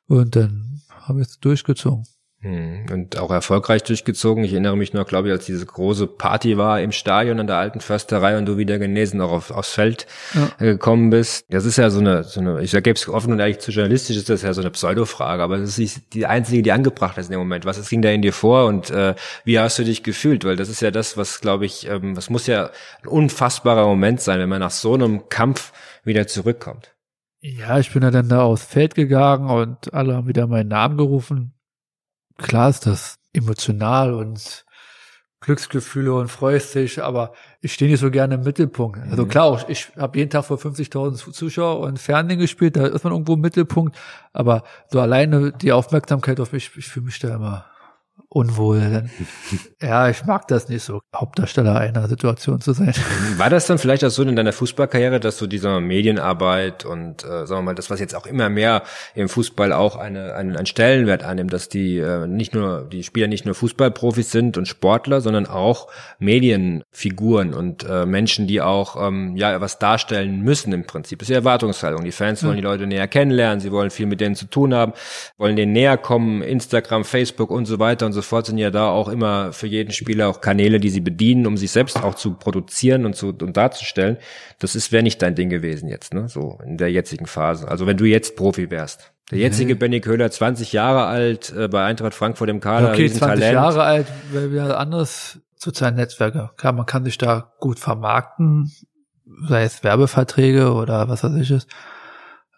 und 0.09 0.35
dann 0.35 0.83
haben 0.91 1.19
wir 1.19 1.23
es 1.23 1.39
durchgezogen. 1.39 2.05
Hm, 2.45 2.85
Und 2.93 3.19
auch 3.19 3.31
erfolgreich 3.31 3.85
durchgezogen. 3.85 4.45
Ich 4.45 4.53
erinnere 4.53 4.77
mich 4.77 4.93
noch, 4.93 5.07
glaube 5.07 5.29
ich, 5.29 5.33
als 5.33 5.47
diese 5.47 5.65
große 5.65 6.07
Party 6.07 6.59
war 6.59 6.79
im 6.83 6.93
Stadion 6.93 7.41
an 7.41 7.47
der 7.47 7.57
alten 7.57 7.81
Försterei 7.81 8.37
und 8.37 8.45
du 8.45 8.59
wieder 8.59 8.79
genesen 8.79 9.23
auch 9.23 9.33
auf, 9.33 9.51
aufs 9.51 9.71
Feld 9.73 10.07
Ja. 10.35 10.51
äh, 10.59 10.73
gekommen 10.73 11.09
bist. 11.09 11.47
Das 11.49 11.65
ist 11.65 11.79
ja 11.79 11.89
so 11.89 12.01
eine, 12.01 12.23
so 12.23 12.41
eine, 12.41 12.61
ich 12.61 12.71
sage 12.71 12.91
es 12.91 13.09
offen 13.09 13.33
und 13.33 13.41
ehrlich 13.41 13.61
zu 13.61 13.71
journalistisch, 13.71 14.19
ist 14.19 14.29
das 14.29 14.43
ja 14.43 14.53
so 14.53 14.61
eine 14.61 14.71
Pseudo-Frage, 14.71 15.43
aber 15.43 15.57
das 15.57 15.79
ist 15.79 16.13
die 16.13 16.27
einzige, 16.27 16.63
die 16.63 16.71
angebracht 16.73 17.17
ist 17.17 17.27
in 17.29 17.33
dem 17.33 17.39
Moment. 17.41 17.65
Was 17.65 17.89
ging 17.89 18.03
da 18.03 18.11
in 18.11 18.21
dir 18.21 18.35
vor 18.35 18.67
und 18.67 18.91
äh, 18.91 19.15
wie 19.45 19.59
hast 19.59 19.79
du 19.79 19.85
dich 19.85 20.03
gefühlt? 20.03 20.45
Weil 20.45 20.57
das 20.57 20.69
ist 20.69 20.83
ja 20.83 20.91
das, 20.91 21.17
was, 21.17 21.41
glaube 21.41 21.65
ich, 21.65 21.89
ähm, 21.89 22.15
das 22.15 22.29
muss 22.29 22.47
ja 22.47 22.69
ein 23.03 23.09
unfassbarer 23.09 23.87
Moment 23.87 24.21
sein, 24.21 24.39
wenn 24.39 24.51
man 24.51 24.61
nach 24.61 24.71
so 24.71 24.93
einem 24.93 25.31
Kampf 25.31 25.73
wieder 26.05 26.27
zurückkommt. 26.27 26.95
Ja, 27.41 27.79
ich 27.79 27.91
bin 27.91 28.03
ja 28.03 28.11
dann 28.11 28.29
da 28.29 28.43
aufs 28.43 28.67
Feld 28.67 28.95
gegangen 28.95 29.49
und 29.49 29.95
alle 29.95 30.15
haben 30.15 30.29
wieder 30.29 30.47
meinen 30.47 30.69
Namen 30.69 30.99
gerufen. 30.99 31.54
Klar 32.39 32.71
ist 32.71 32.87
das 32.87 33.17
emotional 33.33 34.15
und 34.15 34.65
Glücksgefühle 35.45 36.15
und 36.15 36.29
freust 36.29 36.75
dich, 36.75 37.03
aber 37.03 37.35
ich 37.61 37.75
stehe 37.75 37.91
nicht 37.91 38.01
so 38.01 38.11
gerne 38.11 38.37
im 38.37 38.43
Mittelpunkt. 38.43 38.99
Also 39.11 39.27
klar, 39.27 39.45
auch 39.45 39.69
ich 39.69 39.93
habe 39.97 40.19
jeden 40.19 40.31
Tag 40.31 40.47
vor 40.47 40.57
50.000 40.57 41.33
Zuschauer 41.33 41.81
und 41.81 41.99
Fernsehen 41.99 42.39
gespielt, 42.39 42.77
da 42.77 42.87
ist 42.87 43.05
man 43.05 43.13
irgendwo 43.13 43.35
im 43.35 43.41
Mittelpunkt, 43.41 43.97
aber 44.33 44.65
so 44.91 45.01
alleine 45.01 45.53
die 45.53 45.73
Aufmerksamkeit 45.73 46.41
auf 46.41 46.53
mich, 46.53 46.71
ich 46.77 46.89
fühle 46.89 47.07
mich 47.07 47.19
da 47.19 47.35
immer 47.35 47.67
unwohl. 48.35 49.05
Ja, 49.81 50.09
ich 50.09 50.25
mag 50.25 50.49
das 50.49 50.69
nicht 50.69 50.83
so, 50.83 51.01
Hauptdarsteller 51.15 51.77
einer 51.77 52.09
Situation 52.09 52.61
zu 52.61 52.73
sein. 52.73 52.93
War 53.37 53.49
das 53.49 53.69
dann 53.69 53.79
vielleicht 53.79 54.05
auch 54.05 54.11
so 54.11 54.25
in 54.25 54.35
deiner 54.35 54.53
Fußballkarriere, 54.53 55.21
dass 55.21 55.39
du 55.39 55.47
diese 55.47 55.81
Medienarbeit 55.81 56.85
und 56.85 57.23
äh, 57.23 57.47
sagen 57.47 57.61
wir 57.61 57.63
mal, 57.63 57.75
das, 57.77 57.91
was 57.91 58.01
jetzt 58.01 58.17
auch 58.17 58.27
immer 58.27 58.49
mehr 58.49 58.83
im 59.15 59.29
Fußball 59.29 59.73
auch 59.73 59.95
eine, 59.95 60.35
einen, 60.35 60.57
einen 60.57 60.67
Stellenwert 60.67 61.23
annimmt, 61.23 61.53
dass 61.53 61.69
die 61.69 61.99
äh, 61.99 62.27
nicht 62.27 62.55
nur, 62.55 62.89
die 62.91 63.05
Spieler 63.05 63.29
nicht 63.29 63.45
nur 63.45 63.55
Fußballprofis 63.55 64.33
sind 64.33 64.59
und 64.59 64.67
Sportler, 64.67 65.21
sondern 65.21 65.47
auch 65.47 65.87
Medienfiguren 66.19 67.55
und 67.55 67.85
äh, 67.89 68.05
Menschen, 68.05 68.49
die 68.49 68.61
auch 68.61 68.97
ähm, 69.01 69.37
ja 69.37 69.61
was 69.61 69.79
darstellen 69.79 70.41
müssen 70.41 70.73
im 70.73 70.87
Prinzip. 70.87 71.21
Das 71.21 71.29
ist 71.29 71.33
ja 71.33 71.37
Erwartungshaltung. 71.37 72.05
Die 72.05 72.11
Fans 72.11 72.43
wollen 72.43 72.57
die 72.57 72.63
Leute 72.63 72.89
näher 72.89 73.07
kennenlernen, 73.07 73.61
sie 73.61 73.71
wollen 73.71 73.91
viel 73.91 74.07
mit 74.07 74.21
denen 74.21 74.35
zu 74.35 74.47
tun 74.47 74.75
haben, 74.75 74.93
wollen 75.39 75.55
denen 75.55 75.73
näher 75.73 75.97
kommen, 75.97 76.43
Instagram, 76.43 77.05
Facebook 77.05 77.53
und 77.53 77.67
so 77.67 77.79
weiter 77.79 78.07
und 78.07 78.13
so 78.13 78.24
fort 78.25 78.47
sind 78.47 78.59
ja 78.59 78.71
da 78.71 78.89
auch 78.89 79.09
immer 79.09 79.53
für 79.53 79.67
jeden 79.67 79.93
Spieler 79.93 80.29
auch 80.29 80.41
Kanäle, 80.41 80.81
die 80.81 80.91
sie 80.91 81.01
bedienen, 81.01 81.47
um 81.47 81.57
sich 81.57 81.71
selbst 81.71 82.03
auch 82.03 82.15
zu 82.15 82.35
produzieren 82.35 83.07
und 83.07 83.15
zu 83.15 83.29
und 83.29 83.57
darzustellen. 83.57 84.19
Das 84.59 84.75
ist 84.75 84.93
wäre 84.93 85.03
nicht 85.03 85.23
dein 85.23 85.35
Ding 85.35 85.51
gewesen 85.51 85.89
jetzt, 85.89 86.15
ne? 86.15 86.29
So 86.29 86.59
in 86.65 86.77
der 86.77 86.91
jetzigen 86.91 87.27
Phase. 87.27 87.69
Also 87.69 87.87
wenn 87.87 87.97
du 87.97 88.05
jetzt 88.05 88.37
Profi 88.37 88.71
wärst. 88.71 89.13
Der 89.31 89.39
jetzige 89.39 89.75
Benny 89.75 90.01
Köhler, 90.01 90.31
20 90.31 90.73
Jahre 90.73 91.07
alt, 91.07 91.53
äh, 91.57 91.69
bei 91.69 91.85
Eintracht 91.85 92.13
Frankfurt 92.13 92.51
im 92.51 92.61
Kader, 92.61 92.91
okay, 92.91 93.09
20 93.09 93.23
Riesentalent. 93.23 93.55
Jahre 93.55 93.83
alt, 93.83 94.07
wäre 94.33 94.53
wieder 94.53 94.79
anderes 94.79 95.41
soziale 95.57 95.97
Netzwerke. 95.97 96.51
Klar, 96.57 96.75
man 96.75 96.85
kann 96.87 97.05
sich 97.05 97.17
da 97.17 97.53
gut 97.59 97.79
vermarkten, 97.79 98.71
sei 99.49 99.65
es 99.65 99.83
Werbeverträge 99.83 100.75
oder 100.75 101.09
was 101.09 101.25
weiß 101.25 101.35
ich 101.37 101.51
es. 101.51 101.67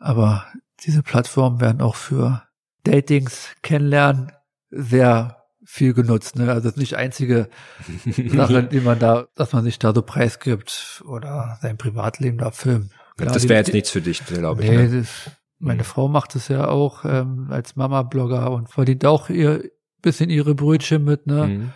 Aber 0.00 0.44
diese 0.80 1.02
Plattformen 1.02 1.60
werden 1.60 1.80
auch 1.80 1.94
für 1.94 2.42
Datings 2.84 3.50
kennenlernen 3.62 4.32
sehr 4.70 5.35
viel 5.66 5.92
genutzt. 5.94 6.36
Ne? 6.36 6.48
Also 6.48 6.60
das 6.62 6.72
ist 6.72 6.78
nicht 6.78 6.94
einzige 6.94 7.48
Sache, 8.28 8.62
die 8.72 8.80
man 8.80 8.98
da, 8.98 9.26
dass 9.34 9.52
man 9.52 9.64
sich 9.64 9.78
da 9.78 9.92
so 9.94 10.02
preisgibt 10.02 11.02
oder 11.06 11.58
sein 11.60 11.76
Privatleben 11.76 12.38
da 12.38 12.50
filmt. 12.50 12.90
Klar, 13.16 13.32
das 13.32 13.48
wäre 13.48 13.58
jetzt 13.58 13.72
nichts 13.72 13.90
für 13.90 14.00
dich, 14.00 14.24
glaube 14.24 14.62
ich. 14.62 14.70
Nee, 14.70 14.76
Ne? 14.88 14.98
das, 15.00 15.30
meine 15.58 15.84
Frau 15.84 16.08
macht 16.08 16.36
es 16.36 16.48
ja 16.48 16.68
auch 16.68 17.04
ähm, 17.04 17.48
als 17.50 17.76
Mama-Blogger 17.76 18.50
und 18.50 18.68
verdient 18.68 19.04
auch 19.06 19.28
ihr 19.30 19.70
bisschen 20.02 20.30
ihre 20.30 20.54
Brötchen 20.54 21.02
mit, 21.04 21.26
ne? 21.26 21.46
Mhm. 21.46 21.72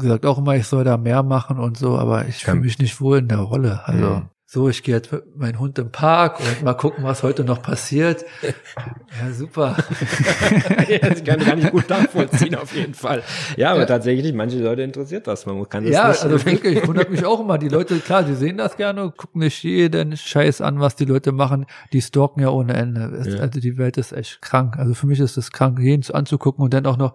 Sagt 0.00 0.26
auch 0.26 0.38
immer, 0.38 0.56
ich 0.56 0.66
soll 0.66 0.82
da 0.84 0.96
mehr 0.96 1.22
machen 1.22 1.58
und 1.58 1.76
so, 1.78 1.96
aber 1.98 2.26
ich 2.26 2.44
fühle 2.44 2.60
mich 2.60 2.78
nicht 2.78 3.00
wohl 3.00 3.18
in 3.18 3.28
der 3.28 3.38
Rolle. 3.38 3.86
Also 3.86 4.06
Mhm. 4.16 4.28
So, 4.54 4.68
ich 4.68 4.84
gehe 4.84 4.94
jetzt 4.94 5.10
mit 5.10 5.36
meinem 5.36 5.58
Hund 5.58 5.80
im 5.80 5.90
Park 5.90 6.38
und 6.38 6.62
mal 6.62 6.74
gucken, 6.74 7.02
was 7.02 7.24
heute 7.24 7.42
noch 7.44 7.60
passiert. 7.60 8.24
Ja, 9.20 9.32
super. 9.32 9.76
das 11.00 11.22
kann, 11.22 11.58
ich 11.60 11.70
gut 11.70 11.88
nachvollziehen, 11.88 12.56
auf 12.56 12.74
jeden 12.74 12.94
Fall. 12.94 13.22
Ja, 13.56 13.70
aber 13.72 13.86
tatsächlich, 13.86 14.32
manche 14.32 14.58
Leute 14.58 14.82
interessiert 14.82 15.28
das. 15.28 15.46
Man 15.46 15.68
kann 15.68 15.84
das 15.84 15.92
ja, 15.92 16.08
nicht. 16.08 16.24
also 16.24 16.44
wirklich, 16.50 16.84
wundert 16.84 17.10
mich 17.10 17.24
auch 17.24 17.38
immer. 17.38 17.56
Die 17.58 17.68
Leute, 17.68 18.00
klar, 18.00 18.24
die 18.24 18.34
sehen 18.34 18.56
das 18.56 18.76
gerne, 18.76 19.12
gucken 19.16 19.40
nicht 19.40 19.62
jeden 19.62 20.16
Scheiß 20.16 20.60
an, 20.60 20.80
was 20.80 20.96
die 20.96 21.04
Leute 21.04 21.30
machen. 21.30 21.66
Die 21.92 22.02
stalken 22.02 22.40
ja 22.40 22.48
ohne 22.48 22.74
Ende. 22.74 23.22
Ja. 23.24 23.38
Also 23.38 23.60
die 23.60 23.78
Welt 23.78 23.98
ist 23.98 24.10
echt 24.12 24.42
krank. 24.42 24.76
Also 24.78 24.94
für 24.94 25.06
mich 25.06 25.20
ist 25.20 25.36
es 25.36 25.52
krank, 25.52 25.78
jeden 25.78 26.04
anzugucken 26.12 26.64
und 26.64 26.74
dann 26.74 26.86
auch 26.86 26.96
noch 26.96 27.14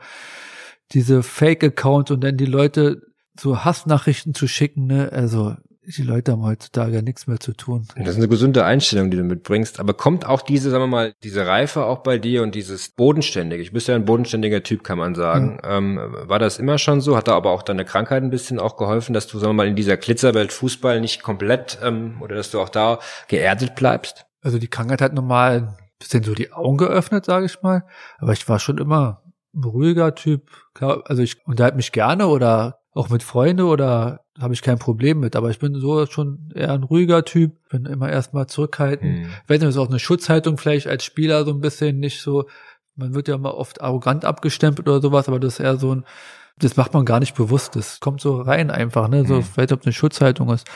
diese 0.93 1.21
Fake-Accounts 1.21 2.11
und 2.11 2.23
dann 2.23 2.37
die 2.37 2.45
Leute 2.45 3.01
so 3.37 3.65
Hassnachrichten 3.65 4.33
zu 4.33 4.47
schicken, 4.47 4.87
ne? 4.87 5.11
Also 5.11 5.55
die 5.97 6.03
Leute 6.03 6.33
haben 6.33 6.43
heutzutage 6.43 7.01
nichts 7.01 7.25
mehr 7.27 7.39
zu 7.39 7.53
tun. 7.53 7.87
Das 7.97 8.09
ist 8.09 8.17
eine 8.17 8.27
gesunde 8.27 8.63
Einstellung, 8.63 9.09
die 9.09 9.17
du 9.17 9.23
mitbringst. 9.23 9.79
Aber 9.79 9.93
kommt 9.93 10.25
auch 10.25 10.41
diese, 10.41 10.69
sagen 10.69 10.83
wir 10.83 10.87
mal, 10.87 11.13
diese 11.23 11.47
Reife 11.47 11.85
auch 11.85 11.99
bei 11.99 12.17
dir 12.17 12.43
und 12.43 12.53
dieses 12.53 12.89
Bodenständige? 12.89 13.61
Ich 13.63 13.71
bist 13.71 13.87
ja 13.87 13.95
ein 13.95 14.05
bodenständiger 14.05 14.61
Typ, 14.61 14.83
kann 14.83 14.97
man 14.97 15.15
sagen. 15.15 15.59
Ähm, 15.63 15.99
war 15.99 16.39
das 16.39 16.59
immer 16.59 16.77
schon 16.77 17.01
so? 17.01 17.17
Hat 17.17 17.27
da 17.27 17.33
aber 17.33 17.51
auch 17.51 17.63
deine 17.63 17.85
Krankheit 17.85 18.23
ein 18.23 18.29
bisschen 18.29 18.59
auch 18.59 18.77
geholfen, 18.77 19.13
dass 19.13 19.27
du, 19.27 19.39
sagen 19.39 19.51
wir 19.51 19.63
mal, 19.63 19.67
in 19.67 19.75
dieser 19.75 19.97
Glitzerwelt 19.97 20.53
Fußball 20.53 21.01
nicht 21.01 21.23
komplett, 21.23 21.79
ähm, 21.83 22.21
oder 22.21 22.35
dass 22.35 22.51
du 22.51 22.59
auch 22.59 22.69
da 22.69 22.99
geerdet 23.27 23.75
bleibst? 23.75 24.25
Also 24.41 24.59
die 24.59 24.67
Krankheit 24.69 25.01
hat 25.01 25.13
normal 25.13 25.61
ein 25.61 25.77
bisschen 25.97 26.23
so 26.23 26.33
die 26.33 26.53
Augen 26.53 26.77
geöffnet, 26.77 27.25
sage 27.25 27.45
ich 27.45 27.61
mal. 27.61 27.83
Aber 28.19 28.33
ich 28.33 28.47
war 28.47 28.59
schon 28.59 28.77
immer 28.77 29.23
ein 29.55 29.63
ruhiger 29.63 30.13
Typ. 30.15 30.49
Klar, 30.73 31.01
also 31.05 31.21
ich 31.21 31.45
unterhalte 31.45 31.77
mich 31.77 31.91
gerne 31.91 32.27
oder 32.27 32.79
auch 32.93 33.09
mit 33.09 33.23
Freunden 33.23 33.63
oder 33.63 34.21
habe 34.39 34.53
ich 34.53 34.61
kein 34.61 34.79
Problem 34.79 35.19
mit. 35.19 35.35
Aber 35.35 35.49
ich 35.49 35.59
bin 35.59 35.75
so 35.75 36.05
schon 36.05 36.49
eher 36.55 36.71
ein 36.71 36.83
ruhiger 36.83 37.25
Typ. 37.25 37.51
Bin 37.69 37.85
immer 37.85 38.09
erstmal 38.09 38.47
zurückhaltend. 38.47 39.19
Hm. 39.19 39.29
Ich 39.43 39.49
weiß 39.49 39.59
nicht, 39.59 39.69
ist 39.69 39.77
auch 39.77 39.89
eine 39.89 39.99
Schutzhaltung 39.99 40.57
vielleicht 40.57 40.87
als 40.87 41.03
Spieler 41.03 41.45
so 41.45 41.51
ein 41.51 41.61
bisschen 41.61 41.99
nicht 41.99 42.21
so. 42.21 42.45
Man 42.95 43.13
wird 43.13 43.27
ja 43.27 43.35
immer 43.35 43.55
oft 43.55 43.81
arrogant 43.81 44.25
abgestempelt 44.25 44.87
oder 44.87 45.01
sowas, 45.01 45.27
aber 45.27 45.39
das 45.39 45.53
ist 45.53 45.59
eher 45.59 45.77
so 45.77 45.95
ein, 45.95 46.05
das 46.57 46.75
macht 46.75 46.93
man 46.93 47.05
gar 47.05 47.19
nicht 47.19 47.35
bewusst. 47.35 47.75
Das 47.75 47.99
kommt 47.99 48.19
so 48.21 48.41
rein 48.41 48.71
einfach, 48.71 49.07
ne? 49.07 49.25
So, 49.25 49.35
Mhm. 49.35 49.43
vielleicht 49.43 49.71
ob 49.71 49.81
es 49.81 49.85
eine 49.85 49.93
Schutzhaltung 49.93 50.49
ist. 50.51 50.67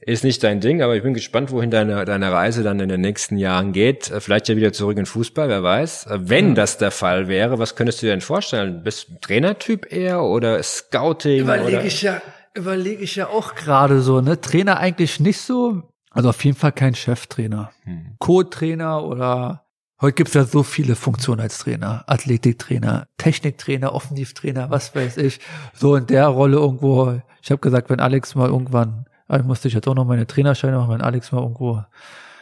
Ist 0.00 0.22
nicht 0.24 0.42
dein 0.44 0.60
Ding, 0.60 0.80
aber 0.80 0.94
ich 0.96 1.02
bin 1.02 1.12
gespannt, 1.12 1.50
wohin 1.50 1.70
deine, 1.70 2.04
deine 2.04 2.30
Reise 2.32 2.62
dann 2.62 2.78
in 2.78 2.88
den 2.88 3.00
nächsten 3.00 3.36
Jahren 3.36 3.72
geht. 3.72 4.04
Vielleicht 4.20 4.48
ja 4.48 4.56
wieder 4.56 4.72
zurück 4.72 4.96
in 4.96 5.06
Fußball, 5.06 5.48
wer 5.48 5.62
weiß. 5.62 6.06
Wenn 6.20 6.54
das 6.54 6.78
der 6.78 6.92
Fall 6.92 7.26
wäre, 7.26 7.58
was 7.58 7.74
könntest 7.74 8.00
du 8.00 8.06
dir 8.06 8.12
denn 8.12 8.20
vorstellen? 8.20 8.82
Bist 8.84 9.08
du 9.08 9.14
Trainertyp 9.20 9.92
eher 9.92 10.22
oder 10.22 10.62
Scouting? 10.62 11.40
Überlege 11.40 11.78
oder? 11.78 11.84
ich 11.84 12.00
ja, 12.02 12.22
überlege 12.58 13.02
ich 13.02 13.16
ja 13.16 13.28
auch 13.28 13.54
gerade 13.54 14.00
so, 14.00 14.20
ne? 14.20 14.40
Trainer 14.40 14.78
eigentlich 14.78 15.20
nicht 15.20 15.40
so. 15.40 15.82
Also 16.10 16.30
auf 16.30 16.44
jeden 16.44 16.56
Fall 16.56 16.72
kein 16.72 16.94
Cheftrainer. 16.94 17.70
Hm. 17.84 18.16
Co-Trainer 18.18 19.04
oder 19.04 19.64
heute 20.00 20.14
gibt's 20.14 20.34
ja 20.34 20.44
so 20.44 20.62
viele 20.62 20.96
Funktionen 20.96 21.40
als 21.40 21.58
Trainer. 21.58 22.04
Athletiktrainer, 22.06 23.08
Techniktrainer, 23.18 23.94
Offensivtrainer, 23.94 24.70
was 24.70 24.94
weiß 24.94 25.16
ich. 25.18 25.40
So 25.74 25.96
in 25.96 26.06
der 26.06 26.26
Rolle 26.26 26.56
irgendwo. 26.56 27.20
Ich 27.42 27.50
habe 27.50 27.60
gesagt, 27.60 27.90
wenn 27.90 28.00
Alex 28.00 28.34
mal 28.34 28.48
irgendwann, 28.48 29.06
ah, 29.28 29.38
musste 29.38 29.68
ich 29.68 29.74
jetzt 29.74 29.86
auch 29.86 29.94
noch 29.94 30.04
meine 30.04 30.26
Trainerscheine 30.26 30.78
machen, 30.78 30.94
wenn 30.94 31.02
Alex 31.02 31.32
mal 31.32 31.42
irgendwo 31.42 31.82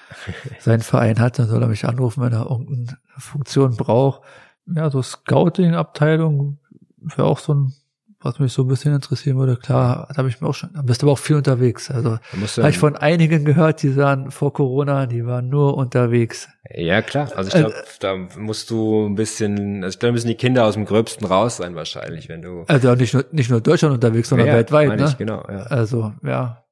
seinen 0.60 0.82
Verein 0.82 1.20
hat, 1.20 1.38
dann 1.38 1.48
soll 1.48 1.62
er 1.62 1.68
mich 1.68 1.84
anrufen, 1.84 2.22
wenn 2.22 2.32
er 2.32 2.50
irgendeine 2.50 2.98
Funktion 3.18 3.76
braucht. 3.76 4.22
Ja, 4.66 4.90
so 4.90 5.02
Scouting-Abteilung 5.02 6.58
wäre 6.98 7.24
auch 7.24 7.38
so 7.38 7.54
ein, 7.54 7.72
was 8.20 8.38
mich 8.38 8.52
so 8.52 8.62
ein 8.62 8.68
bisschen 8.68 8.94
interessieren 8.94 9.36
würde. 9.38 9.56
Klar, 9.56 10.06
da 10.10 10.16
habe 10.16 10.28
ich 10.28 10.40
mir 10.40 10.48
auch 10.48 10.54
schon, 10.54 10.70
da 10.74 10.82
bist 10.82 11.02
du 11.02 11.06
aber 11.06 11.12
auch 11.12 11.18
viel 11.18 11.36
unterwegs. 11.36 11.90
Also 11.90 12.18
habe 12.58 12.70
ich 12.70 12.78
von 12.78 12.96
einigen 12.96 13.44
gehört, 13.44 13.82
die 13.82 13.90
sahen 13.90 14.30
vor 14.30 14.52
Corona, 14.52 15.06
die 15.06 15.24
waren 15.26 15.48
nur 15.48 15.76
unterwegs. 15.76 16.48
Ja, 16.74 17.02
klar. 17.02 17.30
Also 17.36 17.48
ich 17.48 17.54
Äh, 17.54 17.58
glaube, 17.60 17.74
da 18.00 18.16
musst 18.40 18.70
du 18.70 19.06
ein 19.06 19.14
bisschen, 19.14 19.84
also 19.84 19.94
ich 19.94 20.00
glaube, 20.00 20.14
müssen 20.14 20.28
die 20.28 20.34
Kinder 20.34 20.64
aus 20.64 20.74
dem 20.74 20.84
Gröbsten 20.84 21.26
raus 21.26 21.58
sein 21.58 21.74
wahrscheinlich, 21.74 22.28
wenn 22.28 22.42
du. 22.42 22.64
Also 22.66 22.94
nicht 22.94 23.14
nur, 23.14 23.24
nicht 23.32 23.50
nur 23.50 23.58
in 23.58 23.62
Deutschland 23.64 23.94
unterwegs, 23.94 24.28
sondern 24.28 24.48
Ja, 24.48 24.54
weltweit. 24.54 24.98
Ne? 24.98 25.04
ich, 25.06 25.18
genau, 25.18 25.44
ja. 25.48 25.62
Also, 25.64 26.12
ja. 26.24 26.62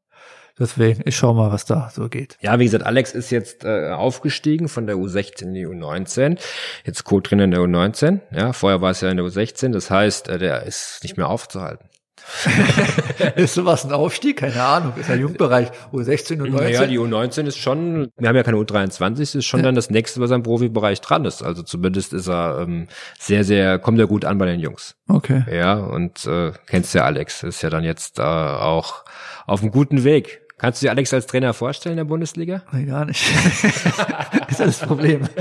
Deswegen, 0.59 1.03
ich 1.05 1.17
schau 1.17 1.35
mal, 1.35 1.51
was 1.51 1.65
da 1.65 1.91
so 1.93 2.09
geht. 2.09 2.39
Ja, 2.41 2.59
wie 2.61 2.65
gesagt, 2.65 2.87
Alex 2.87 3.13
ist 3.13 3.31
jetzt 3.31 3.65
äh, 3.65 3.91
aufgestiegen 3.91 4.69
von 4.69 4.87
der 4.87 4.97
U16 4.97 5.43
in 5.43 5.55
die 5.55 5.67
U19. 5.67 6.39
Jetzt 6.85 7.05
Co-Trainer 7.05 7.45
in 7.45 7.51
der 7.51 7.61
U19. 7.61 8.21
Ja, 8.31 8.53
vorher 8.53 8.81
war 8.81 8.93
es 8.93 9.01
ja 9.01 9.11
in 9.11 9.17
der 9.17 9.27
U16. 9.27 9.73
Das 9.73 9.91
heißt, 9.91 10.29
äh, 10.29 10.39
der 10.39 10.63
ist 10.63 11.01
nicht 11.03 11.17
mehr 11.17 11.29
aufzuhalten. 11.29 11.89
ist 13.37 13.55
sowas 13.55 13.85
ein 13.85 13.93
Aufstieg? 13.93 14.39
Keine 14.39 14.63
Ahnung. 14.63 14.95
Ist 14.97 15.09
ja 15.09 15.15
Jugendbereich. 15.15 15.69
U16 15.93 16.41
und 16.41 16.53
19. 16.53 16.55
Naja, 16.55 16.87
die 16.87 16.99
U19 16.99 17.47
ist 17.47 17.59
schon, 17.59 18.11
wir 18.17 18.29
haben 18.29 18.37
ja 18.37 18.43
keine 18.43 18.57
U23, 18.57 19.19
das 19.19 19.35
ist 19.35 19.45
schon 19.45 19.63
dann 19.63 19.75
das 19.75 19.91
nächste, 19.91 20.21
was 20.21 20.31
am 20.31 20.43
Profibereich 20.43 21.01
dran 21.01 21.25
ist. 21.25 21.43
Also 21.43 21.63
zumindest 21.63 22.13
ist 22.13 22.29
er 22.29 22.61
ähm, 22.61 22.89
sehr, 23.19 23.45
sehr, 23.45 23.79
kommt 23.79 23.99
er 23.99 24.07
gut 24.07 24.25
an 24.25 24.39
bei 24.39 24.47
den 24.47 24.61
Jungs. 24.61 24.97
okay. 25.09 25.45
Ja, 25.51 25.75
und 25.75 26.25
äh, 26.27 26.53
kennst 26.67 26.95
ja 26.95 27.05
Alex, 27.05 27.43
ist 27.43 27.63
ja 27.63 27.71
dann 27.71 27.85
jetzt 27.85 28.19
äh, 28.19 28.23
auch 28.23 29.05
auf 29.47 29.61
einem 29.61 29.71
guten 29.71 30.05
Weg. 30.05 30.44
Kannst 30.59 30.81
du 30.81 30.87
dir 30.87 30.91
Alex 30.91 31.13
als 31.13 31.27
Trainer 31.27 31.53
vorstellen 31.53 31.95
in 31.95 31.97
der 31.99 32.05
Bundesliga? 32.05 32.63
Nee, 32.73 32.85
gar 32.85 33.05
nicht. 33.05 33.23
ist 34.49 34.61
ja 34.61 34.67
das 34.67 34.79
Problem. 34.81 35.29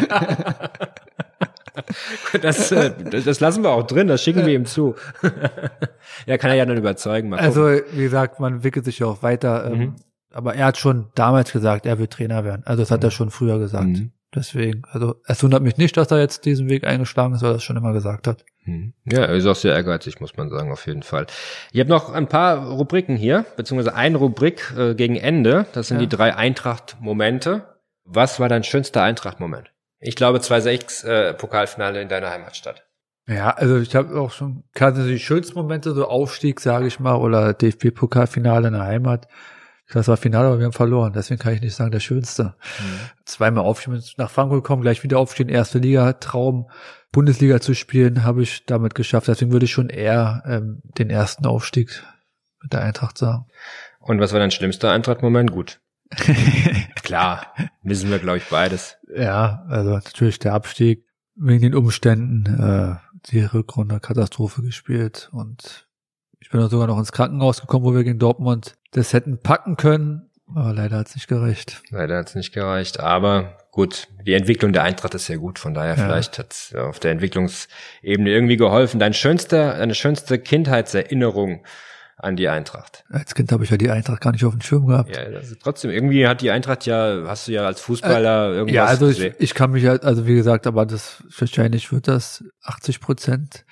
Das, 2.42 2.72
äh, 2.72 2.94
das 3.10 3.40
lassen 3.40 3.64
wir 3.64 3.72
auch 3.72 3.84
drin, 3.84 4.08
das 4.08 4.24
schicken 4.24 4.46
wir 4.46 4.54
ihm 4.54 4.66
zu. 4.66 4.96
ja, 6.26 6.38
kann 6.38 6.52
er 6.52 6.56
ja 6.56 6.66
dann 6.66 6.78
überzeugen. 6.78 7.30
Mal 7.30 7.40
Also, 7.40 7.68
wie 7.68 8.04
gesagt, 8.04 8.40
man 8.40 8.56
entwickelt 8.56 8.86
sich 8.86 9.00
ja 9.00 9.08
auch 9.08 9.24
weiter. 9.24 9.66
Ähm, 9.66 9.96
aber 10.32 10.56
er 10.56 10.68
hat 10.68 10.78
schon 10.78 11.08
damals 11.16 11.52
gesagt, 11.52 11.86
er 11.86 12.00
will 12.00 12.08
Trainer 12.08 12.44
werden. 12.44 12.62
Also, 12.66 12.84
das 12.84 12.92
hat 12.92 13.04
er 13.04 13.12
schon 13.12 13.32
früher 13.32 13.60
gesagt. 13.60 13.88
Mhm. 13.88 14.12
Deswegen, 14.36 14.84
also, 14.92 15.16
es 15.26 15.44
wundert 15.44 15.62
mich 15.64 15.78
nicht, 15.78 15.96
dass 15.98 16.12
er 16.12 16.20
jetzt 16.20 16.46
diesen 16.46 16.70
Weg 16.70 16.86
eingeschlagen 16.86 17.34
ist, 17.36 17.42
weil 17.42 17.52
er 17.52 17.54
das 17.54 17.64
schon 17.64 17.78
immer 17.78 17.94
gesagt 17.94 18.28
hat. 18.28 18.46
Mhm. 18.66 18.94
Ja, 19.06 19.20
er 19.26 19.36
ist 19.36 19.46
auch 19.46 19.56
sehr 19.56 19.74
ehrgeizig, 19.76 20.20
muss 20.22 20.36
man 20.38 20.50
sagen, 20.50 20.72
auf 20.72 20.86
jeden 20.88 21.04
Fall. 21.04 21.28
Ich 21.72 21.80
habe 21.80 21.90
noch 21.90 22.12
ein 22.14 22.28
paar 22.28 22.68
Rubriken 22.72 23.16
hier, 23.16 23.46
beziehungsweise 23.58 23.96
eine 23.96 24.18
Rubrik 24.18 24.74
äh, 24.78 24.96
gegen 24.96 25.16
Ende. 25.16 25.66
Das 25.74 25.90
sind 25.90 25.98
Ja. 25.98 26.06
die 26.06 26.16
drei 26.16 26.36
Eintracht-Momente. 26.36 27.64
Was 28.06 28.40
war 28.40 28.50
dein 28.50 28.64
schönster 28.64 29.02
Eintracht-Moment? 29.04 29.72
Ich 30.00 30.16
glaube 30.16 30.40
2-6 30.40 31.06
äh, 31.06 31.34
Pokalfinale 31.34 32.02
in 32.02 32.10
deiner 32.10 32.30
Heimatstadt. 32.30 32.84
Ja, 33.28 33.52
also 33.52 33.78
ich 33.78 33.96
habe 33.96 34.20
auch 34.20 34.32
schon 34.32 34.64
gerade 34.74 35.08
die 35.08 35.20
schönsten 35.20 35.58
Momente, 35.58 35.94
so 35.94 36.08
Aufstieg, 36.08 36.60
sage 36.60 36.88
ich 36.88 37.00
mal, 37.00 37.16
oder 37.16 37.54
DFB-Pokalfinale 37.54 38.68
in 38.68 38.74
der 38.74 38.84
Heimat. 38.84 39.30
Das 39.92 40.08
war 40.08 40.18
Finale, 40.18 40.48
aber 40.48 40.60
wir 40.60 40.66
haben 40.66 40.74
verloren. 40.74 41.14
Deswegen 41.14 41.40
kann 41.40 41.54
ich 41.54 41.62
nicht 41.62 41.76
sagen, 41.76 41.92
der 41.92 42.00
schönste. 42.00 42.56
Mhm. 42.80 43.00
Zweimal 43.26 43.64
aufstehen, 43.64 44.02
nach 44.18 44.32
Frankfurt 44.32 44.64
kommen, 44.64 44.82
gleich 44.82 45.04
wieder 45.04 45.20
aufstehen, 45.20 45.50
erste 45.50 45.80
Liga, 45.80 46.14
Traum, 46.14 46.70
Bundesliga 47.12 47.60
zu 47.62 47.76
spielen, 47.76 48.24
habe 48.24 48.42
ich 48.42 48.66
damit 48.66 48.96
geschafft. 48.96 49.28
Deswegen 49.28 49.52
würde 49.52 49.66
ich 49.66 49.72
schon 49.72 49.90
eher 49.90 50.44
ähm, 50.48 50.82
den 50.98 51.10
ersten 51.10 51.46
Aufstieg 51.46 52.04
mit 52.62 52.74
der 52.74 52.82
Eintracht 52.82 53.18
sagen. 53.18 53.46
Und 54.00 54.20
was 54.20 54.34
war 54.34 54.40
dein 54.40 54.52
schlimmster 54.52 54.92
Eintracht-Moment? 54.92 55.52
Gut. 55.52 55.80
Klar, 57.04 57.54
wissen 57.82 58.10
wir, 58.10 58.20
glaube 58.20 58.38
ich, 58.38 58.50
beides. 58.50 58.98
Ja, 59.16 59.64
also 59.68 59.92
natürlich 59.92 60.40
der 60.40 60.54
Abstieg 60.54 61.06
wegen 61.36 61.62
den 61.62 61.76
Umständen, 61.76 62.46
äh, 62.46 62.96
die 63.32 63.42
Rückrunde 63.42 64.00
Katastrophe 64.00 64.62
gespielt 64.62 65.30
und 65.32 65.88
ich 66.40 66.50
bin 66.50 66.62
auch 66.62 66.70
sogar 66.70 66.88
noch 66.88 67.00
ins 67.00 67.12
Krankenhaus 67.12 67.62
gekommen, 67.62 67.86
wo 67.86 67.94
wir 67.94 68.04
gegen 68.04 68.20
Dortmund 68.20 68.76
das 68.94 69.14
hätten 69.14 69.38
packen 69.40 69.76
können, 69.78 70.30
aber 70.56 70.74
leider 70.74 70.98
hat's 70.98 71.16
nicht 71.16 71.28
gereicht. 71.28 71.82
Leider 71.90 72.18
hat's 72.18 72.36
nicht 72.36 72.54
gereicht, 72.54 73.00
aber 73.00 73.58
gut, 73.72 74.08
die 74.26 74.34
Entwicklung 74.34 74.72
der 74.74 74.84
Eintracht 74.84 75.14
ist 75.16 75.26
sehr 75.26 75.38
gut, 75.38 75.60
von 75.60 75.74
daher 75.74 75.96
Ja. 75.98 76.04
vielleicht 76.06 76.38
hat's 76.40 76.74
auf 76.76 77.00
der 77.00 77.12
Entwicklungsebene 77.12 78.30
irgendwie 78.30 78.58
geholfen. 78.58 79.00
Dein 79.00 79.14
schönster, 79.14 79.78
deine 79.78 79.96
schönste 79.96 80.38
Kindheitserinnerung 80.40 81.64
an 82.18 82.36
die 82.36 82.48
Eintracht. 82.48 83.04
Als 83.10 83.34
Kind 83.36 83.52
habe 83.52 83.64
ich 83.64 83.70
ja 83.72 83.78
die 83.78 83.90
Eintracht 83.90 84.22
gar 84.22 84.32
nicht 84.32 84.46
auf 84.46 84.54
dem 84.54 84.62
Schirm 84.62 84.86
gehabt. 84.86 85.16
Ja, 85.16 85.24
also 85.24 85.56
trotzdem, 85.62 85.92
irgendwie 85.92 86.28
hat 86.28 86.42
die 86.42 86.52
Eintracht 86.52 86.86
ja, 86.86 87.24
hast 87.26 87.48
du 87.48 87.52
ja 87.54 87.66
als 87.66 87.82
Fußballer 87.82 88.50
irgendwas 88.54 88.72
Äh, 88.72 88.76
Ja, 88.76 88.86
also 88.86 89.10
ich, 89.10 89.34
ich 89.40 89.54
kann 89.56 89.72
mich 89.72 89.86
halt, 89.88 90.04
also 90.06 90.26
wie 90.28 90.36
gesagt, 90.36 90.68
aber 90.68 90.86
das 90.86 91.24
wahrscheinlich 91.38 91.92
wird 91.92 92.08
das 92.08 92.44
80 92.64 93.02
Prozent, 93.02 93.66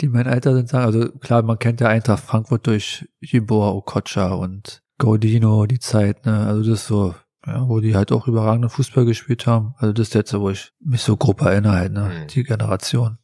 die 0.00 0.08
mein 0.08 0.26
Alter 0.26 0.54
sind, 0.54 0.68
sagen. 0.68 0.86
Also 0.86 1.10
klar, 1.18 1.42
man 1.42 1.58
kennt 1.58 1.80
ja 1.80 1.88
Eintracht 1.88 2.24
Frankfurt 2.24 2.66
durch 2.66 3.08
Jibor, 3.20 3.74
Okocha 3.74 4.32
und 4.32 4.82
Gaudino, 4.98 5.66
die 5.66 5.78
Zeit, 5.78 6.26
ne? 6.26 6.46
Also 6.46 6.70
das 6.70 6.80
ist 6.80 6.86
so, 6.86 7.14
ja, 7.46 7.68
wo 7.68 7.80
die 7.80 7.96
halt 7.96 8.12
auch 8.12 8.26
überragenden 8.26 8.70
Fußball 8.70 9.04
gespielt 9.04 9.46
haben. 9.46 9.74
Also 9.78 9.92
das 9.92 10.08
ist 10.08 10.14
jetzt 10.14 10.34
wo 10.34 10.50
ich 10.50 10.72
mich 10.80 11.02
so 11.02 11.16
grob 11.16 11.40
erinnere 11.42 11.72
halt, 11.72 11.92
ne? 11.92 12.10
Mhm. 12.22 12.26
Die 12.28 12.44
Generation. 12.44 13.18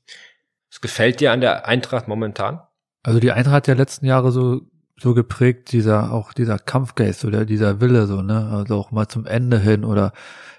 Was 0.71 0.81
gefällt 0.81 1.21
dir 1.21 1.33
an 1.33 1.41
der 1.41 1.66
Eintracht 1.66 2.09
momentan? 2.09 2.61
Also 3.03 3.18
die 3.18 3.33
Eintracht 3.33 3.55
hat 3.55 3.68
ja 3.68 3.75
letzten 3.75 4.07
Jahre 4.07 4.31
so 4.31 4.62
so 5.03 5.14
geprägt, 5.14 5.73
dieser 5.73 6.12
auch 6.12 6.35
dieser 6.35 6.59
Kampfgeist 6.59 7.25
oder 7.25 7.47
dieser 7.47 7.81
Wille 7.81 8.07
so, 8.07 8.21
ne? 8.23 8.51
Also 8.53 8.77
auch 8.77 8.91
mal 8.91 9.09
zum 9.09 9.27
Ende 9.27 9.59
hin 9.59 9.85
oder 9.85 10.12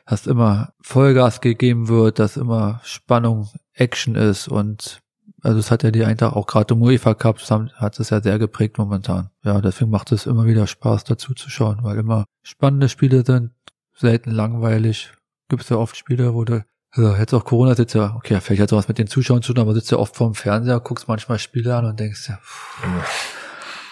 dass 0.07 0.27
immer 0.27 0.73
Vollgas 0.81 1.41
gegeben 1.41 1.87
wird, 1.87 2.19
dass 2.19 2.37
immer 2.37 2.81
Spannung, 2.83 3.49
Action 3.73 4.15
ist 4.15 4.47
und 4.47 5.01
also 5.41 5.59
es 5.59 5.71
hat 5.71 5.83
ja 5.83 5.91
die 5.91 6.05
Eintracht 6.05 6.35
auch 6.35 6.47
gerade 6.47 6.73
im 6.73 6.81
UEFA 6.81 7.13
Cup 7.13 7.39
hat 7.39 7.99
es 7.99 8.09
ja 8.09 8.21
sehr 8.21 8.39
geprägt 8.39 8.77
momentan. 8.77 9.29
Ja, 9.43 9.61
deswegen 9.61 9.91
macht 9.91 10.11
es 10.11 10.25
immer 10.25 10.45
wieder 10.45 10.67
Spaß 10.67 11.03
dazu 11.03 11.33
zu 11.33 11.49
schauen, 11.49 11.79
weil 11.81 11.97
immer 11.97 12.25
spannende 12.43 12.89
Spiele 12.89 13.25
sind, 13.25 13.51
selten 13.93 14.31
langweilig. 14.31 15.11
Gibt 15.49 15.63
es 15.63 15.69
ja 15.69 15.77
oft 15.77 15.97
Spiele, 15.97 16.33
wo 16.33 16.45
du 16.45 16.63
also 16.93 17.15
jetzt 17.15 17.33
auch 17.33 17.45
Corona 17.45 17.73
sitzt 17.73 17.95
ja, 17.95 18.15
okay, 18.17 18.39
vielleicht 18.41 18.61
hat 18.61 18.71
es 18.71 18.77
was 18.77 18.87
mit 18.89 18.97
den 18.97 19.07
Zuschauern 19.07 19.41
zu 19.41 19.53
tun, 19.53 19.61
aber 19.61 19.73
sitzt 19.73 19.91
ja 19.91 19.97
oft 19.97 20.15
vorm 20.15 20.35
Fernseher, 20.35 20.81
guckst 20.81 21.07
manchmal 21.07 21.39
Spiele 21.39 21.73
an 21.73 21.85
und 21.85 21.97
denkst 21.97 22.27
ja, 22.27 22.35
pff, 22.35 23.37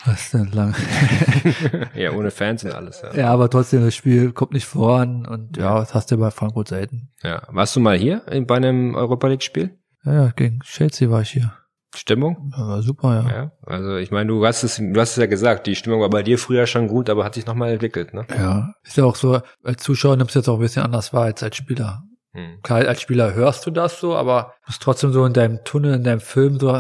was 0.05 0.21
ist 0.21 0.33
denn 0.33 0.51
lang? 0.51 0.75
ja, 1.95 2.11
ohne 2.11 2.29
Fans 2.29 2.63
und 2.65 2.73
alles. 2.73 3.01
Ja. 3.01 3.13
ja, 3.13 3.29
aber 3.29 3.49
trotzdem, 3.49 3.85
das 3.85 3.95
Spiel 3.95 4.33
kommt 4.33 4.51
nicht 4.51 4.65
voran 4.65 5.25
und 5.25 5.55
ja, 5.55 5.79
das 5.79 5.93
hast 5.93 6.11
du 6.11 6.17
bei 6.17 6.29
Frankfurt 6.31 6.67
selten. 6.67 7.09
ja. 7.23 7.41
Warst 7.49 7.75
du 7.75 7.79
mal 7.79 7.97
hier 7.97 8.21
bei 8.47 8.57
einem 8.57 8.95
Europa 8.95 9.27
League 9.27 9.43
Spiel? 9.43 9.78
Ja, 10.05 10.13
ja, 10.13 10.31
gegen 10.35 10.59
Chelsea 10.61 11.09
war 11.09 11.21
ich 11.21 11.31
hier. 11.31 11.53
Stimmung? 11.95 12.53
Ja, 12.55 12.67
war 12.67 12.81
super, 12.83 13.23
ja. 13.23 13.35
Ja. 13.35 13.51
Also 13.65 13.97
ich 13.97 14.11
meine, 14.11 14.27
du 14.27 14.45
hast 14.45 14.63
es, 14.63 14.77
du 14.77 14.99
hast 14.99 15.11
es 15.11 15.17
ja 15.17 15.25
gesagt, 15.25 15.65
die 15.67 15.75
Stimmung 15.75 16.01
war 16.01 16.09
bei 16.09 16.23
dir 16.23 16.37
früher 16.37 16.67
schon 16.67 16.87
gut, 16.87 17.09
aber 17.09 17.23
hat 17.23 17.33
sich 17.33 17.45
nochmal 17.45 17.71
entwickelt, 17.71 18.13
ne? 18.13 18.25
Ja, 18.29 18.73
ist 18.83 18.97
ja 18.97 19.05
auch 19.05 19.15
so, 19.15 19.41
als 19.63 19.83
Zuschauer 19.83 20.15
nimmst 20.15 20.35
du 20.35 20.39
jetzt 20.39 20.47
auch 20.47 20.55
ein 20.55 20.61
bisschen 20.61 20.83
anders 20.83 21.13
wahr 21.13 21.23
als 21.23 21.41
als 21.41 21.55
Spieler. 21.57 22.03
Hm. 22.33 22.61
Klar, 22.61 22.87
als 22.87 23.01
Spieler 23.01 23.33
hörst 23.33 23.65
du 23.65 23.71
das 23.71 23.99
so, 23.99 24.15
aber 24.15 24.53
du 24.61 24.67
bist 24.67 24.81
trotzdem 24.81 25.11
so 25.11 25.25
in 25.25 25.33
deinem 25.33 25.63
Tunnel, 25.63 25.95
in 25.95 26.03
deinem 26.03 26.19
Film, 26.19 26.59
so 26.59 26.79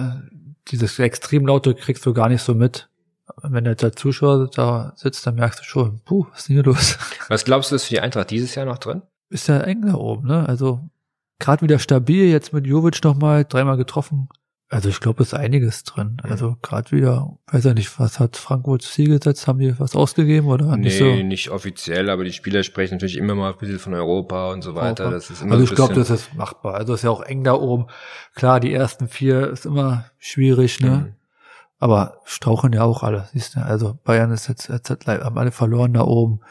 dieses 0.67 0.99
extrem 0.99 1.47
laute 1.47 1.73
kriegst 1.73 2.05
du 2.05 2.13
gar 2.13 2.29
nicht 2.29 2.43
so 2.43 2.53
mit. 2.53 2.89
Wenn 3.41 3.63
du 3.63 3.71
jetzt 3.71 3.83
als 3.83 3.95
Zuschauer 3.95 4.49
da 4.53 4.93
sitzt, 4.95 5.25
dann 5.25 5.35
merkst 5.35 5.59
du 5.59 5.63
schon, 5.63 6.01
puh, 6.05 6.27
was 6.31 6.41
ist 6.41 6.49
denn 6.49 6.55
hier 6.55 6.63
los? 6.63 6.97
Was 7.29 7.45
glaubst 7.45 7.71
du, 7.71 7.75
ist 7.75 7.85
für 7.85 7.95
die 7.95 7.99
Eintracht 7.99 8.29
dieses 8.29 8.53
Jahr 8.55 8.65
noch 8.65 8.77
drin? 8.77 9.01
Ist 9.29 9.47
ja 9.47 9.59
eng 9.61 9.85
da 9.85 9.93
oben, 9.95 10.27
ne? 10.27 10.47
Also 10.47 10.81
gerade 11.39 11.61
wieder 11.61 11.79
stabil, 11.79 12.25
jetzt 12.25 12.53
mit 12.53 12.67
Jovic 12.67 13.03
nochmal, 13.03 13.45
dreimal 13.45 13.77
getroffen. 13.77 14.29
Also 14.71 14.87
ich 14.89 14.99
glaube, 14.99 15.23
ist 15.23 15.33
einiges 15.33 15.83
drin. 15.83 16.17
Also 16.21 16.55
gerade 16.61 16.91
wieder, 16.91 17.39
weiß 17.47 17.63
ja 17.63 17.73
nicht, 17.73 17.99
was 17.99 18.19
hat 18.19 18.37
Frankfurt 18.37 18.83
Ziel 18.83 19.17
gesetzt? 19.17 19.47
Haben 19.47 19.57
die 19.57 19.79
was 19.79 19.95
ausgegeben 19.95 20.45
oder 20.45 20.77
Nee, 20.77 20.83
nicht 20.85 20.97
so? 20.99 21.05
nicht 21.05 21.49
offiziell, 21.49 22.07
aber 22.11 22.23
die 22.23 22.33
Spieler 22.33 22.61
sprechen 22.61 22.95
natürlich 22.95 23.17
immer 23.17 23.33
mal 23.33 23.53
ein 23.53 23.57
bisschen 23.57 23.79
von 23.79 23.95
Europa 23.95 24.51
und 24.51 24.61
so 24.61 24.75
weiter. 24.75 25.05
Europa. 25.05 25.15
Das 25.15 25.31
ist 25.31 25.41
immer 25.41 25.53
Also 25.53 25.65
so 25.65 25.71
ich 25.71 25.75
glaube, 25.75 25.95
das 25.95 26.11
ist 26.11 26.35
machbar. 26.35 26.75
Also 26.75 26.93
ist 26.93 27.03
ja 27.03 27.09
auch 27.09 27.23
eng 27.23 27.43
da 27.43 27.53
oben. 27.53 27.87
Klar, 28.35 28.59
die 28.59 28.71
ersten 28.71 29.07
vier 29.07 29.49
ist 29.49 29.65
immer 29.65 30.05
schwierig, 30.19 30.79
ne? 30.81 30.89
Mhm. 30.89 31.15
Aber 31.79 32.19
strauchen 32.25 32.71
ja 32.73 32.83
auch 32.83 33.01
alle, 33.01 33.27
siehst 33.33 33.55
du. 33.55 33.61
Also 33.61 33.97
Bayern 34.03 34.31
ist 34.31 34.49
jetzt, 34.49 34.69
jetzt 34.69 34.89
haben 35.07 35.37
alle 35.37 35.51
verloren 35.51 35.93
da 35.93 36.01
oben. 36.01 36.41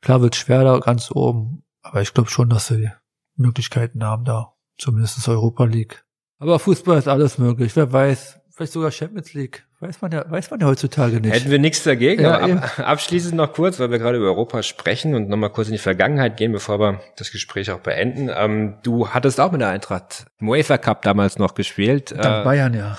Klar 0.00 0.20
wird 0.20 0.34
schwer 0.34 0.64
da 0.64 0.78
ganz 0.78 1.12
oben, 1.12 1.62
aber 1.82 2.02
ich 2.02 2.12
glaube 2.12 2.30
schon, 2.30 2.48
dass 2.48 2.66
sie 2.66 2.90
Möglichkeiten 3.38 4.04
haben 4.04 4.24
da. 4.24 4.54
Zumindest 4.78 5.26
Europa 5.28 5.64
League. 5.64 6.04
Aber 6.38 6.58
Fußball 6.58 6.98
ist 6.98 7.08
alles 7.08 7.38
möglich. 7.38 7.74
Wer 7.74 7.92
weiß, 7.92 8.38
vielleicht 8.50 8.72
sogar 8.72 8.90
Champions 8.90 9.34
League. 9.34 9.64
Weiß 9.80 10.00
man 10.02 10.10
ja, 10.10 10.28
weiß 10.28 10.50
man 10.50 10.58
ja 10.60 10.66
heutzutage 10.66 11.20
nicht. 11.20 11.32
Hätten 11.32 11.50
wir 11.50 11.60
nichts 11.60 11.84
dagegen, 11.84 12.22
Ja, 12.22 12.38
ab, 12.40 12.78
abschließend 12.78 13.34
noch 13.34 13.52
kurz, 13.52 13.78
weil 13.78 13.92
wir 13.92 13.98
gerade 13.98 14.18
über 14.18 14.26
Europa 14.26 14.64
sprechen 14.64 15.14
und 15.14 15.28
nochmal 15.28 15.50
kurz 15.50 15.68
in 15.68 15.72
die 15.72 15.78
Vergangenheit 15.78 16.36
gehen, 16.36 16.50
bevor 16.50 16.80
wir 16.80 17.00
das 17.16 17.30
Gespräch 17.30 17.70
auch 17.70 17.78
beenden. 17.78 18.28
Ähm, 18.34 18.78
du 18.82 19.08
hattest 19.10 19.40
auch 19.40 19.52
mit 19.52 19.60
der 19.60 19.68
Eintracht 19.68 20.26
im 20.40 20.48
UEFA 20.48 20.78
Cup 20.78 21.02
damals 21.02 21.38
noch 21.38 21.54
gespielt. 21.54 22.10
Dank 22.10 22.42
Äh, 22.42 22.44
Bayern, 22.44 22.74
ja. 22.74 22.98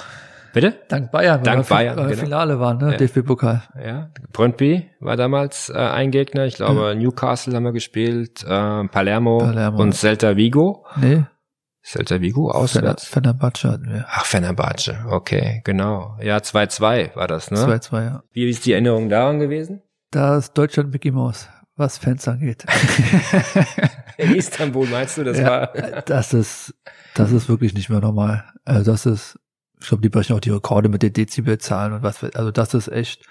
Bitte? 0.53 0.75
Dank 0.87 1.11
Bayern, 1.11 1.43
Dank 1.43 1.67
Bayern, 1.67 1.97
wir 1.97 2.07
genau. 2.07 2.17
Finale 2.17 2.59
waren, 2.59 2.77
ne? 2.77 2.91
Ja. 2.91 2.97
DFB-Pokal. 2.97 3.63
Ja, 3.83 4.11
Brøndby 4.33 4.89
war 4.99 5.15
damals 5.17 5.69
äh, 5.69 5.77
ein 5.77 6.11
Gegner. 6.11 6.45
Ich 6.45 6.55
glaube, 6.55 6.95
Newcastle 6.95 7.55
haben 7.55 7.63
wir 7.63 7.71
gespielt, 7.71 8.43
äh, 8.43 8.47
Palermo, 8.87 9.39
Palermo. 9.39 9.81
und 9.81 9.93
Celta 9.93 10.35
Vigo. 10.35 10.85
Nee, 10.97 11.23
Celta 11.83 12.21
Vigo 12.21 12.51
auswärts. 12.51 13.05
Fenerbahce 13.05 13.71
hatten 13.71 13.89
wir. 13.89 14.05
Ach, 14.07 14.25
Fenerbahce. 14.25 15.05
Okay, 15.09 15.61
genau. 15.63 16.17
Ja, 16.21 16.37
2-2 16.37 17.15
war 17.15 17.27
das, 17.27 17.51
ne? 17.51 17.57
2-2, 17.57 18.03
ja. 18.03 18.23
Wie 18.31 18.49
ist 18.49 18.65
die 18.65 18.73
Erinnerung 18.73 19.09
daran 19.09 19.39
gewesen? 19.39 19.81
Da 20.11 20.37
ist 20.37 20.53
Deutschland 20.53 20.91
Mickey 20.91 21.11
Mouse, 21.11 21.47
was 21.75 21.97
Fans 21.97 22.27
angeht. 22.27 22.65
In 24.17 24.35
Istanbul 24.35 24.87
meinst 24.87 25.17
du, 25.17 25.23
das 25.23 25.39
ja, 25.39 25.45
war 25.45 25.67
das 26.05 26.33
ist, 26.33 26.75
das 27.15 27.31
ist 27.31 27.47
wirklich 27.47 27.73
nicht 27.73 27.89
mehr 27.89 28.01
normal. 28.01 28.43
Also 28.65 28.91
das 28.91 29.05
ist, 29.05 29.39
ich 29.79 29.87
glaube, 29.87 30.01
die 30.01 30.09
brechen 30.09 30.35
auch 30.35 30.39
die 30.41 30.49
Rekorde 30.51 30.89
mit 30.89 31.01
den 31.03 31.13
Dezibelzahlen 31.13 31.93
und 31.93 32.03
was, 32.03 32.23
also 32.23 32.51
das 32.51 32.73
ist 32.73 32.87
echt 32.89 33.23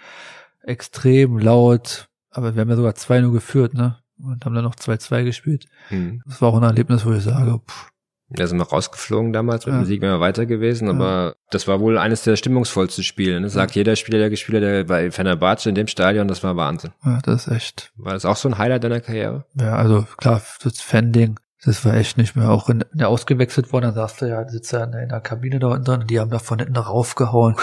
extrem 0.63 1.39
laut. 1.39 2.09
Aber 2.31 2.55
wir 2.55 2.61
haben 2.61 2.69
ja 2.71 2.77
sogar 2.77 2.93
2-0 2.93 3.33
geführt, 3.33 3.75
ne? 3.75 3.99
Und 4.21 4.45
haben 4.45 4.55
dann 4.55 4.65
noch 4.65 4.75
2-2 4.75 5.25
gespielt. 5.25 5.67
hm. 5.89 6.23
Das 6.27 6.43
war 6.43 6.49
auch 6.51 6.57
ein 6.57 6.63
Erlebnis, 6.63 7.07
wo 7.07 7.13
ich 7.13 7.23
sage, 7.23 7.61
pff, 7.67 7.91
Da 8.31 8.47
sind 8.47 8.59
wir 8.59 8.65
rausgeflogen 8.69 9.33
damals, 9.33 9.65
mit 9.65 9.75
Ja. 9.75 9.81
dem 9.81 9.87
Sieg 9.87 10.03
wären 10.03 10.15
wir 10.19 10.21
weiter 10.21 10.45
gewesen, 10.45 10.89
aber 10.89 11.37
das 11.51 11.67
war 11.69 11.81
wohl 11.81 11.97
eines 11.99 12.23
der 12.25 12.37
stimmungsvollsten 12.37 13.05
Spiele. 13.05 13.41
Ne? 13.41 13.49
Sagt 13.49 13.75
jeder 13.77 13.97
Spieler, 13.97 14.19
der 14.19 14.29
gespielt 14.31 14.57
hat, 14.57 14.63
der 14.65 14.85
bei 14.85 15.11
Fenerbahce 15.11 15.69
in 15.71 15.75
dem 15.77 15.87
Stadion, 15.87 16.29
das 16.29 16.43
war 16.45 16.57
Wahnsinn. 16.57 16.91
ja, 17.05 17.21
das 17.23 17.47
ist 17.47 17.53
echt 17.55 17.93
War 17.97 18.13
das 18.13 18.25
auch 18.25 18.37
so 18.37 18.49
ein 18.49 18.59
Highlight 18.59 18.85
deiner 18.85 19.01
Karriere? 19.01 19.47
Ja, 19.55 19.77
also 19.77 20.07
klar, 20.19 20.43
das 20.63 20.81
Fan-Ding, 20.81 21.39
das 21.65 21.85
war 21.85 21.95
echt 21.95 22.17
nicht 22.19 22.37
mehr. 22.37 22.51
Auch 22.51 22.69
in, 22.69 22.85
der 22.93 23.09
ausgewechselt 23.09 23.73
worden, 23.73 23.87
dann 23.87 23.95
sagst 23.95 24.21
du 24.23 24.27
ja, 24.27 24.49
sitzt 24.49 24.73
ja 24.73 24.85
in, 24.85 24.93
der- 24.93 25.03
in 25.03 25.09
der 25.09 25.21
Kabine 25.21 25.59
da 25.59 25.69
unten 25.69 25.85
drin, 25.85 26.07
die 26.07 26.21
haben 26.21 26.31
da 26.31 26.39
von 26.39 26.59
hinten 26.59 26.77
raufgehauen. 26.77 27.57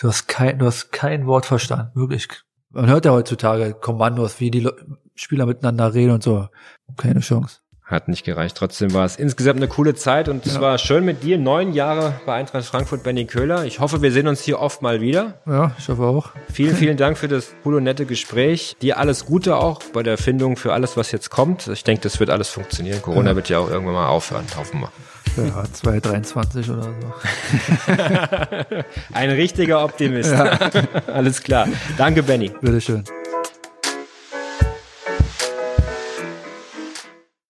Du 0.00 0.08
hast 0.08 0.26
kein, 0.28 0.58
du 0.58 0.66
hast 0.66 0.90
kein 0.92 1.26
Wort 1.26 1.46
verstanden, 1.46 1.90
wirklich. 1.94 2.28
Man 2.70 2.86
hört 2.88 3.04
ja 3.04 3.12
heutzutage 3.12 3.74
Kommandos, 3.74 4.40
wie 4.40 4.50
die 4.50 4.60
Le 4.60 4.74
Spieler 5.14 5.44
miteinander 5.46 5.92
reden 5.92 6.12
und 6.12 6.22
so. 6.22 6.48
Keine 6.96 7.20
Chance. 7.20 7.58
Hat 7.92 8.08
nicht 8.08 8.24
gereicht. 8.24 8.56
Trotzdem 8.56 8.92
war 8.94 9.04
es 9.04 9.16
insgesamt 9.16 9.58
eine 9.58 9.68
coole 9.68 9.94
Zeit 9.94 10.28
und 10.30 10.46
es 10.46 10.54
Ja. 10.54 10.60
war 10.62 10.78
schön 10.78 11.04
mit 11.04 11.22
dir. 11.22 11.36
Neun 11.38 11.74
Jahre 11.74 12.14
bei 12.24 12.34
Eintracht 12.34 12.64
Frankfurt, 12.64 13.02
Benny 13.02 13.26
Köhler. 13.26 13.64
Ich 13.66 13.80
hoffe, 13.80 14.00
wir 14.00 14.10
sehen 14.10 14.26
uns 14.28 14.40
hier 14.40 14.58
oft 14.60 14.80
mal 14.80 15.02
wieder. 15.02 15.34
Ja, 15.46 15.72
ich 15.78 15.88
hoffe 15.90 16.02
auch. 16.04 16.30
Vielen, 16.50 16.74
vielen 16.82 16.96
Dank 16.96 17.18
für 17.18 17.28
das 17.28 17.52
coole 17.62 17.76
und 17.76 17.84
nette 17.84 18.06
Gespräch. 18.06 18.76
Dir 18.80 18.98
alles 18.98 19.26
Gute 19.26 19.56
auch 19.56 19.82
bei 19.92 20.02
der 20.02 20.12
Erfindung 20.12 20.56
für 20.56 20.72
alles, 20.72 20.96
was 20.96 21.12
jetzt 21.12 21.28
kommt. 21.30 21.68
Ich 21.68 21.84
denke, 21.84 22.02
das 22.02 22.18
wird 22.18 22.30
alles 22.30 22.48
funktionieren. 22.48 23.02
Corona 23.02 23.36
wird 23.36 23.50
ja 23.50 23.58
auch 23.58 23.70
irgendwann 23.70 23.94
mal 23.94 24.08
aufhören. 24.08 24.44
Hoffen 24.56 24.80
wir. 24.80 24.90
Ja, 25.44 25.64
223 25.70 26.70
oder 26.70 26.82
so. 26.82 26.88
Ein 29.12 29.30
richtiger 29.30 29.84
Optimist. 29.84 30.32
alles 31.06 31.42
klar. 31.42 31.68
Danke, 31.98 32.22
Benny. 32.22 32.50
Bitteschön. 32.60 33.04